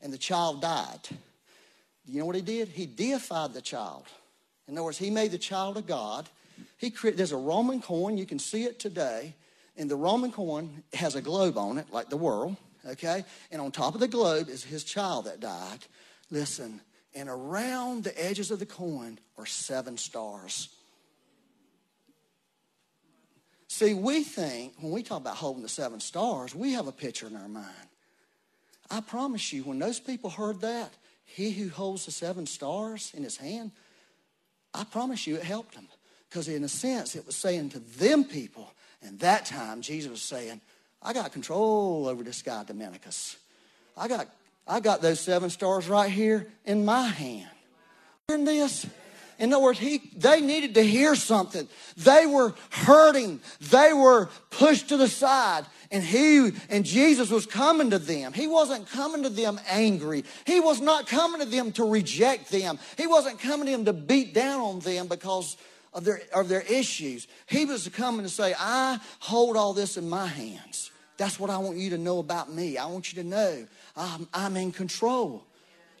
and 0.00 0.12
the 0.12 0.18
child 0.18 0.62
died. 0.62 1.00
Do 1.08 2.12
You 2.12 2.20
know 2.20 2.26
what 2.26 2.36
he 2.36 2.42
did? 2.42 2.68
He 2.68 2.86
deified 2.86 3.54
the 3.54 3.60
child. 3.60 4.04
In 4.68 4.74
other 4.74 4.84
words, 4.84 4.98
he 4.98 5.10
made 5.10 5.32
the 5.32 5.38
child 5.38 5.76
a 5.76 5.82
God. 5.82 6.28
He 6.76 6.90
created, 6.90 7.18
there's 7.18 7.32
a 7.32 7.36
Roman 7.36 7.82
coin, 7.82 8.16
you 8.16 8.26
can 8.26 8.38
see 8.38 8.62
it 8.62 8.78
today. 8.78 9.34
And 9.76 9.90
the 9.90 9.96
Roman 9.96 10.30
coin 10.30 10.84
has 10.94 11.16
a 11.16 11.20
globe 11.20 11.58
on 11.58 11.78
it, 11.78 11.86
like 11.90 12.08
the 12.08 12.16
world, 12.16 12.56
okay? 12.86 13.24
And 13.50 13.60
on 13.60 13.72
top 13.72 13.94
of 13.94 14.00
the 14.00 14.08
globe 14.08 14.48
is 14.48 14.62
his 14.62 14.84
child 14.84 15.24
that 15.24 15.40
died. 15.40 15.86
Listen, 16.30 16.80
and 17.14 17.28
around 17.28 18.04
the 18.04 18.24
edges 18.24 18.50
of 18.50 18.58
the 18.58 18.66
coin 18.66 19.18
are 19.36 19.46
seven 19.46 19.96
stars. 19.96 20.68
See, 23.68 23.94
we 23.94 24.24
think, 24.24 24.74
when 24.80 24.92
we 24.92 25.02
talk 25.02 25.20
about 25.20 25.36
holding 25.36 25.62
the 25.62 25.68
seven 25.68 26.00
stars, 26.00 26.54
we 26.54 26.72
have 26.72 26.86
a 26.86 26.92
picture 26.92 27.26
in 27.26 27.36
our 27.36 27.48
mind. 27.48 27.66
I 28.90 29.00
promise 29.00 29.52
you, 29.52 29.64
when 29.64 29.78
those 29.78 30.00
people 30.00 30.30
heard 30.30 30.62
that, 30.62 30.92
he 31.24 31.50
who 31.50 31.68
holds 31.68 32.06
the 32.06 32.10
seven 32.10 32.46
stars 32.46 33.12
in 33.14 33.22
his 33.22 33.36
hand, 33.36 33.72
I 34.72 34.84
promise 34.84 35.26
you 35.26 35.36
it 35.36 35.42
helped 35.42 35.74
them. 35.74 35.86
Because 36.28 36.48
in 36.48 36.64
a 36.64 36.68
sense, 36.68 37.14
it 37.14 37.26
was 37.26 37.36
saying 37.36 37.70
to 37.70 37.78
them 37.78 38.24
people, 38.24 38.72
and 39.02 39.18
that 39.20 39.46
time 39.46 39.82
Jesus 39.82 40.10
was 40.10 40.22
saying, 40.22 40.60
I 41.02 41.12
got 41.12 41.32
control 41.32 42.06
over 42.08 42.22
this 42.22 42.42
guy, 42.42 42.64
Dominicus. 42.64 43.36
I 43.96 44.08
got 44.08 44.28
I 44.68 44.80
got 44.80 45.00
those 45.00 45.18
seven 45.18 45.50
stars 45.50 45.88
right 45.88 46.10
here 46.10 46.46
in 46.64 46.84
my 46.84 47.06
hand. 47.06 47.48
Hearing 48.28 48.44
this? 48.44 48.86
In 49.38 49.52
other 49.52 49.62
words, 49.62 49.78
he, 49.78 50.10
they 50.16 50.40
needed 50.40 50.74
to 50.74 50.82
hear 50.82 51.14
something. 51.14 51.68
They 51.96 52.26
were 52.26 52.54
hurting. 52.70 53.40
They 53.60 53.92
were 53.92 54.28
pushed 54.50 54.88
to 54.88 54.96
the 54.96 55.08
side. 55.08 55.64
And 55.90 56.02
he 56.02 56.50
and 56.68 56.84
Jesus 56.84 57.30
was 57.30 57.46
coming 57.46 57.90
to 57.90 57.98
them. 57.98 58.32
He 58.32 58.46
wasn't 58.46 58.90
coming 58.90 59.22
to 59.22 59.30
them 59.30 59.58
angry. 59.70 60.24
He 60.44 60.60
was 60.60 60.80
not 60.80 61.06
coming 61.06 61.40
to 61.40 61.46
them 61.46 61.72
to 61.72 61.84
reject 61.84 62.50
them. 62.50 62.78
He 62.98 63.06
wasn't 63.06 63.38
coming 63.38 63.66
to 63.66 63.72
them 63.72 63.84
to 63.86 63.92
beat 63.92 64.34
down 64.34 64.60
on 64.60 64.80
them 64.80 65.06
because 65.06 65.56
of 65.94 66.04
their, 66.04 66.20
of 66.34 66.48
their 66.48 66.60
issues. 66.62 67.26
He 67.46 67.64
was 67.64 67.88
coming 67.88 68.22
to 68.22 68.28
say, 68.28 68.54
I 68.58 68.98
hold 69.20 69.56
all 69.56 69.72
this 69.72 69.96
in 69.96 70.08
my 70.08 70.26
hands. 70.26 70.90
That's 71.18 71.38
what 71.38 71.50
I 71.50 71.58
want 71.58 71.76
you 71.76 71.90
to 71.90 71.98
know 71.98 72.20
about 72.20 72.50
me. 72.50 72.78
I 72.78 72.86
want 72.86 73.12
you 73.12 73.22
to 73.22 73.28
know 73.28 73.66
I'm, 73.96 74.28
I'm 74.32 74.56
in 74.56 74.72
control. 74.72 75.44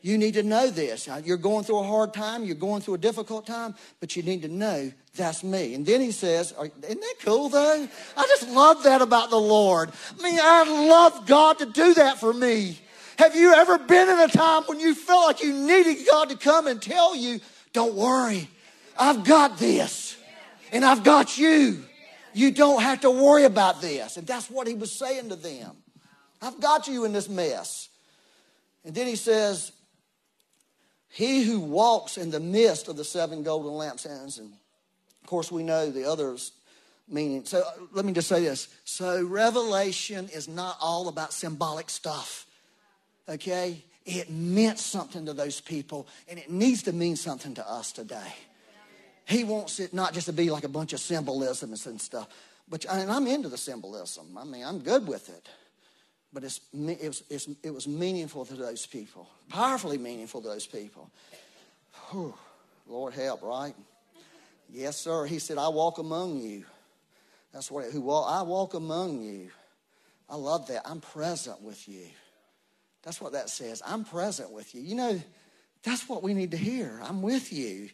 You 0.00 0.16
need 0.16 0.34
to 0.34 0.44
know 0.44 0.70
this. 0.70 1.08
You're 1.24 1.36
going 1.36 1.64
through 1.64 1.80
a 1.80 1.86
hard 1.86 2.14
time, 2.14 2.44
you're 2.44 2.54
going 2.54 2.82
through 2.82 2.94
a 2.94 2.98
difficult 2.98 3.46
time, 3.46 3.74
but 3.98 4.14
you 4.14 4.22
need 4.22 4.42
to 4.42 4.48
know 4.48 4.92
that's 5.16 5.42
me. 5.42 5.74
And 5.74 5.84
then 5.84 6.00
he 6.00 6.12
says, 6.12 6.52
Isn't 6.52 7.00
that 7.00 7.14
cool 7.20 7.48
though? 7.48 7.88
I 8.16 8.22
just 8.28 8.48
love 8.48 8.84
that 8.84 9.02
about 9.02 9.30
the 9.30 9.40
Lord. 9.40 9.90
I 10.18 10.22
mean, 10.22 10.38
I 10.40 10.86
love 10.88 11.26
God 11.26 11.58
to 11.58 11.66
do 11.66 11.94
that 11.94 12.20
for 12.20 12.32
me. 12.32 12.78
Have 13.18 13.34
you 13.34 13.52
ever 13.52 13.78
been 13.78 14.08
in 14.08 14.20
a 14.20 14.28
time 14.28 14.62
when 14.66 14.78
you 14.78 14.94
felt 14.94 15.26
like 15.26 15.42
you 15.42 15.52
needed 15.52 16.06
God 16.08 16.28
to 16.30 16.36
come 16.36 16.68
and 16.68 16.80
tell 16.80 17.16
you, 17.16 17.40
Don't 17.72 17.94
worry, 17.94 18.48
I've 18.96 19.24
got 19.24 19.58
this, 19.58 20.16
and 20.70 20.84
I've 20.84 21.02
got 21.02 21.36
you. 21.36 21.84
You 22.38 22.52
don't 22.52 22.82
have 22.82 23.00
to 23.00 23.10
worry 23.10 23.42
about 23.42 23.80
this. 23.80 24.16
And 24.16 24.24
that's 24.24 24.48
what 24.48 24.68
he 24.68 24.74
was 24.74 24.92
saying 24.92 25.30
to 25.30 25.34
them. 25.34 25.72
I've 26.40 26.60
got 26.60 26.86
you 26.86 27.04
in 27.04 27.12
this 27.12 27.28
mess. 27.28 27.88
And 28.84 28.94
then 28.94 29.08
he 29.08 29.16
says, 29.16 29.72
He 31.08 31.42
who 31.42 31.58
walks 31.58 32.16
in 32.16 32.30
the 32.30 32.38
midst 32.38 32.86
of 32.86 32.96
the 32.96 33.04
seven 33.04 33.42
golden 33.42 33.72
lampstands, 33.72 34.38
and 34.38 34.52
of 35.20 35.26
course 35.26 35.50
we 35.50 35.64
know 35.64 35.90
the 35.90 36.04
others 36.04 36.52
meaning. 37.08 37.44
So 37.44 37.58
uh, 37.58 37.70
let 37.92 38.04
me 38.04 38.12
just 38.12 38.28
say 38.28 38.42
this. 38.42 38.68
So 38.84 39.24
Revelation 39.24 40.28
is 40.32 40.46
not 40.46 40.76
all 40.80 41.08
about 41.08 41.32
symbolic 41.32 41.90
stuff. 41.90 42.46
Okay? 43.28 43.82
It 44.06 44.30
meant 44.30 44.78
something 44.78 45.26
to 45.26 45.32
those 45.32 45.60
people, 45.60 46.06
and 46.28 46.38
it 46.38 46.52
needs 46.52 46.84
to 46.84 46.92
mean 46.92 47.16
something 47.16 47.56
to 47.56 47.68
us 47.68 47.90
today. 47.90 48.32
He 49.28 49.44
wants 49.44 49.78
it 49.78 49.92
not 49.92 50.14
just 50.14 50.26
to 50.26 50.32
be 50.32 50.50
like 50.50 50.64
a 50.64 50.68
bunch 50.68 50.94
of 50.94 51.00
symbolism 51.00 51.70
and 51.72 52.00
stuff. 52.00 52.28
But 52.66 52.86
and 52.86 53.10
I'm 53.10 53.26
into 53.26 53.50
the 53.50 53.58
symbolism. 53.58 54.38
I 54.38 54.44
mean, 54.44 54.64
I'm 54.64 54.78
good 54.78 55.06
with 55.06 55.28
it. 55.28 55.48
But 56.32 56.44
it's, 56.44 56.60
it, 56.72 57.06
was, 57.06 57.22
it's, 57.28 57.48
it 57.62 57.72
was 57.72 57.86
meaningful 57.86 58.44
to 58.46 58.54
those 58.54 58.86
people, 58.86 59.28
powerfully 59.48 59.96
meaningful 59.98 60.42
to 60.42 60.48
those 60.48 60.66
people. 60.66 61.10
Whew, 62.10 62.34
Lord 62.86 63.14
help, 63.14 63.42
right? 63.42 63.74
Yes, 64.70 64.96
sir. 64.96 65.26
He 65.26 65.38
said, 65.38 65.58
I 65.58 65.68
walk 65.68 65.98
among 65.98 66.40
you. 66.40 66.64
That's 67.52 67.70
what 67.70 67.86
who 67.92 68.00
well, 68.00 68.24
I 68.24 68.42
walk 68.42 68.74
among 68.74 69.22
you. 69.22 69.50
I 70.28 70.36
love 70.36 70.68
that. 70.68 70.82
I'm 70.86 71.00
present 71.00 71.62
with 71.62 71.86
you. 71.88 72.06
That's 73.02 73.20
what 73.20 73.32
that 73.32 73.48
says. 73.50 73.82
I'm 73.86 74.04
present 74.04 74.50
with 74.52 74.74
you. 74.74 74.82
You 74.82 74.94
know, 74.94 75.22
that's 75.82 76.08
what 76.08 76.22
we 76.22 76.34
need 76.34 76.50
to 76.50 76.58
hear. 76.58 77.00
I'm 77.02 77.22
with 77.22 77.52
you. 77.52 77.88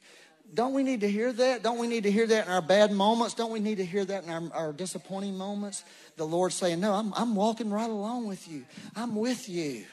Don't 0.53 0.75
we 0.75 0.83
need 0.83 1.01
to 1.01 1.11
hear 1.11 1.33
that? 1.33 1.63
Don't 1.63 1.79
we 1.79 1.87
need 1.87 2.05
to 2.05 2.13
hear 2.13 2.27
that 2.27 2.47
in 2.47 2.53
our 2.53 2.63
bad 2.63 2.93
moments? 2.93 3.35
Don't 3.35 3.51
we 3.51 3.61
need 3.61 3.79
to 3.79 3.85
hear 3.85 4.05
that 4.05 4.25
in 4.25 4.31
our, 4.31 4.43
our 4.53 4.73
disappointing 4.73 5.37
moments? 5.37 5.85
The 6.17 6.27
Lord 6.27 6.53
saying, 6.53 6.81
No, 6.81 6.93
I'm, 6.93 7.13
I'm 7.15 7.35
walking 7.35 7.71
right 7.71 7.91
along 7.91 8.27
with 8.27 8.47
you. 8.47 8.65
I'm 8.95 9.17
with 9.17 9.49
you. 9.49 9.85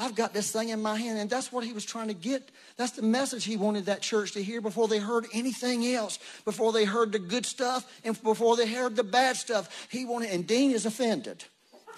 I've 0.00 0.14
got 0.14 0.32
this 0.32 0.50
thing 0.50 0.70
in 0.70 0.80
my 0.80 0.96
hand. 0.96 1.18
And 1.18 1.28
that's 1.28 1.52
what 1.52 1.62
he 1.62 1.74
was 1.74 1.84
trying 1.84 2.08
to 2.08 2.14
get. 2.14 2.50
That's 2.78 2.92
the 2.92 3.02
message 3.02 3.44
he 3.44 3.58
wanted 3.58 3.84
that 3.86 4.00
church 4.00 4.32
to 4.32 4.42
hear 4.42 4.62
before 4.62 4.88
they 4.88 4.98
heard 4.98 5.26
anything 5.34 5.86
else, 5.94 6.18
before 6.46 6.72
they 6.72 6.86
heard 6.86 7.12
the 7.12 7.18
good 7.18 7.44
stuff, 7.44 8.00
and 8.02 8.20
before 8.22 8.56
they 8.56 8.66
heard 8.66 8.96
the 8.96 9.04
bad 9.04 9.36
stuff. 9.36 9.88
He 9.90 10.06
wanted, 10.06 10.30
and 10.30 10.46
Dean 10.46 10.70
is 10.70 10.86
offended. 10.86 11.44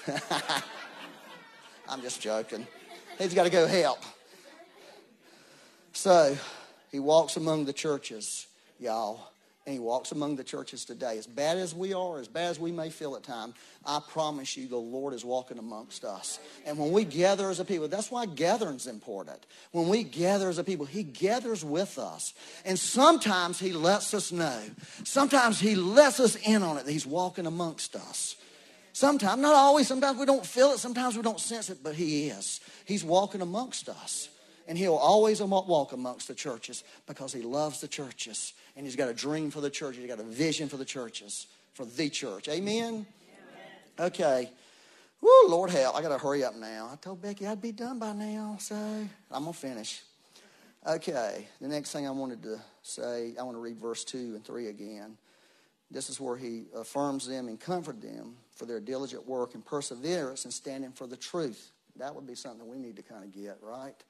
I'm 1.88 2.02
just 2.02 2.20
joking. 2.20 2.66
He's 3.18 3.34
got 3.34 3.44
to 3.44 3.50
go 3.50 3.68
help. 3.68 4.00
So, 5.92 6.36
he 6.92 7.00
walks 7.00 7.36
among 7.36 7.64
the 7.64 7.72
churches, 7.72 8.46
y'all. 8.78 9.32
And 9.64 9.74
he 9.74 9.78
walks 9.78 10.10
among 10.10 10.34
the 10.34 10.42
churches 10.42 10.84
today. 10.84 11.18
As 11.18 11.26
bad 11.28 11.56
as 11.56 11.72
we 11.72 11.94
are, 11.94 12.18
as 12.18 12.26
bad 12.26 12.50
as 12.50 12.58
we 12.58 12.72
may 12.72 12.90
feel 12.90 13.14
at 13.14 13.22
times, 13.22 13.54
I 13.86 14.00
promise 14.08 14.56
you 14.56 14.66
the 14.66 14.76
Lord 14.76 15.14
is 15.14 15.24
walking 15.24 15.56
amongst 15.56 16.04
us. 16.04 16.40
And 16.66 16.76
when 16.76 16.90
we 16.90 17.04
gather 17.04 17.48
as 17.48 17.60
a 17.60 17.64
people, 17.64 17.86
that's 17.86 18.10
why 18.10 18.26
gathering's 18.26 18.88
important. 18.88 19.46
When 19.70 19.88
we 19.88 20.02
gather 20.02 20.48
as 20.48 20.58
a 20.58 20.64
people, 20.64 20.84
he 20.84 21.04
gathers 21.04 21.64
with 21.64 21.96
us. 21.96 22.34
And 22.64 22.76
sometimes 22.76 23.60
he 23.60 23.72
lets 23.72 24.12
us 24.14 24.32
know. 24.32 24.62
Sometimes 25.04 25.60
he 25.60 25.76
lets 25.76 26.18
us 26.18 26.34
in 26.34 26.64
on 26.64 26.76
it 26.76 26.84
that 26.84 26.92
he's 26.92 27.06
walking 27.06 27.46
amongst 27.46 27.94
us. 27.94 28.34
Sometimes, 28.92 29.40
not 29.40 29.54
always, 29.54 29.86
sometimes 29.86 30.18
we 30.18 30.26
don't 30.26 30.44
feel 30.44 30.72
it, 30.72 30.78
sometimes 30.78 31.16
we 31.16 31.22
don't 31.22 31.40
sense 31.40 31.70
it, 31.70 31.78
but 31.84 31.94
he 31.94 32.28
is. 32.28 32.60
He's 32.84 33.04
walking 33.04 33.40
amongst 33.42 33.88
us. 33.88 34.28
And 34.72 34.78
he'll 34.78 34.94
always 34.94 35.42
walk 35.42 35.92
amongst 35.92 36.28
the 36.28 36.34
churches 36.34 36.82
because 37.06 37.30
he 37.30 37.42
loves 37.42 37.82
the 37.82 37.88
churches. 37.88 38.54
And 38.74 38.86
he's 38.86 38.96
got 38.96 39.10
a 39.10 39.12
dream 39.12 39.50
for 39.50 39.60
the 39.60 39.68
church. 39.68 39.98
He's 39.98 40.08
got 40.08 40.18
a 40.18 40.22
vision 40.22 40.70
for 40.70 40.78
the 40.78 40.84
churches, 40.86 41.46
for 41.74 41.84
the 41.84 42.08
church. 42.08 42.48
Amen? 42.48 42.86
Amen. 42.86 43.06
Okay. 44.00 44.50
Woo, 45.20 45.28
Lord 45.48 45.68
help. 45.68 45.94
I 45.94 46.00
got 46.00 46.08
to 46.08 46.16
hurry 46.16 46.42
up 46.42 46.56
now. 46.56 46.88
I 46.90 46.96
told 46.96 47.20
Becky 47.20 47.46
I'd 47.46 47.60
be 47.60 47.72
done 47.72 47.98
by 47.98 48.14
now, 48.14 48.56
so 48.58 48.74
I'm 48.74 49.42
going 49.42 49.52
to 49.52 49.58
finish. 49.58 50.00
Okay. 50.86 51.46
The 51.60 51.68
next 51.68 51.92
thing 51.92 52.06
I 52.06 52.10
wanted 52.10 52.42
to 52.44 52.58
say, 52.82 53.34
I 53.38 53.42
want 53.42 53.58
to 53.58 53.60
read 53.60 53.76
verse 53.76 54.04
2 54.04 54.16
and 54.16 54.42
3 54.42 54.68
again. 54.68 55.18
This 55.90 56.08
is 56.08 56.18
where 56.18 56.38
he 56.38 56.64
affirms 56.74 57.28
them 57.28 57.48
and 57.48 57.60
comfort 57.60 58.00
them 58.00 58.36
for 58.56 58.64
their 58.64 58.80
diligent 58.80 59.28
work 59.28 59.52
and 59.52 59.62
perseverance 59.62 60.46
in 60.46 60.50
standing 60.50 60.92
for 60.92 61.06
the 61.06 61.18
truth. 61.18 61.72
That 61.96 62.14
would 62.14 62.26
be 62.26 62.36
something 62.36 62.66
we 62.66 62.78
need 62.78 62.96
to 62.96 63.02
kind 63.02 63.22
of 63.22 63.32
get, 63.32 63.58
right? 63.60 64.02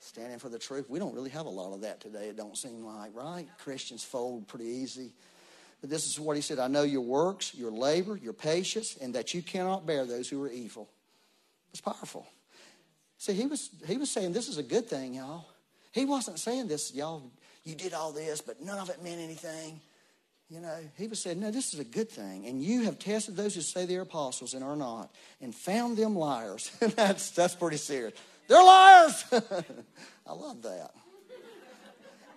Standing 0.00 0.38
for 0.38 0.48
the 0.48 0.58
truth. 0.58 0.88
We 0.88 0.98
don't 0.98 1.14
really 1.14 1.30
have 1.30 1.46
a 1.46 1.50
lot 1.50 1.72
of 1.72 1.82
that 1.82 2.00
today, 2.00 2.28
it 2.28 2.36
don't 2.36 2.56
seem 2.56 2.84
like, 2.84 3.14
right? 3.14 3.46
Christians 3.58 4.02
fold 4.02 4.48
pretty 4.48 4.66
easy. 4.66 5.12
But 5.80 5.88
this 5.88 6.06
is 6.06 6.20
what 6.20 6.36
he 6.36 6.42
said 6.42 6.58
I 6.58 6.68
know 6.68 6.82
your 6.82 7.00
works, 7.00 7.54
your 7.54 7.70
labor, 7.70 8.16
your 8.16 8.32
patience, 8.32 8.96
and 9.00 9.14
that 9.14 9.34
you 9.34 9.42
cannot 9.42 9.86
bear 9.86 10.04
those 10.04 10.28
who 10.28 10.42
are 10.42 10.50
evil. 10.50 10.88
It's 11.70 11.80
powerful. 11.80 12.26
See, 13.16 13.32
he 13.34 13.46
was, 13.46 13.70
he 13.86 13.96
was 13.96 14.10
saying 14.10 14.32
this 14.32 14.48
is 14.48 14.58
a 14.58 14.62
good 14.62 14.88
thing, 14.88 15.14
y'all. 15.14 15.46
He 15.92 16.04
wasn't 16.04 16.38
saying 16.38 16.68
this, 16.68 16.94
y'all, 16.94 17.30
you 17.64 17.74
did 17.74 17.92
all 17.92 18.12
this, 18.12 18.40
but 18.40 18.60
none 18.62 18.78
of 18.78 18.90
it 18.90 19.02
meant 19.02 19.20
anything. 19.20 19.80
You 20.48 20.60
know, 20.60 20.76
he 20.96 21.06
was 21.06 21.20
saying, 21.20 21.38
no, 21.38 21.50
this 21.50 21.72
is 21.72 21.80
a 21.80 21.84
good 21.84 22.10
thing. 22.10 22.46
And 22.46 22.60
you 22.60 22.82
have 22.84 22.98
tested 22.98 23.36
those 23.36 23.54
who 23.54 23.60
say 23.60 23.86
they're 23.86 24.00
apostles 24.00 24.54
and 24.54 24.64
are 24.64 24.74
not, 24.74 25.14
and 25.40 25.54
found 25.54 25.96
them 25.96 26.16
liars. 26.16 26.70
that's, 26.80 27.30
that's 27.30 27.54
pretty 27.54 27.76
serious. 27.76 28.14
They're 28.50 28.64
liars. 28.64 29.24
I 30.26 30.32
love 30.32 30.60
that. 30.62 30.90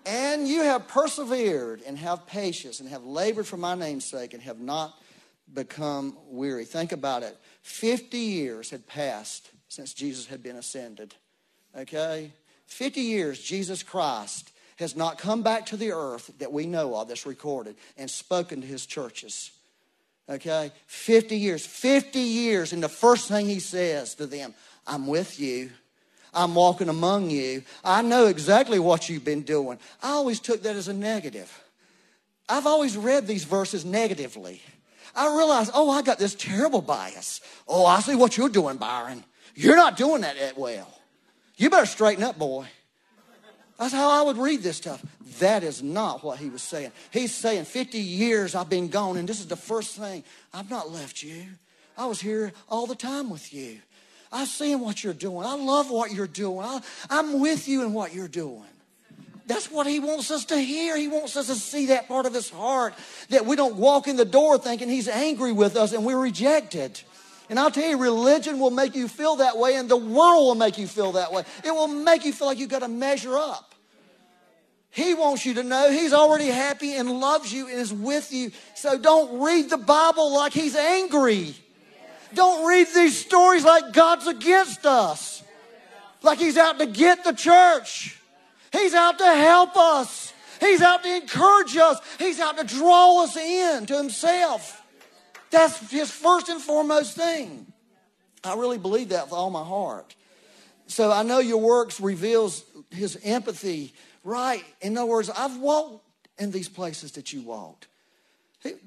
And 0.05 0.47
you 0.47 0.61
have 0.61 0.87
persevered 0.87 1.81
and 1.87 1.97
have 1.97 2.27
patience 2.27 2.79
and 2.79 2.87
have 2.89 3.03
labored 3.03 3.47
for 3.47 3.57
my 3.57 3.73
name's 3.73 4.05
sake 4.05 4.35
and 4.35 4.43
have 4.43 4.59
not 4.59 4.93
become 5.51 6.15
weary. 6.27 6.65
Think 6.65 6.91
about 6.91 7.23
it. 7.23 7.35
50 7.63 8.15
years 8.15 8.69
had 8.69 8.85
passed 8.85 9.49
since 9.69 9.91
Jesus 9.91 10.27
had 10.27 10.43
been 10.43 10.55
ascended. 10.55 11.15
Okay? 11.75 12.31
50 12.67 13.01
years, 13.01 13.41
Jesus 13.41 13.81
Christ 13.81 14.51
has 14.77 14.95
not 14.95 15.17
come 15.17 15.41
back 15.41 15.65
to 15.67 15.77
the 15.77 15.93
earth 15.93 16.29
that 16.37 16.51
we 16.51 16.67
know 16.67 16.95
of, 16.95 17.07
that's 17.07 17.25
recorded, 17.25 17.75
and 17.97 18.07
spoken 18.07 18.61
to 18.61 18.67
his 18.67 18.85
churches. 18.85 19.49
Okay? 20.29 20.71
50 20.85 21.37
years. 21.37 21.65
50 21.65 22.19
years, 22.19 22.71
and 22.71 22.83
the 22.83 22.89
first 22.89 23.29
thing 23.29 23.47
he 23.47 23.59
says 23.59 24.13
to 24.15 24.27
them, 24.27 24.53
I'm 24.85 25.07
with 25.07 25.39
you. 25.39 25.71
I'm 26.33 26.55
walking 26.55 26.89
among 26.89 27.29
you. 27.29 27.63
I 27.83 28.01
know 28.01 28.27
exactly 28.27 28.79
what 28.79 29.09
you've 29.09 29.25
been 29.25 29.43
doing. 29.43 29.77
I 30.01 30.09
always 30.09 30.39
took 30.39 30.63
that 30.63 30.75
as 30.75 30.87
a 30.87 30.93
negative. 30.93 31.51
I've 32.49 32.67
always 32.67 32.97
read 32.97 33.27
these 33.27 33.43
verses 33.43 33.85
negatively. 33.85 34.61
I 35.15 35.35
realized, 35.35 35.71
oh, 35.73 35.91
I 35.91 36.01
got 36.01 36.17
this 36.17 36.35
terrible 36.35 36.81
bias. 36.81 37.41
Oh, 37.67 37.85
I 37.85 37.99
see 37.99 38.15
what 38.15 38.37
you're 38.37 38.49
doing, 38.49 38.77
Byron. 38.77 39.23
You're 39.55 39.75
not 39.75 39.95
doing 39.95 40.21
that 40.21 40.37
that 40.39 40.57
well. 40.57 40.87
You 41.55 41.69
better 41.69 41.85
straighten 41.85 42.23
up, 42.23 42.37
boy. 42.37 42.65
That's 43.77 43.93
how 43.93 44.09
I 44.09 44.23
would 44.23 44.37
read 44.37 44.61
this 44.61 44.77
stuff. 44.77 45.03
That 45.39 45.63
is 45.63 45.83
not 45.83 46.23
what 46.23 46.39
he 46.39 46.49
was 46.49 46.61
saying. 46.61 46.91
He's 47.11 47.33
saying, 47.33 47.65
50 47.65 47.99
years 47.99 48.55
I've 48.55 48.69
been 48.69 48.87
gone, 48.87 49.17
and 49.17 49.27
this 49.27 49.39
is 49.39 49.47
the 49.47 49.55
first 49.55 49.95
thing. 49.97 50.23
I've 50.53 50.69
not 50.69 50.91
left 50.91 51.21
you. 51.21 51.45
I 51.97 52.05
was 52.05 52.21
here 52.21 52.53
all 52.69 52.87
the 52.87 52.95
time 52.95 53.29
with 53.29 53.53
you. 53.53 53.79
I 54.33 54.45
see 54.45 54.75
what 54.75 55.03
you're 55.03 55.13
doing. 55.13 55.45
I 55.45 55.55
love 55.55 55.91
what 55.91 56.11
you're 56.11 56.27
doing. 56.27 56.65
I, 56.65 56.81
I'm 57.09 57.39
with 57.39 57.67
you 57.67 57.83
in 57.83 57.93
what 57.93 58.13
you're 58.13 58.27
doing. 58.27 58.65
That's 59.45 59.69
what 59.69 59.85
he 59.85 59.99
wants 59.99 60.31
us 60.31 60.45
to 60.45 60.57
hear. 60.57 60.97
He 60.97 61.07
wants 61.07 61.37
us 61.37 61.47
to 61.47 61.55
see 61.55 61.87
that 61.87 62.07
part 62.07 62.25
of 62.25 62.33
his 62.33 62.49
heart 62.49 62.95
that 63.29 63.45
we 63.45 63.55
don't 63.55 63.75
walk 63.75 64.07
in 64.07 64.15
the 64.15 64.25
door 64.25 64.57
thinking 64.57 64.89
he's 64.89 65.07
angry 65.07 65.51
with 65.51 65.75
us 65.75 65.93
and 65.93 66.03
we're 66.03 66.19
rejected. 66.19 66.99
And 67.49 67.59
I'll 67.59 67.69
tell 67.69 67.87
you, 67.87 67.97
religion 67.97 68.57
will 68.57 68.71
make 68.71 68.95
you 68.95 69.07
feel 69.07 69.35
that 69.35 69.57
way, 69.57 69.75
and 69.75 69.89
the 69.89 69.97
world 69.97 70.45
will 70.45 70.55
make 70.55 70.77
you 70.77 70.87
feel 70.87 71.11
that 71.13 71.31
way. 71.31 71.43
It 71.63 71.71
will 71.71 71.89
make 71.89 72.25
you 72.25 72.31
feel 72.31 72.47
like 72.47 72.57
you've 72.57 72.69
got 72.69 72.79
to 72.79 72.87
measure 72.87 73.37
up. 73.37 73.75
He 74.89 75.13
wants 75.13 75.45
you 75.45 75.55
to 75.55 75.63
know 75.63 75.91
He's 75.91 76.13
already 76.13 76.47
happy 76.47 76.93
and 76.93 77.19
loves 77.19 77.51
you 77.51 77.67
and 77.67 77.77
is 77.77 77.91
with 77.91 78.31
you. 78.31 78.51
So 78.75 78.97
don't 78.97 79.41
read 79.41 79.69
the 79.69 79.77
Bible 79.77 80.33
like 80.33 80.53
He's 80.53 80.75
angry. 80.75 81.55
Don't 82.33 82.65
read 82.67 82.87
these 82.95 83.17
stories 83.17 83.63
like 83.63 83.93
God's 83.93 84.27
against 84.27 84.85
us, 84.85 85.43
like 86.21 86.39
He's 86.39 86.57
out 86.57 86.79
to 86.79 86.85
get 86.85 87.23
the 87.23 87.33
church. 87.33 88.19
He's 88.71 88.93
out 88.93 89.19
to 89.19 89.25
help 89.25 89.77
us. 89.77 90.33
He's 90.59 90.81
out 90.81 91.03
to 91.03 91.15
encourage 91.15 91.75
us. 91.77 91.99
He's 92.17 92.39
out 92.39 92.57
to 92.57 92.63
draw 92.63 93.23
us 93.23 93.35
in 93.35 93.85
to 93.87 93.97
Himself. 93.97 94.81
That's 95.51 95.91
His 95.91 96.09
first 96.09 96.49
and 96.49 96.61
foremost 96.61 97.15
thing. 97.15 97.67
I 98.43 98.55
really 98.55 98.77
believe 98.77 99.09
that 99.09 99.25
with 99.25 99.33
all 99.33 99.49
my 99.49 99.63
heart. 99.63 100.15
So 100.87 101.11
I 101.11 101.23
know 101.23 101.39
your 101.39 101.59
works 101.59 101.99
reveals 101.99 102.63
His 102.89 103.17
empathy. 103.23 103.93
Right. 104.23 104.63
In 104.81 104.97
other 104.97 105.05
words, 105.05 105.29
I've 105.29 105.57
walked 105.57 106.05
in 106.39 106.51
these 106.51 106.69
places 106.69 107.11
that 107.13 107.33
you 107.33 107.41
walked. 107.41 107.87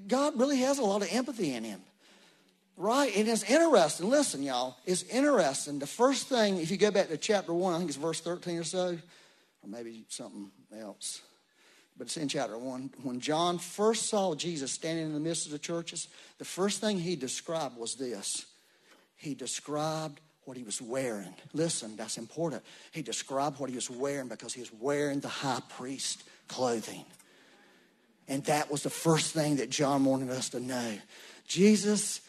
God 0.08 0.38
really 0.38 0.58
has 0.58 0.78
a 0.78 0.82
lot 0.82 1.02
of 1.02 1.08
empathy 1.12 1.52
in 1.52 1.64
Him. 1.64 1.80
Right? 2.76 3.16
And 3.16 3.26
it's 3.26 3.42
interesting. 3.42 4.10
Listen, 4.10 4.42
y'all, 4.42 4.76
it's 4.84 5.02
interesting. 5.04 5.78
The 5.78 5.86
first 5.86 6.28
thing, 6.28 6.58
if 6.58 6.70
you 6.70 6.76
go 6.76 6.90
back 6.90 7.08
to 7.08 7.16
chapter 7.16 7.54
1, 7.54 7.74
I 7.74 7.78
think 7.78 7.88
it's 7.88 7.96
verse 7.96 8.20
13 8.20 8.58
or 8.58 8.64
so, 8.64 8.88
or 8.88 9.68
maybe 9.68 10.04
something 10.08 10.50
else, 10.78 11.22
but 11.96 12.06
it's 12.08 12.18
in 12.18 12.28
chapter 12.28 12.58
1. 12.58 12.90
When 13.02 13.18
John 13.20 13.58
first 13.58 14.10
saw 14.10 14.34
Jesus 14.34 14.72
standing 14.72 15.06
in 15.06 15.14
the 15.14 15.20
midst 15.20 15.46
of 15.46 15.52
the 15.52 15.58
churches, 15.58 16.08
the 16.36 16.44
first 16.44 16.82
thing 16.82 16.98
he 16.98 17.16
described 17.16 17.78
was 17.78 17.94
this. 17.94 18.44
He 19.16 19.34
described 19.34 20.20
what 20.44 20.58
he 20.58 20.62
was 20.62 20.80
wearing. 20.82 21.34
Listen, 21.54 21.96
that's 21.96 22.18
important. 22.18 22.62
He 22.92 23.00
described 23.00 23.58
what 23.58 23.70
he 23.70 23.76
was 23.76 23.90
wearing 23.90 24.28
because 24.28 24.52
he 24.52 24.60
was 24.60 24.72
wearing 24.72 25.20
the 25.20 25.28
high 25.28 25.62
priest 25.70 26.24
clothing. 26.46 27.04
And 28.28 28.44
that 28.44 28.70
was 28.70 28.82
the 28.82 28.90
first 28.90 29.32
thing 29.32 29.56
that 29.56 29.70
John 29.70 30.04
wanted 30.04 30.30
us 30.30 30.50
to 30.50 30.60
know. 30.60 30.98
Jesus 31.46 32.20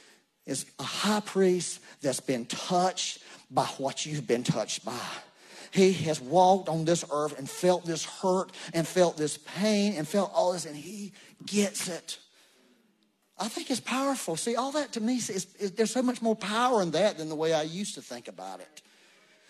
is 0.47 0.65
a 0.79 0.83
high 0.83 1.19
priest 1.19 1.79
that's 2.01 2.19
been 2.19 2.45
touched 2.45 3.19
by 3.51 3.65
what 3.77 4.05
you've 4.05 4.25
been 4.25 4.43
touched 4.43 4.83
by. 4.83 4.99
He 5.71 5.93
has 5.93 6.19
walked 6.19 6.69
on 6.69 6.85
this 6.85 7.05
earth 7.11 7.37
and 7.37 7.49
felt 7.49 7.85
this 7.85 8.05
hurt 8.05 8.51
and 8.73 8.87
felt 8.87 9.17
this 9.17 9.37
pain 9.37 9.93
and 9.95 10.07
felt 10.07 10.31
all 10.33 10.53
this, 10.53 10.65
and 10.65 10.75
he 10.75 11.11
gets 11.45 11.87
it. 11.87 12.17
I 13.37 13.47
think 13.47 13.69
it's 13.69 13.79
powerful. 13.79 14.35
See, 14.35 14.55
all 14.55 14.71
that 14.71 14.93
to 14.93 15.01
me, 15.01 15.17
is, 15.17 15.29
is, 15.29 15.71
there's 15.73 15.91
so 15.91 16.01
much 16.01 16.21
more 16.21 16.35
power 16.35 16.81
in 16.81 16.91
that 16.91 17.17
than 17.17 17.29
the 17.29 17.35
way 17.35 17.53
I 17.53 17.61
used 17.63 17.95
to 17.95 18.01
think 18.01 18.27
about 18.27 18.61
it. 18.61 18.81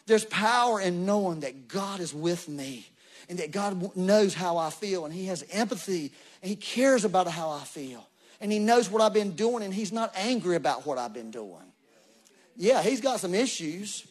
There's 0.08 0.26
power 0.26 0.82
in 0.82 1.06
knowing 1.06 1.42
that 1.42 1.68
God 1.68 2.00
is 2.00 2.14
with 2.14 2.50
me 2.50 2.88
and 3.30 3.40
that 3.40 3.52
God 3.52 3.96
knows 3.96 4.34
how 4.34 4.58
I 4.58 4.70
feel 4.70 5.06
and 5.06 5.14
He 5.14 5.26
has 5.26 5.46
empathy 5.52 6.12
and 6.42 6.50
He 6.50 6.56
cares 6.56 7.06
about 7.06 7.28
how 7.28 7.50
I 7.50 7.64
feel 7.64 8.08
and 8.40 8.52
he 8.52 8.60
knows 8.60 8.90
what 8.90 9.02
I've 9.02 9.14
been 9.14 9.32
doing 9.32 9.64
and 9.64 9.74
he's 9.74 9.92
not 9.92 10.12
angry 10.16 10.56
about 10.56 10.86
what 10.86 10.98
I've 10.98 11.14
been 11.14 11.32
doing. 11.32 11.72
Yeah, 12.56 12.82
he's 12.82 13.02
got 13.02 13.20
some 13.20 13.36
issues, 13.36 14.06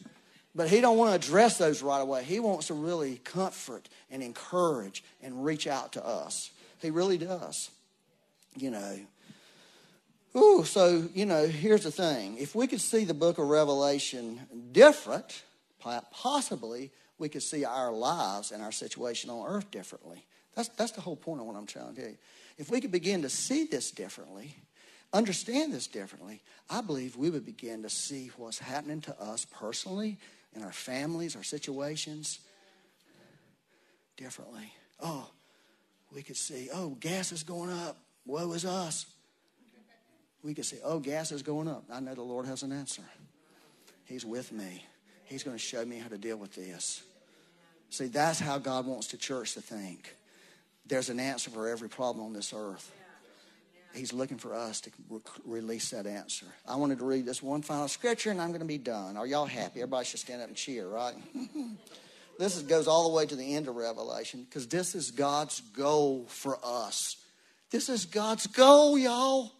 but 0.55 0.69
he 0.69 0.81
don't 0.81 0.97
want 0.97 1.11
to 1.11 1.27
address 1.27 1.57
those 1.57 1.81
right 1.81 1.99
away. 1.99 2.23
He 2.23 2.39
wants 2.39 2.67
to 2.67 2.73
really 2.73 3.17
comfort 3.23 3.89
and 4.09 4.23
encourage 4.23 5.03
and 5.21 5.43
reach 5.43 5.67
out 5.67 5.93
to 5.93 6.05
us. 6.05 6.51
He 6.81 6.89
really 6.89 7.17
does. 7.17 7.69
You 8.55 8.71
know. 8.71 8.99
Ooh, 10.35 10.63
so, 10.63 11.07
you 11.13 11.25
know, 11.25 11.47
here's 11.47 11.83
the 11.83 11.91
thing. 11.91 12.37
If 12.37 12.53
we 12.53 12.67
could 12.67 12.81
see 12.81 13.05
the 13.05 13.13
book 13.13 13.37
of 13.37 13.47
Revelation 13.47 14.39
different, 14.71 15.43
possibly 15.79 16.91
we 17.17 17.29
could 17.29 17.43
see 17.43 17.65
our 17.65 17.91
lives 17.91 18.51
and 18.51 18.61
our 18.61 18.71
situation 18.71 19.29
on 19.29 19.47
earth 19.47 19.71
differently. 19.71 20.25
That's, 20.55 20.69
that's 20.69 20.91
the 20.91 21.01
whole 21.01 21.15
point 21.15 21.39
of 21.41 21.47
what 21.47 21.55
I'm 21.55 21.65
trying 21.65 21.95
to 21.95 22.01
do. 22.01 22.15
If 22.57 22.71
we 22.71 22.81
could 22.81 22.91
begin 22.91 23.21
to 23.21 23.29
see 23.29 23.65
this 23.65 23.91
differently, 23.91 24.55
understand 25.13 25.73
this 25.73 25.87
differently, 25.87 26.41
I 26.69 26.81
believe 26.81 27.15
we 27.15 27.29
would 27.29 27.45
begin 27.45 27.83
to 27.83 27.89
see 27.89 28.31
what's 28.37 28.59
happening 28.59 29.01
to 29.01 29.21
us 29.21 29.45
personally, 29.45 30.17
in 30.55 30.63
our 30.63 30.71
families, 30.71 31.35
our 31.35 31.43
situations, 31.43 32.39
differently. 34.15 34.73
Oh, 34.99 35.29
we 36.13 36.23
could 36.23 36.37
see, 36.37 36.69
oh, 36.73 36.89
gas 36.99 37.31
is 37.31 37.43
going 37.43 37.69
up. 37.69 37.97
Woe 38.25 38.51
is 38.53 38.65
us. 38.65 39.05
We 40.43 40.53
could 40.53 40.65
say, 40.65 40.77
oh, 40.83 40.99
gas 40.99 41.31
is 41.31 41.43
going 41.43 41.67
up. 41.67 41.83
I 41.91 41.99
know 41.99 42.15
the 42.15 42.21
Lord 42.21 42.45
has 42.47 42.63
an 42.63 42.71
answer. 42.71 43.03
He's 44.05 44.25
with 44.25 44.51
me. 44.51 44.83
He's 45.25 45.43
going 45.43 45.55
to 45.55 45.63
show 45.63 45.85
me 45.85 45.99
how 45.99 46.07
to 46.07 46.17
deal 46.17 46.37
with 46.37 46.55
this. 46.55 47.03
See, 47.89 48.07
that's 48.07 48.39
how 48.39 48.57
God 48.57 48.85
wants 48.85 49.07
the 49.07 49.17
church 49.17 49.53
to 49.53 49.61
think 49.61 50.15
there's 50.87 51.09
an 51.09 51.19
answer 51.19 51.49
for 51.49 51.67
every 51.67 51.89
problem 51.89 52.25
on 52.25 52.33
this 52.33 52.53
earth. 52.55 52.91
He's 53.93 54.13
looking 54.13 54.37
for 54.37 54.53
us 54.53 54.81
to 54.81 54.91
re- 55.09 55.19
release 55.45 55.89
that 55.89 56.05
answer. 56.05 56.45
I 56.67 56.75
wanted 56.75 56.99
to 56.99 57.05
read 57.05 57.25
this 57.25 57.41
one 57.41 57.61
final 57.61 57.87
scripture 57.87 58.29
and 58.29 58.39
I'm 58.39 58.49
going 58.49 58.61
to 58.61 58.65
be 58.65 58.77
done. 58.77 59.17
Are 59.17 59.25
y'all 59.25 59.45
happy? 59.45 59.79
Everybody 59.79 60.05
should 60.05 60.19
stand 60.19 60.41
up 60.41 60.47
and 60.47 60.55
cheer, 60.55 60.87
right? 60.87 61.15
this 62.39 62.55
is, 62.55 62.63
goes 62.63 62.87
all 62.87 63.09
the 63.09 63.15
way 63.15 63.25
to 63.25 63.35
the 63.35 63.55
end 63.55 63.67
of 63.67 63.75
Revelation 63.75 64.43
because 64.43 64.67
this 64.67 64.93
is 64.93 65.11
God's 65.11 65.61
goal 65.61 66.25
for 66.27 66.59
us. 66.63 67.17
This 67.71 67.89
is 67.89 68.05
God's 68.05 68.47
goal, 68.47 68.97
y'all. 68.97 69.51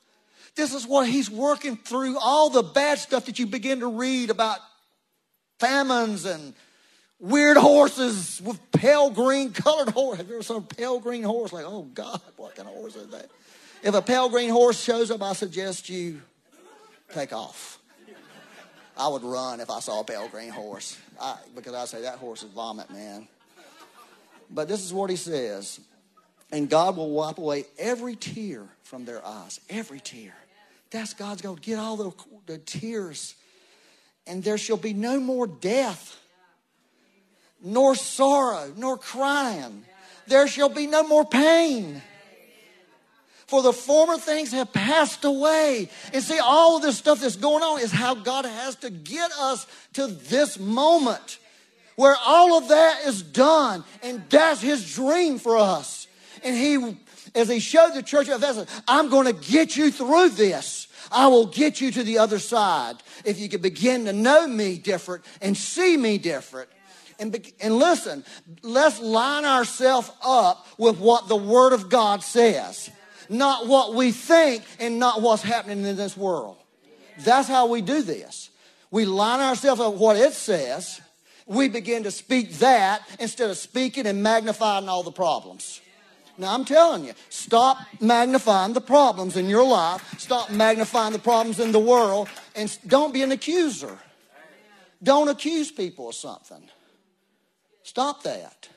This 0.55 0.73
is 0.73 0.88
what 0.88 1.07
He's 1.07 1.30
working 1.30 1.75
through 1.75 2.17
all 2.19 2.49
the 2.49 2.63
bad 2.63 2.99
stuff 2.99 3.25
that 3.25 3.39
you 3.39 3.47
begin 3.47 3.80
to 3.80 3.88
read 3.88 4.30
about 4.30 4.59
famines 5.59 6.25
and 6.25 6.53
weird 7.20 7.57
horses 7.57 8.41
with 8.43 8.59
pale 8.72 9.09
green 9.09 9.51
colored 9.51 9.89
horse. 9.89 10.18
Have 10.18 10.28
you 10.28 10.36
ever 10.36 10.43
seen 10.43 10.57
a 10.57 10.61
pale 10.61 10.99
green 10.99 11.24
horse? 11.24 11.51
Like, 11.53 11.65
oh 11.65 11.84
God, 11.84 12.22
what 12.36 12.55
kind 12.55 12.68
of 12.68 12.76
horse 12.76 12.95
is 12.95 13.07
that? 13.09 13.30
If 13.84 13.93
a 13.93 14.01
pale 14.01 14.30
green 14.30 14.49
horse 14.49 14.82
shows 14.82 15.11
up, 15.11 15.22
I 15.22 15.34
suggest 15.34 15.89
you 15.89 16.22
take 17.13 17.34
off. 17.34 17.80
I 18.97 19.07
would 19.07 19.24
run 19.24 19.59
if 19.59 19.70
I 19.70 19.80
saw 19.80 19.99
a 19.99 20.03
pale 20.03 20.28
green 20.28 20.49
horse 20.49 20.97
I, 21.22 21.38
because 21.55 21.74
I 21.74 21.86
say 21.86 22.01
that 22.01 22.18
horse 22.18 22.41
is 22.41 22.51
vomit, 22.51 22.89
man. 22.89 23.28
But 24.49 24.68
this 24.68 24.84
is 24.84 24.93
what 24.93 25.09
he 25.09 25.15
says. 25.15 25.80
And 26.51 26.70
God 26.70 26.95
will 26.95 27.11
wipe 27.11 27.38
away 27.38 27.65
every 27.78 28.15
tear 28.15 28.63
from 28.84 29.05
their 29.05 29.26
eyes. 29.26 29.59
Every 29.70 29.99
tear. 29.99 30.34
That's 30.89 31.13
God's 31.13 31.41
goal. 31.41 31.55
Get 31.55 31.78
all 31.78 31.97
the, 31.97 32.11
the 32.45 32.57
tears. 32.57 33.36
And 34.26 34.43
there 34.43 34.57
shall 34.57 34.78
be 34.78 34.93
no 34.93 35.20
more 35.20 35.45
death 35.45 36.18
nor 37.62 37.95
sorrow, 37.95 38.72
nor 38.76 38.97
crying. 38.97 39.84
There 40.28 40.47
shall 40.47 40.70
be 40.70 40.88
no 40.88 41.03
more 41.08 41.26
pain. 41.26 42.01
For 43.47 43.62
the 43.62 43.72
former 43.72 44.18
things 44.18 44.51
have 44.51 44.74
passed 44.74 45.24
away. 45.24 45.89
And 46.14 46.22
see, 46.22 46.38
all 46.38 46.76
of 46.76 46.82
this 46.82 46.97
stuff 46.97 47.22
that's 47.22 47.38
going 47.38 47.64
on 47.64 47.80
is 47.80 47.91
how 47.91 48.14
God 48.14 48.45
has 48.45 48.76
to 48.78 48.89
get 48.89 49.32
us 49.39 49.66
to 49.93 50.08
this 50.08 50.60
moment 50.60 51.39
where 51.95 52.16
all 52.26 52.58
of 52.58 52.68
that 52.68 53.05
is 53.05 53.22
done. 53.22 53.86
And 54.03 54.24
that's 54.30 54.62
his 54.62 54.93
dream 54.93 55.39
for 55.39 55.58
us. 55.58 56.08
And 56.43 56.55
he, 56.55 56.97
as 57.34 57.47
he 57.47 57.60
showed 57.60 57.93
the 57.93 58.03
church 58.03 58.28
of 58.28 58.43
Ephesus, 58.43 58.70
I'm 58.86 59.10
going 59.10 59.26
to 59.26 59.49
get 59.49 59.78
you 59.78 59.91
through 59.91 60.30
this. 60.30 60.88
I 61.10 61.28
will 61.28 61.47
get 61.47 61.80
you 61.80 61.89
to 61.91 62.03
the 62.03 62.20
other 62.20 62.39
side. 62.39 62.97
If 63.24 63.39
you 63.39 63.47
can 63.47 63.62
begin 63.62 64.05
to 64.05 64.14
know 64.14 64.45
me 64.45 64.78
different 64.78 65.24
and 65.41 65.55
see 65.55 65.95
me 65.95 66.18
different, 66.18 66.70
and, 67.20 67.32
be, 67.32 67.53
and 67.59 67.76
listen, 67.76 68.24
let's 68.61 68.99
line 68.99 69.45
ourselves 69.45 70.11
up 70.24 70.68
with 70.78 70.99
what 70.99 71.28
the 71.28 71.36
Word 71.36 71.74
of 71.74 71.89
God 71.89 72.24
says, 72.24 72.89
not 73.30 73.68
what 73.68 73.93
we 73.93 74.11
think 74.11 74.63
and 74.80 74.99
not 74.99 75.22
what's 75.22 75.43
happening 75.43 75.86
in 75.86 75.95
this 75.95 76.15
world. 76.15 76.57
That's 77.20 77.47
how 77.47 77.68
we 77.68 77.82
do 77.82 78.01
this. 78.01 78.49
We 78.91 79.05
line 79.05 79.39
ourselves 79.39 79.82
up 79.82 79.93
with 79.93 80.01
what 80.01 80.18
it 80.18 80.34
says. 80.34 81.01
We 81.45 81.70
begin 81.70 82.03
to 82.03 82.11
speak 82.11 82.53
that 82.59 83.01
instead 83.20 83.49
of 83.49 83.57
speaking 83.57 84.05
and 84.05 84.22
magnifying 84.22 84.88
all 84.88 85.03
the 85.03 85.11
problems. 85.11 85.82
Now, 86.38 86.53
I'm 86.53 86.65
telling 86.65 87.05
you, 87.05 87.13
stop 87.30 87.80
magnifying 87.99 88.74
the 88.74 88.82
problems 88.82 89.38
in 89.38 89.49
your 89.49 89.65
life. 89.65 90.20
Stop 90.20 90.51
magnifying 90.51 91.13
the 91.13 91.20
problems 91.20 91.59
in 91.59 91.72
the 91.72 91.80
world. 91.80 92.30
And 92.55 92.78
don't 92.86 93.11
be 93.11 93.24
an 93.24 93.32
accuser. 93.32 93.97
Don't 95.01 95.30
accuse 95.30 95.72
people 95.72 96.09
of 96.09 96.15
something. 96.15 96.61
Stop 97.88 98.23
that. 98.23 98.67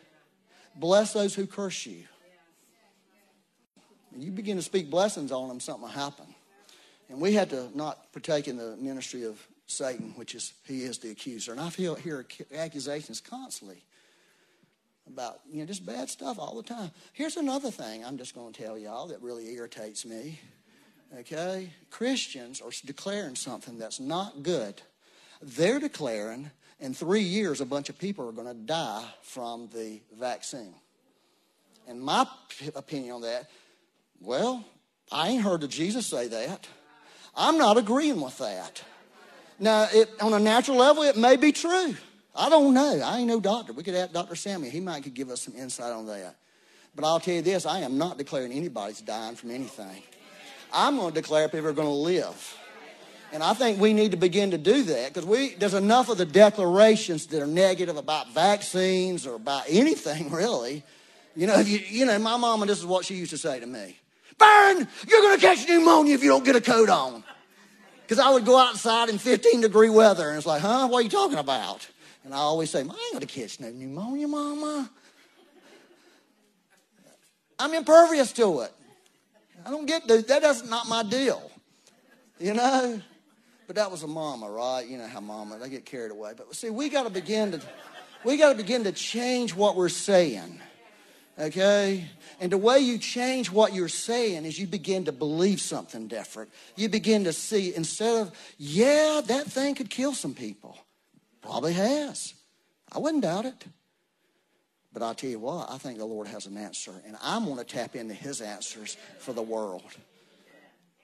Bless 0.76 1.12
those 1.12 1.34
who 1.34 1.44
curse 1.44 1.84
you. 1.84 2.04
And 4.14 4.22
You 4.22 4.30
begin 4.30 4.56
to 4.56 4.62
speak 4.62 4.88
blessings 4.88 5.32
on 5.32 5.48
them, 5.48 5.58
something 5.58 5.82
will 5.82 5.88
happen. 5.88 6.26
And 7.08 7.20
we 7.20 7.32
had 7.32 7.50
to 7.50 7.76
not 7.76 8.12
partake 8.12 8.46
in 8.46 8.56
the 8.56 8.76
ministry 8.76 9.24
of 9.24 9.44
Satan, 9.66 10.12
which 10.14 10.36
is 10.36 10.52
he 10.64 10.84
is 10.84 10.98
the 10.98 11.11
accuser. 11.11 11.50
And 11.50 11.61
I 11.61 11.70
feel 11.70 11.96
hear 11.96 12.24
accusations 12.54 13.20
constantly 13.20 13.82
about 15.08 15.40
you 15.50 15.58
know 15.58 15.66
just 15.66 15.84
bad 15.84 16.08
stuff 16.08 16.38
all 16.38 16.54
the 16.54 16.62
time. 16.62 16.92
Here's 17.12 17.36
another 17.36 17.72
thing 17.72 18.04
I'm 18.04 18.16
just 18.16 18.36
going 18.36 18.52
to 18.52 18.62
tell 18.62 18.78
y'all 18.78 19.08
that 19.08 19.20
really 19.22 19.52
irritates 19.52 20.06
me. 20.06 20.38
Okay, 21.18 21.70
Christians 21.90 22.61
are 22.61 22.70
declaring 22.86 23.34
something 23.34 23.76
that's 23.76 23.98
not 23.98 24.44
good. 24.44 24.80
They're 25.42 25.80
declaring 25.80 26.52
in 26.81 26.95
three 26.95 27.22
years, 27.22 27.61
a 27.61 27.66
bunch 27.66 27.89
of 27.89 27.99
people 27.99 28.28
are 28.28 28.33
going 28.33 28.49
to 28.49 28.55
die 28.55 29.05
from 29.22 29.68
the 29.72 30.01
vaccine. 30.18 30.74
And 31.87 32.01
my 32.01 32.26
opinion 32.74 33.16
on 33.16 33.20
that, 33.22 33.51
well, 34.20 34.64
I 35.12 35.28
ain't 35.28 35.43
heard 35.43 35.62
of 35.62 35.70
Jesus 35.70 36.07
say 36.07 36.28
that. 36.28 36.66
I'm 37.35 37.59
not 37.59 37.76
agreeing 37.78 38.20
with 38.20 38.39
that. 38.39 38.83
Now, 39.59 39.89
it, 39.93 40.09
on 40.20 40.33
a 40.33 40.39
natural 40.39 40.78
level, 40.78 41.03
it 41.03 41.16
may 41.16 41.37
be 41.37 41.53
true. 41.53 41.95
I 42.35 42.49
don't 42.49 42.72
know. 42.72 43.01
I 43.05 43.18
ain't 43.18 43.28
no 43.28 43.41
doctor. 43.41 43.72
We 43.72 43.83
could 43.83 43.95
ask 43.95 44.12
Dr. 44.12 44.35
Samuel. 44.35 44.70
He 44.70 44.81
might 44.81 45.03
could 45.03 45.14
give 45.14 45.31
us 45.31 45.43
some 45.43 45.55
insight 45.55 45.93
on 45.93 46.07
that. 46.07 46.37
But 46.95 47.05
I'll 47.05 47.20
tell 47.20 47.35
you 47.35 47.43
this 47.43 47.66
I 47.66 47.81
am 47.81 47.99
not 47.99 48.18
declaring 48.18 48.53
anybody's 48.53 49.01
dying 49.01 49.37
from 49.37 49.51
anything. 49.51 50.03
I'm 50.72 50.97
going 50.97 51.12
to 51.12 51.20
declare 51.20 51.49
people 51.49 51.68
are 51.68 51.72
going 51.72 51.89
to 51.89 51.95
live. 51.95 52.57
And 53.33 53.43
I 53.43 53.55
think 53.55 53.81
we 53.81 53.93
need 53.93 54.11
to 54.11 54.16
begin 54.16 54.51
to 54.51 54.59
do 54.59 54.83
that 54.83 55.14
because 55.14 55.24
we 55.24 55.55
there's 55.55 55.74
enough 55.74 56.09
of 56.09 56.18
the 56.18 56.26
declarations 56.26 57.26
that 57.26 57.41
are 57.41 57.47
negative 57.47 57.97
about 57.97 58.33
vaccines 58.33 59.26
or 59.26 59.35
about 59.35 59.64
anything 59.68 60.31
really. 60.33 60.83
You 61.37 61.47
know, 61.47 61.59
you, 61.59 61.78
you 61.78 62.07
know, 62.07 62.18
my 62.18 62.37
mama, 62.37 62.66
this 62.66 62.78
is 62.78 62.87
what 62.87 63.05
she 63.05 63.14
used 63.14 63.31
to 63.31 63.39
say 63.39 63.61
to 63.61 63.66
me. 63.66 63.97
Byron, 64.37 64.89
you're 65.07 65.20
going 65.20 65.39
to 65.39 65.47
catch 65.47 65.68
pneumonia 65.68 66.14
if 66.14 66.24
you 66.24 66.31
don't 66.31 66.45
get 66.45 66.57
a 66.57 66.61
coat 66.61 66.89
on. 66.89 67.22
Because 68.03 68.18
I 68.18 68.31
would 68.31 68.45
go 68.45 68.59
outside 68.59 69.09
in 69.09 69.18
15 69.18 69.61
degree 69.61 69.91
weather 69.91 70.28
and 70.28 70.37
it's 70.37 70.47
like, 70.47 70.62
huh, 70.62 70.89
what 70.89 70.99
are 70.99 71.03
you 71.03 71.09
talking 71.09 71.39
about? 71.39 71.89
And 72.24 72.35
I 72.35 72.39
always 72.39 72.70
say, 72.70 72.81
I 72.81 72.83
ain't 72.83 72.91
going 72.91 73.20
to 73.20 73.26
catch 73.26 73.61
no 73.61 73.70
pneumonia, 73.70 74.26
mama. 74.26 74.91
I'm 77.59 77.74
impervious 77.74 78.33
to 78.33 78.61
it. 78.61 78.72
I 79.64 79.70
don't 79.70 79.87
get 79.87 80.09
that. 80.09 80.26
That's 80.26 80.64
not 80.64 80.89
my 80.89 81.03
deal. 81.03 81.51
You 82.41 82.55
know? 82.55 83.01
But 83.71 83.77
that 83.77 83.93
was 83.93 84.03
a 84.03 84.09
mama, 84.09 84.51
right? 84.51 84.85
You 84.85 84.99
know 84.99 85.07
how 85.07 85.21
mama, 85.21 85.57
they 85.57 85.68
get 85.68 85.85
carried 85.85 86.11
away. 86.11 86.33
But 86.37 86.53
see, 86.57 86.71
we 86.71 86.89
got 86.89 87.05
to 87.05 87.09
begin 87.09 87.53
to, 87.53 87.61
we 88.25 88.37
got 88.37 88.51
to 88.51 88.57
begin 88.57 88.83
to 88.83 88.91
change 88.91 89.55
what 89.55 89.77
we're 89.77 89.89
saying. 89.89 90.61
Okay? 91.39 92.05
And 92.41 92.51
the 92.51 92.59
way 92.59 92.81
you 92.81 92.99
change 92.99 93.49
what 93.49 93.73
you're 93.73 93.87
saying 93.87 94.45
is 94.45 94.59
you 94.59 94.66
begin 94.66 95.05
to 95.05 95.12
believe 95.12 95.61
something 95.61 96.09
different. 96.09 96.51
You 96.75 96.89
begin 96.89 97.23
to 97.23 97.33
see, 97.33 97.73
instead 97.73 98.23
of, 98.23 98.33
yeah, 98.59 99.21
that 99.25 99.47
thing 99.47 99.77
could 99.77 99.89
kill 99.89 100.14
some 100.14 100.35
people. 100.35 100.77
Probably 101.41 101.75
has. 101.75 102.35
I 102.91 102.99
wouldn't 102.99 103.23
doubt 103.23 103.45
it. 103.45 103.66
But 104.93 105.05
I'll 105.05 105.14
tell 105.14 105.31
you 105.31 105.39
what, 105.39 105.71
I 105.71 105.79
think 105.79 105.99
the 105.99 106.07
Lord 106.07 106.27
has 106.27 106.47
an 106.47 106.57
answer. 106.57 106.95
And 107.07 107.16
I'm 107.23 107.45
going 107.45 107.59
to 107.59 107.64
tap 107.64 107.95
into 107.95 108.14
his 108.14 108.41
answers 108.41 108.97
for 109.21 109.33
the 109.33 109.43
world. 109.43 109.85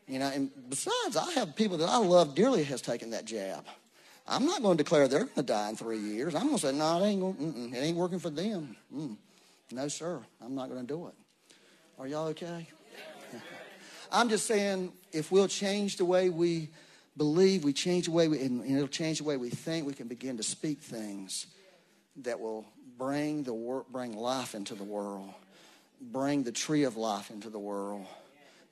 You 0.09 0.21
know, 0.21 0.27
and 0.27 0.51
besides, 0.69 1.17
I 1.17 1.33
have 1.33 1.57
people 1.57 1.79
that 1.79 1.89
I 1.89 1.99
love 1.99 2.35
dearly 2.35 2.63
has 2.65 2.81
taken 2.81 3.11
that 3.11 3.25
jab. 3.25 3.65
I'm 4.29 4.47
not 4.47 4.63
going 4.63 4.77
to 4.77 4.83
declare 4.83 5.09
they're 5.09 5.21
going 5.21 5.35
to 5.35 5.43
die 5.43 5.69
in 5.71 5.77
three 5.77 5.99
years. 5.99 6.35
I'm 6.35 6.47
going 6.47 6.59
to 6.59 6.67
say, 6.67 6.73
no, 6.73 7.03
it 7.03 7.07
ain't, 7.07 7.75
it 7.75 7.79
ain't 7.79 7.97
working 7.97 8.19
for 8.19 8.31
them. 8.31 8.77
Mm. 8.95 9.17
No, 9.73 9.89
sir, 9.89 10.21
I'm 10.45 10.55
not 10.55 10.69
going 10.69 10.81
to 10.81 10.87
do 10.87 11.09
it. 11.09 11.15
Are 11.99 12.07
y'all 12.07 12.29
okay? 12.29 12.69
I'm 14.13 14.29
just 14.29 14.47
saying, 14.47 14.93
if 15.13 15.33
we'll 15.33 15.49
change 15.49 15.97
the 15.97 16.05
way 16.05 16.29
we 16.31 16.69
believe, 17.17 17.65
we 17.65 17.73
change 17.73 18.07
the 18.07 18.13
way 18.13 18.29
we, 18.29 18.41
and 18.43 18.65
it'll 18.65 18.87
change 18.87 19.19
the 19.19 19.25
way 19.25 19.37
we 19.37 19.51
think, 19.51 19.87
we 19.87 19.93
can 19.93 20.07
begin 20.07 20.37
to 20.37 20.43
speak 20.43 20.81
things 20.81 21.47
that 22.23 22.39
will 22.39 22.65
bring 22.99 23.43
the 23.43 23.53
wor- 23.53 23.85
bring 23.91 24.17
life 24.17 24.55
into 24.55 24.75
the 24.75 24.85
world, 24.85 25.33
bring 26.01 26.43
the 26.43 26.53
tree 26.53 26.85
of 26.85 26.97
life 26.97 27.31
into 27.31 27.51
the 27.51 27.59
world. 27.59 28.07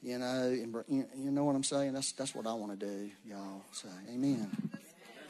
You 0.05 0.19
know, 0.19 0.43
and, 0.43 1.07
you 1.17 1.31
know 1.31 1.45
what 1.45 1.57
I'm 1.57 1.65
saying? 1.65 1.95
That's, 1.95 2.13
that's 2.13 2.35
what 2.35 2.47
I 2.47 2.53
want 2.53 2.79
to 2.79 2.87
do, 2.87 3.11
y'all. 3.27 3.63
So, 3.73 3.89
amen. 4.13 4.51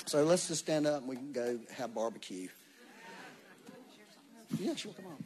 So 0.04 0.24
let's 0.24 0.48
just 0.48 0.62
stand 0.62 0.84
up 0.88 0.98
and 0.98 1.08
we 1.08 1.14
can 1.14 1.30
go 1.30 1.60
have 1.76 1.94
barbecue. 1.94 2.48
Yeah, 4.58 4.74
sure, 4.74 4.92
come 4.92 5.06
on. 5.06 5.24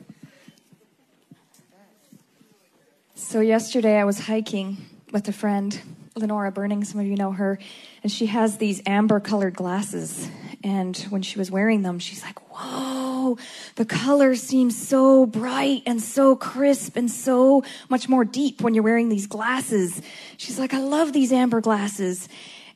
So, 3.15 3.41
yesterday 3.41 3.97
I 3.99 4.05
was 4.05 4.21
hiking 4.21 4.77
with 5.13 5.27
a 5.29 5.33
friend, 5.33 5.81
Lenora 6.19 6.53
Burning, 6.53 6.85
some 6.85 7.01
of 7.01 7.07
you 7.07 7.17
know 7.17 7.33
her, 7.33 7.59
and 8.03 8.11
she 8.13 8.27
has 8.27 8.59
these 8.59 8.83
amber 8.87 9.21
colored 9.21 9.55
glasses. 9.55 10.29
And 10.63 10.97
when 11.11 11.23
she 11.23 11.39
was 11.39 11.51
wearing 11.51 11.83
them, 11.83 11.99
she's 11.99 12.23
like, 12.23 12.39
whoa, 12.51 13.39
the 13.77 13.85
colors 13.85 14.43
seem 14.43 14.71
so 14.71 15.25
bright 15.27 15.83
and 15.87 16.03
so 16.03 16.35
crisp 16.37 16.97
and 16.97 17.11
so 17.11 17.63
much 17.89 18.09
more 18.09 18.25
deep 18.25 18.61
when 18.61 18.75
you're 18.75 18.85
wearing 18.85 19.09
these 19.09 19.27
glasses. 19.27 20.03
She's 20.37 20.59
like, 20.59 20.75
I 20.75 20.81
love 20.81 21.13
these 21.13 21.33
amber 21.33 21.61
glasses. 21.61 22.29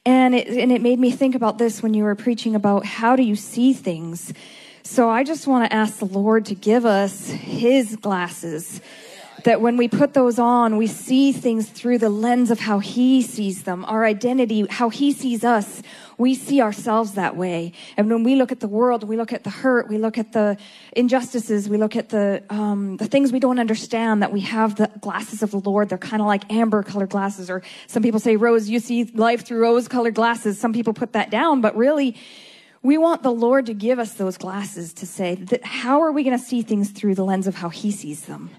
And 0.05 0.35
it, 0.35 0.49
and 0.49 0.73
it 0.73 0.83
made 0.83 0.99
me 0.99 1.11
think 1.11 1.35
about 1.35 1.59
this 1.59 1.83
when 1.83 1.95
you 1.95 2.05
were 2.05 2.15
preaching 2.15 2.55
about 2.55 2.85
how 2.85 3.17
do 3.17 3.23
you 3.23 3.37
see 3.37 3.73
things. 3.73 4.33
So 4.85 5.09
I 5.09 5.23
just 5.23 5.47
want 5.47 5.69
to 5.69 5.75
ask 5.75 5.99
the 5.99 6.07
Lord 6.07 6.47
to 6.47 6.55
give 6.55 6.85
us 6.85 7.29
his 7.29 7.97
glasses 7.97 8.81
that 9.45 9.61
when 9.61 9.77
we 9.77 9.89
put 9.89 10.15
those 10.15 10.39
on, 10.39 10.77
we 10.77 10.87
see 10.87 11.33
things 11.33 11.69
through 11.69 11.99
the 11.99 12.09
lens 12.09 12.51
of 12.51 12.61
how 12.61 12.79
He 12.79 13.23
sees 13.23 13.65
them, 13.65 13.85
our 13.87 14.05
identity, 14.05 14.67
how 14.69 14.89
He 14.89 15.13
sees 15.13 15.45
us. 15.45 15.83
We 16.19 16.35
see 16.35 16.61
ourselves 16.61 17.15
that 17.15 17.37
way. 17.37 17.73
And 17.97 18.09
when 18.11 18.23
we 18.23 18.37
look 18.37 18.53
at 18.53 18.61
the 18.61 18.69
world, 18.69 19.05
we 19.05 19.17
look 19.17 19.33
at 19.33 19.45
the 19.45 19.51
hurt, 19.51 19.89
we 19.89 19.99
look 19.99 20.19
at 20.19 20.33
the 20.33 20.57
injustices, 20.95 21.69
we 21.69 21.77
look 21.77 21.97
at 21.97 22.11
the, 22.11 22.43
um, 22.51 22.97
the 22.99 23.07
things 23.07 23.33
we 23.33 23.41
don't 23.41 23.59
understand, 23.59 24.23
that 24.23 24.33
we 24.33 24.41
have 24.41 24.77
the 24.77 24.91
glasses 25.01 25.43
of 25.43 25.51
the 25.51 25.61
Lord. 25.61 25.89
They're 25.89 25.99
kind 25.99 26.21
of 26.21 26.29
like 26.29 26.51
amber 26.53 26.83
colored 26.83 27.11
glasses, 27.11 27.51
or 27.51 27.63
some 27.87 28.03
people 28.03 28.21
say, 28.21 28.37
Rose, 28.37 28.69
you 28.69 28.79
see 28.79 29.05
life 29.05 29.45
through 29.45 29.61
rose 29.61 29.89
colored 29.89 30.15
glasses. 30.15 30.61
Some 30.61 30.73
people 30.73 30.93
put 30.93 31.13
that 31.15 31.31
down, 31.31 31.61
but 31.61 31.77
really, 31.77 32.17
we 32.83 32.99
want 32.99 33.23
the 33.23 33.33
Lord 33.33 33.67
to 33.67 33.75
give 33.75 33.99
us 34.01 34.15
those 34.15 34.37
glasses 34.37 34.93
to 34.95 35.07
say 35.07 35.37
that 35.37 35.65
how 35.65 36.03
are 36.03 36.11
we 36.11 36.25
going 36.25 36.37
to 36.37 36.45
see 36.45 36.63
things 36.63 36.91
through 36.91 37.15
the 37.15 37.25
lens 37.25 37.47
of 37.47 37.55
how 37.55 37.69
He 37.69 37.91
sees 37.91 38.23
them? 38.23 38.51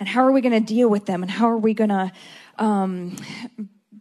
And 0.00 0.08
how 0.08 0.22
are 0.22 0.32
we 0.32 0.40
going 0.40 0.52
to 0.52 0.60
deal 0.60 0.88
with 0.88 1.04
them 1.04 1.22
and 1.22 1.30
how 1.30 1.48
are 1.48 1.58
we 1.58 1.74
going 1.74 1.90
to 1.90 2.10
um, 2.58 3.16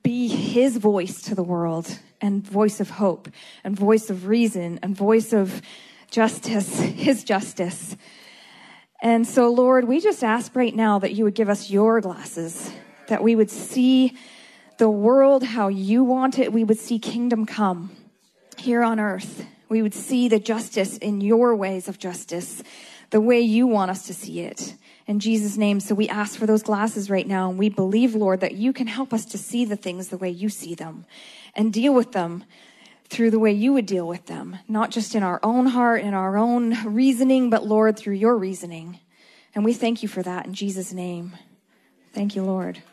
be 0.01 0.29
his 0.29 0.77
voice 0.77 1.21
to 1.23 1.35
the 1.35 1.43
world 1.43 1.99
and 2.21 2.41
voice 2.41 2.79
of 2.79 2.89
hope 2.89 3.27
and 3.65 3.77
voice 3.77 4.09
of 4.09 4.25
reason 4.25 4.79
and 4.81 4.95
voice 4.95 5.33
of 5.33 5.61
justice, 6.09 6.79
his 6.79 7.23
justice. 7.25 7.97
And 9.01 9.27
so, 9.27 9.49
Lord, 9.49 9.87
we 9.87 9.99
just 9.99 10.23
ask 10.23 10.55
right 10.55 10.75
now 10.75 10.99
that 10.99 11.13
you 11.13 11.25
would 11.25 11.35
give 11.35 11.49
us 11.49 11.69
your 11.69 12.01
glasses, 12.01 12.71
that 13.07 13.21
we 13.21 13.35
would 13.35 13.51
see 13.51 14.17
the 14.77 14.89
world 14.89 15.43
how 15.43 15.67
you 15.67 16.05
want 16.05 16.39
it. 16.39 16.53
We 16.53 16.63
would 16.63 16.79
see 16.79 16.99
kingdom 16.99 17.45
come 17.45 17.91
here 18.57 18.83
on 18.83 18.99
earth. 18.99 19.45
We 19.67 19.81
would 19.81 19.93
see 19.93 20.29
the 20.29 20.39
justice 20.39 20.97
in 20.97 21.19
your 21.21 21.55
ways 21.55 21.87
of 21.89 21.99
justice, 21.99 22.63
the 23.09 23.21
way 23.21 23.41
you 23.41 23.67
want 23.67 23.91
us 23.91 24.07
to 24.07 24.13
see 24.13 24.39
it 24.39 24.75
in 25.09 25.19
Jesus' 25.19 25.57
name. 25.57 25.79
So 25.79 25.95
we 25.95 26.07
ask 26.07 26.37
for 26.37 26.45
those 26.45 26.61
glasses 26.61 27.09
right 27.09 27.25
now. 27.25 27.49
And 27.49 27.57
we 27.57 27.67
believe, 27.67 28.13
Lord, 28.13 28.41
that 28.41 28.53
you 28.53 28.71
can 28.71 28.85
help 28.85 29.11
us 29.11 29.25
to 29.25 29.39
see 29.39 29.65
the 29.65 29.75
things 29.75 30.09
the 30.09 30.17
way 30.17 30.29
you 30.29 30.49
see 30.49 30.75
them 30.75 31.07
and 31.55 31.73
deal 31.73 31.95
with 31.95 32.11
them 32.11 32.43
through 33.09 33.31
the 33.31 33.39
way 33.39 33.51
you 33.51 33.73
would 33.73 33.87
deal 33.87 34.07
with 34.07 34.27
them, 34.27 34.59
not 34.67 34.91
just 34.91 35.15
in 35.15 35.23
our 35.23 35.39
own 35.41 35.65
heart 35.65 36.03
and 36.03 36.13
our 36.13 36.37
own 36.37 36.75
reasoning, 36.85 37.49
but 37.49 37.65
Lord, 37.65 37.97
through 37.97 38.13
your 38.13 38.37
reasoning. 38.37 38.99
And 39.55 39.65
we 39.65 39.73
thank 39.73 40.03
you 40.03 40.07
for 40.07 40.21
that 40.21 40.45
in 40.45 40.53
Jesus' 40.53 40.93
name. 40.93 41.35
Thank 42.13 42.35
you, 42.35 42.43
Lord. 42.43 42.83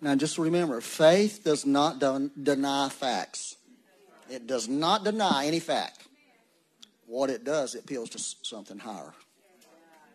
Now, 0.00 0.14
just 0.14 0.38
remember 0.38 0.80
faith 0.80 1.42
does 1.44 1.66
not 1.66 1.98
deny 2.42 2.88
facts, 2.88 3.56
it 4.30 4.46
does 4.46 4.66
not 4.66 5.04
deny 5.04 5.44
any 5.44 5.60
fact. 5.60 5.98
What 7.04 7.28
it 7.28 7.44
does, 7.44 7.74
it 7.74 7.84
appeals 7.84 8.08
to 8.10 8.18
something 8.18 8.78
higher. 8.78 9.12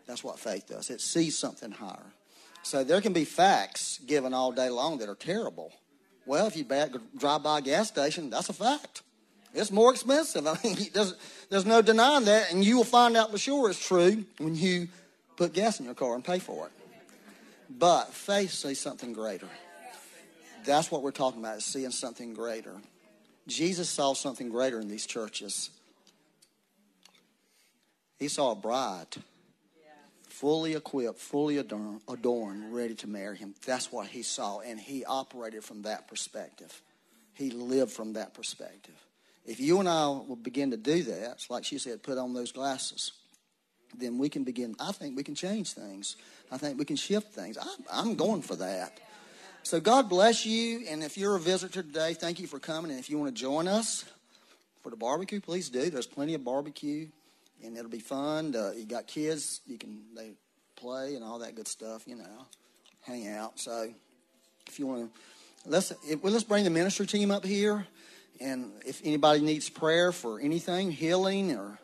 That's 0.06 0.22
what 0.22 0.38
faith 0.38 0.66
does. 0.68 0.90
It 0.90 1.00
sees 1.00 1.36
something 1.36 1.72
higher. 1.72 2.12
So 2.62 2.84
there 2.84 3.00
can 3.00 3.12
be 3.12 3.24
facts 3.24 4.00
given 4.06 4.34
all 4.34 4.52
day 4.52 4.68
long 4.68 4.98
that 4.98 5.08
are 5.08 5.14
terrible. 5.14 5.72
Well, 6.26 6.46
if 6.46 6.56
you 6.56 6.64
drive 7.16 7.42
by 7.42 7.58
a 7.58 7.62
gas 7.62 7.88
station, 7.88 8.30
that's 8.30 8.48
a 8.48 8.52
fact. 8.52 9.02
It's 9.54 9.70
more 9.70 9.92
expensive. 9.92 10.46
I 10.46 10.58
mean, 10.62 10.76
there's, 10.92 11.14
there's 11.48 11.66
no 11.66 11.80
denying 11.82 12.24
that, 12.24 12.52
and 12.52 12.64
you 12.64 12.76
will 12.76 12.84
find 12.84 13.16
out 13.16 13.30
for 13.30 13.38
sure 13.38 13.70
it's 13.70 13.84
true 13.84 14.24
when 14.38 14.54
you 14.54 14.88
put 15.36 15.52
gas 15.52 15.78
in 15.78 15.86
your 15.86 15.94
car 15.94 16.14
and 16.14 16.24
pay 16.24 16.38
for 16.38 16.66
it. 16.66 16.72
But 17.68 18.12
faith 18.12 18.52
sees 18.52 18.80
something 18.80 19.12
greater. 19.12 19.48
That's 20.64 20.90
what 20.90 21.02
we're 21.02 21.12
talking 21.12 21.40
about, 21.40 21.58
is 21.58 21.64
seeing 21.64 21.90
something 21.90 22.34
greater. 22.34 22.74
Jesus 23.46 23.88
saw 23.88 24.14
something 24.14 24.50
greater 24.50 24.80
in 24.80 24.88
these 24.88 25.06
churches. 25.06 25.70
He 28.18 28.28
saw 28.28 28.52
a 28.52 28.56
bride 28.56 29.16
fully 30.40 30.74
equipped, 30.74 31.18
fully 31.18 31.56
adorned, 31.56 32.74
ready 32.74 32.94
to 32.94 33.06
marry 33.06 33.38
him. 33.38 33.54
That's 33.64 33.90
what 33.90 34.06
he 34.06 34.22
saw, 34.22 34.60
and 34.60 34.78
he 34.78 35.04
operated 35.04 35.64
from 35.64 35.82
that 35.82 36.08
perspective. 36.08 36.82
He 37.32 37.50
lived 37.50 37.92
from 37.92 38.12
that 38.14 38.34
perspective. 38.34 38.94
If 39.46 39.60
you 39.60 39.80
and 39.80 39.88
I 39.88 40.06
will 40.08 40.36
begin 40.36 40.72
to 40.72 40.76
do 40.76 41.04
that, 41.04 41.46
like 41.48 41.64
she 41.64 41.78
said, 41.78 42.02
put 42.02 42.18
on 42.18 42.34
those 42.34 42.52
glasses, 42.52 43.12
then 43.96 44.18
we 44.18 44.28
can 44.28 44.44
begin. 44.44 44.74
I 44.78 44.92
think 44.92 45.16
we 45.16 45.22
can 45.22 45.34
change 45.34 45.72
things. 45.72 46.16
I 46.50 46.58
think 46.58 46.78
we 46.78 46.84
can 46.84 46.96
shift 46.96 47.32
things. 47.32 47.56
I, 47.56 47.66
I'm 47.90 48.14
going 48.14 48.42
for 48.42 48.56
that. 48.56 49.00
So 49.62 49.80
God 49.80 50.08
bless 50.08 50.44
you. 50.44 50.84
And 50.88 51.02
if 51.02 51.16
you're 51.16 51.36
a 51.36 51.40
visitor 51.40 51.82
today, 51.82 52.12
thank 52.12 52.40
you 52.40 52.46
for 52.46 52.58
coming. 52.58 52.90
And 52.90 53.00
if 53.00 53.08
you 53.08 53.18
want 53.18 53.34
to 53.34 53.40
join 53.40 53.68
us 53.68 54.04
for 54.82 54.90
the 54.90 54.96
barbecue, 54.96 55.40
please 55.40 55.70
do. 55.70 55.88
There's 55.88 56.06
plenty 56.06 56.34
of 56.34 56.44
barbecue 56.44 57.08
and 57.64 57.76
it'll 57.76 57.90
be 57.90 57.98
fun. 57.98 58.52
You 58.52 58.84
got 58.86 59.06
kids, 59.06 59.60
you 59.66 59.78
can 59.78 60.02
they 60.14 60.32
play 60.76 61.14
and 61.14 61.24
all 61.24 61.38
that 61.40 61.54
good 61.54 61.68
stuff. 61.68 62.06
You 62.06 62.16
know, 62.16 62.46
hang 63.02 63.28
out. 63.28 63.58
So 63.58 63.92
if 64.66 64.78
you 64.78 64.86
want 64.86 65.14
to, 65.14 65.70
let's 65.70 65.92
if, 66.06 66.22
well, 66.22 66.32
let's 66.32 66.44
bring 66.44 66.64
the 66.64 66.70
ministry 66.70 67.06
team 67.06 67.30
up 67.30 67.44
here, 67.44 67.86
and 68.40 68.72
if 68.84 69.00
anybody 69.04 69.40
needs 69.40 69.68
prayer 69.68 70.12
for 70.12 70.40
anything, 70.40 70.90
healing 70.90 71.56
or 71.56 71.78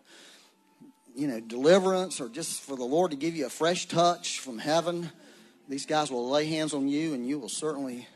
you 1.14 1.26
know, 1.26 1.40
deliverance 1.40 2.20
or 2.20 2.28
just 2.28 2.62
for 2.62 2.76
the 2.76 2.84
Lord 2.84 3.10
to 3.10 3.16
give 3.16 3.36
you 3.36 3.46
a 3.46 3.50
fresh 3.50 3.86
touch 3.86 4.40
from 4.40 4.58
heaven, 4.58 5.10
these 5.68 5.86
guys 5.86 6.10
will 6.10 6.30
lay 6.30 6.46
hands 6.46 6.74
on 6.74 6.88
you 6.88 7.14
and 7.14 7.26
you 7.26 7.38
will 7.38 7.48
certainly, 7.48 8.08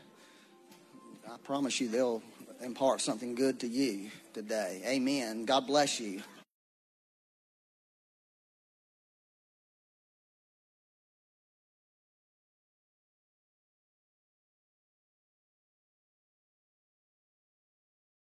I 1.27 1.37
promise 1.43 1.79
you, 1.79 1.89
they'll 1.89 2.23
impart 2.61 3.01
something 3.01 3.35
good 3.35 3.59
to 3.59 3.67
you 3.67 4.09
today. 4.33 4.81
Amen. 4.85 5.45
God 5.45 5.67
bless 5.67 5.99
you. 5.99 6.21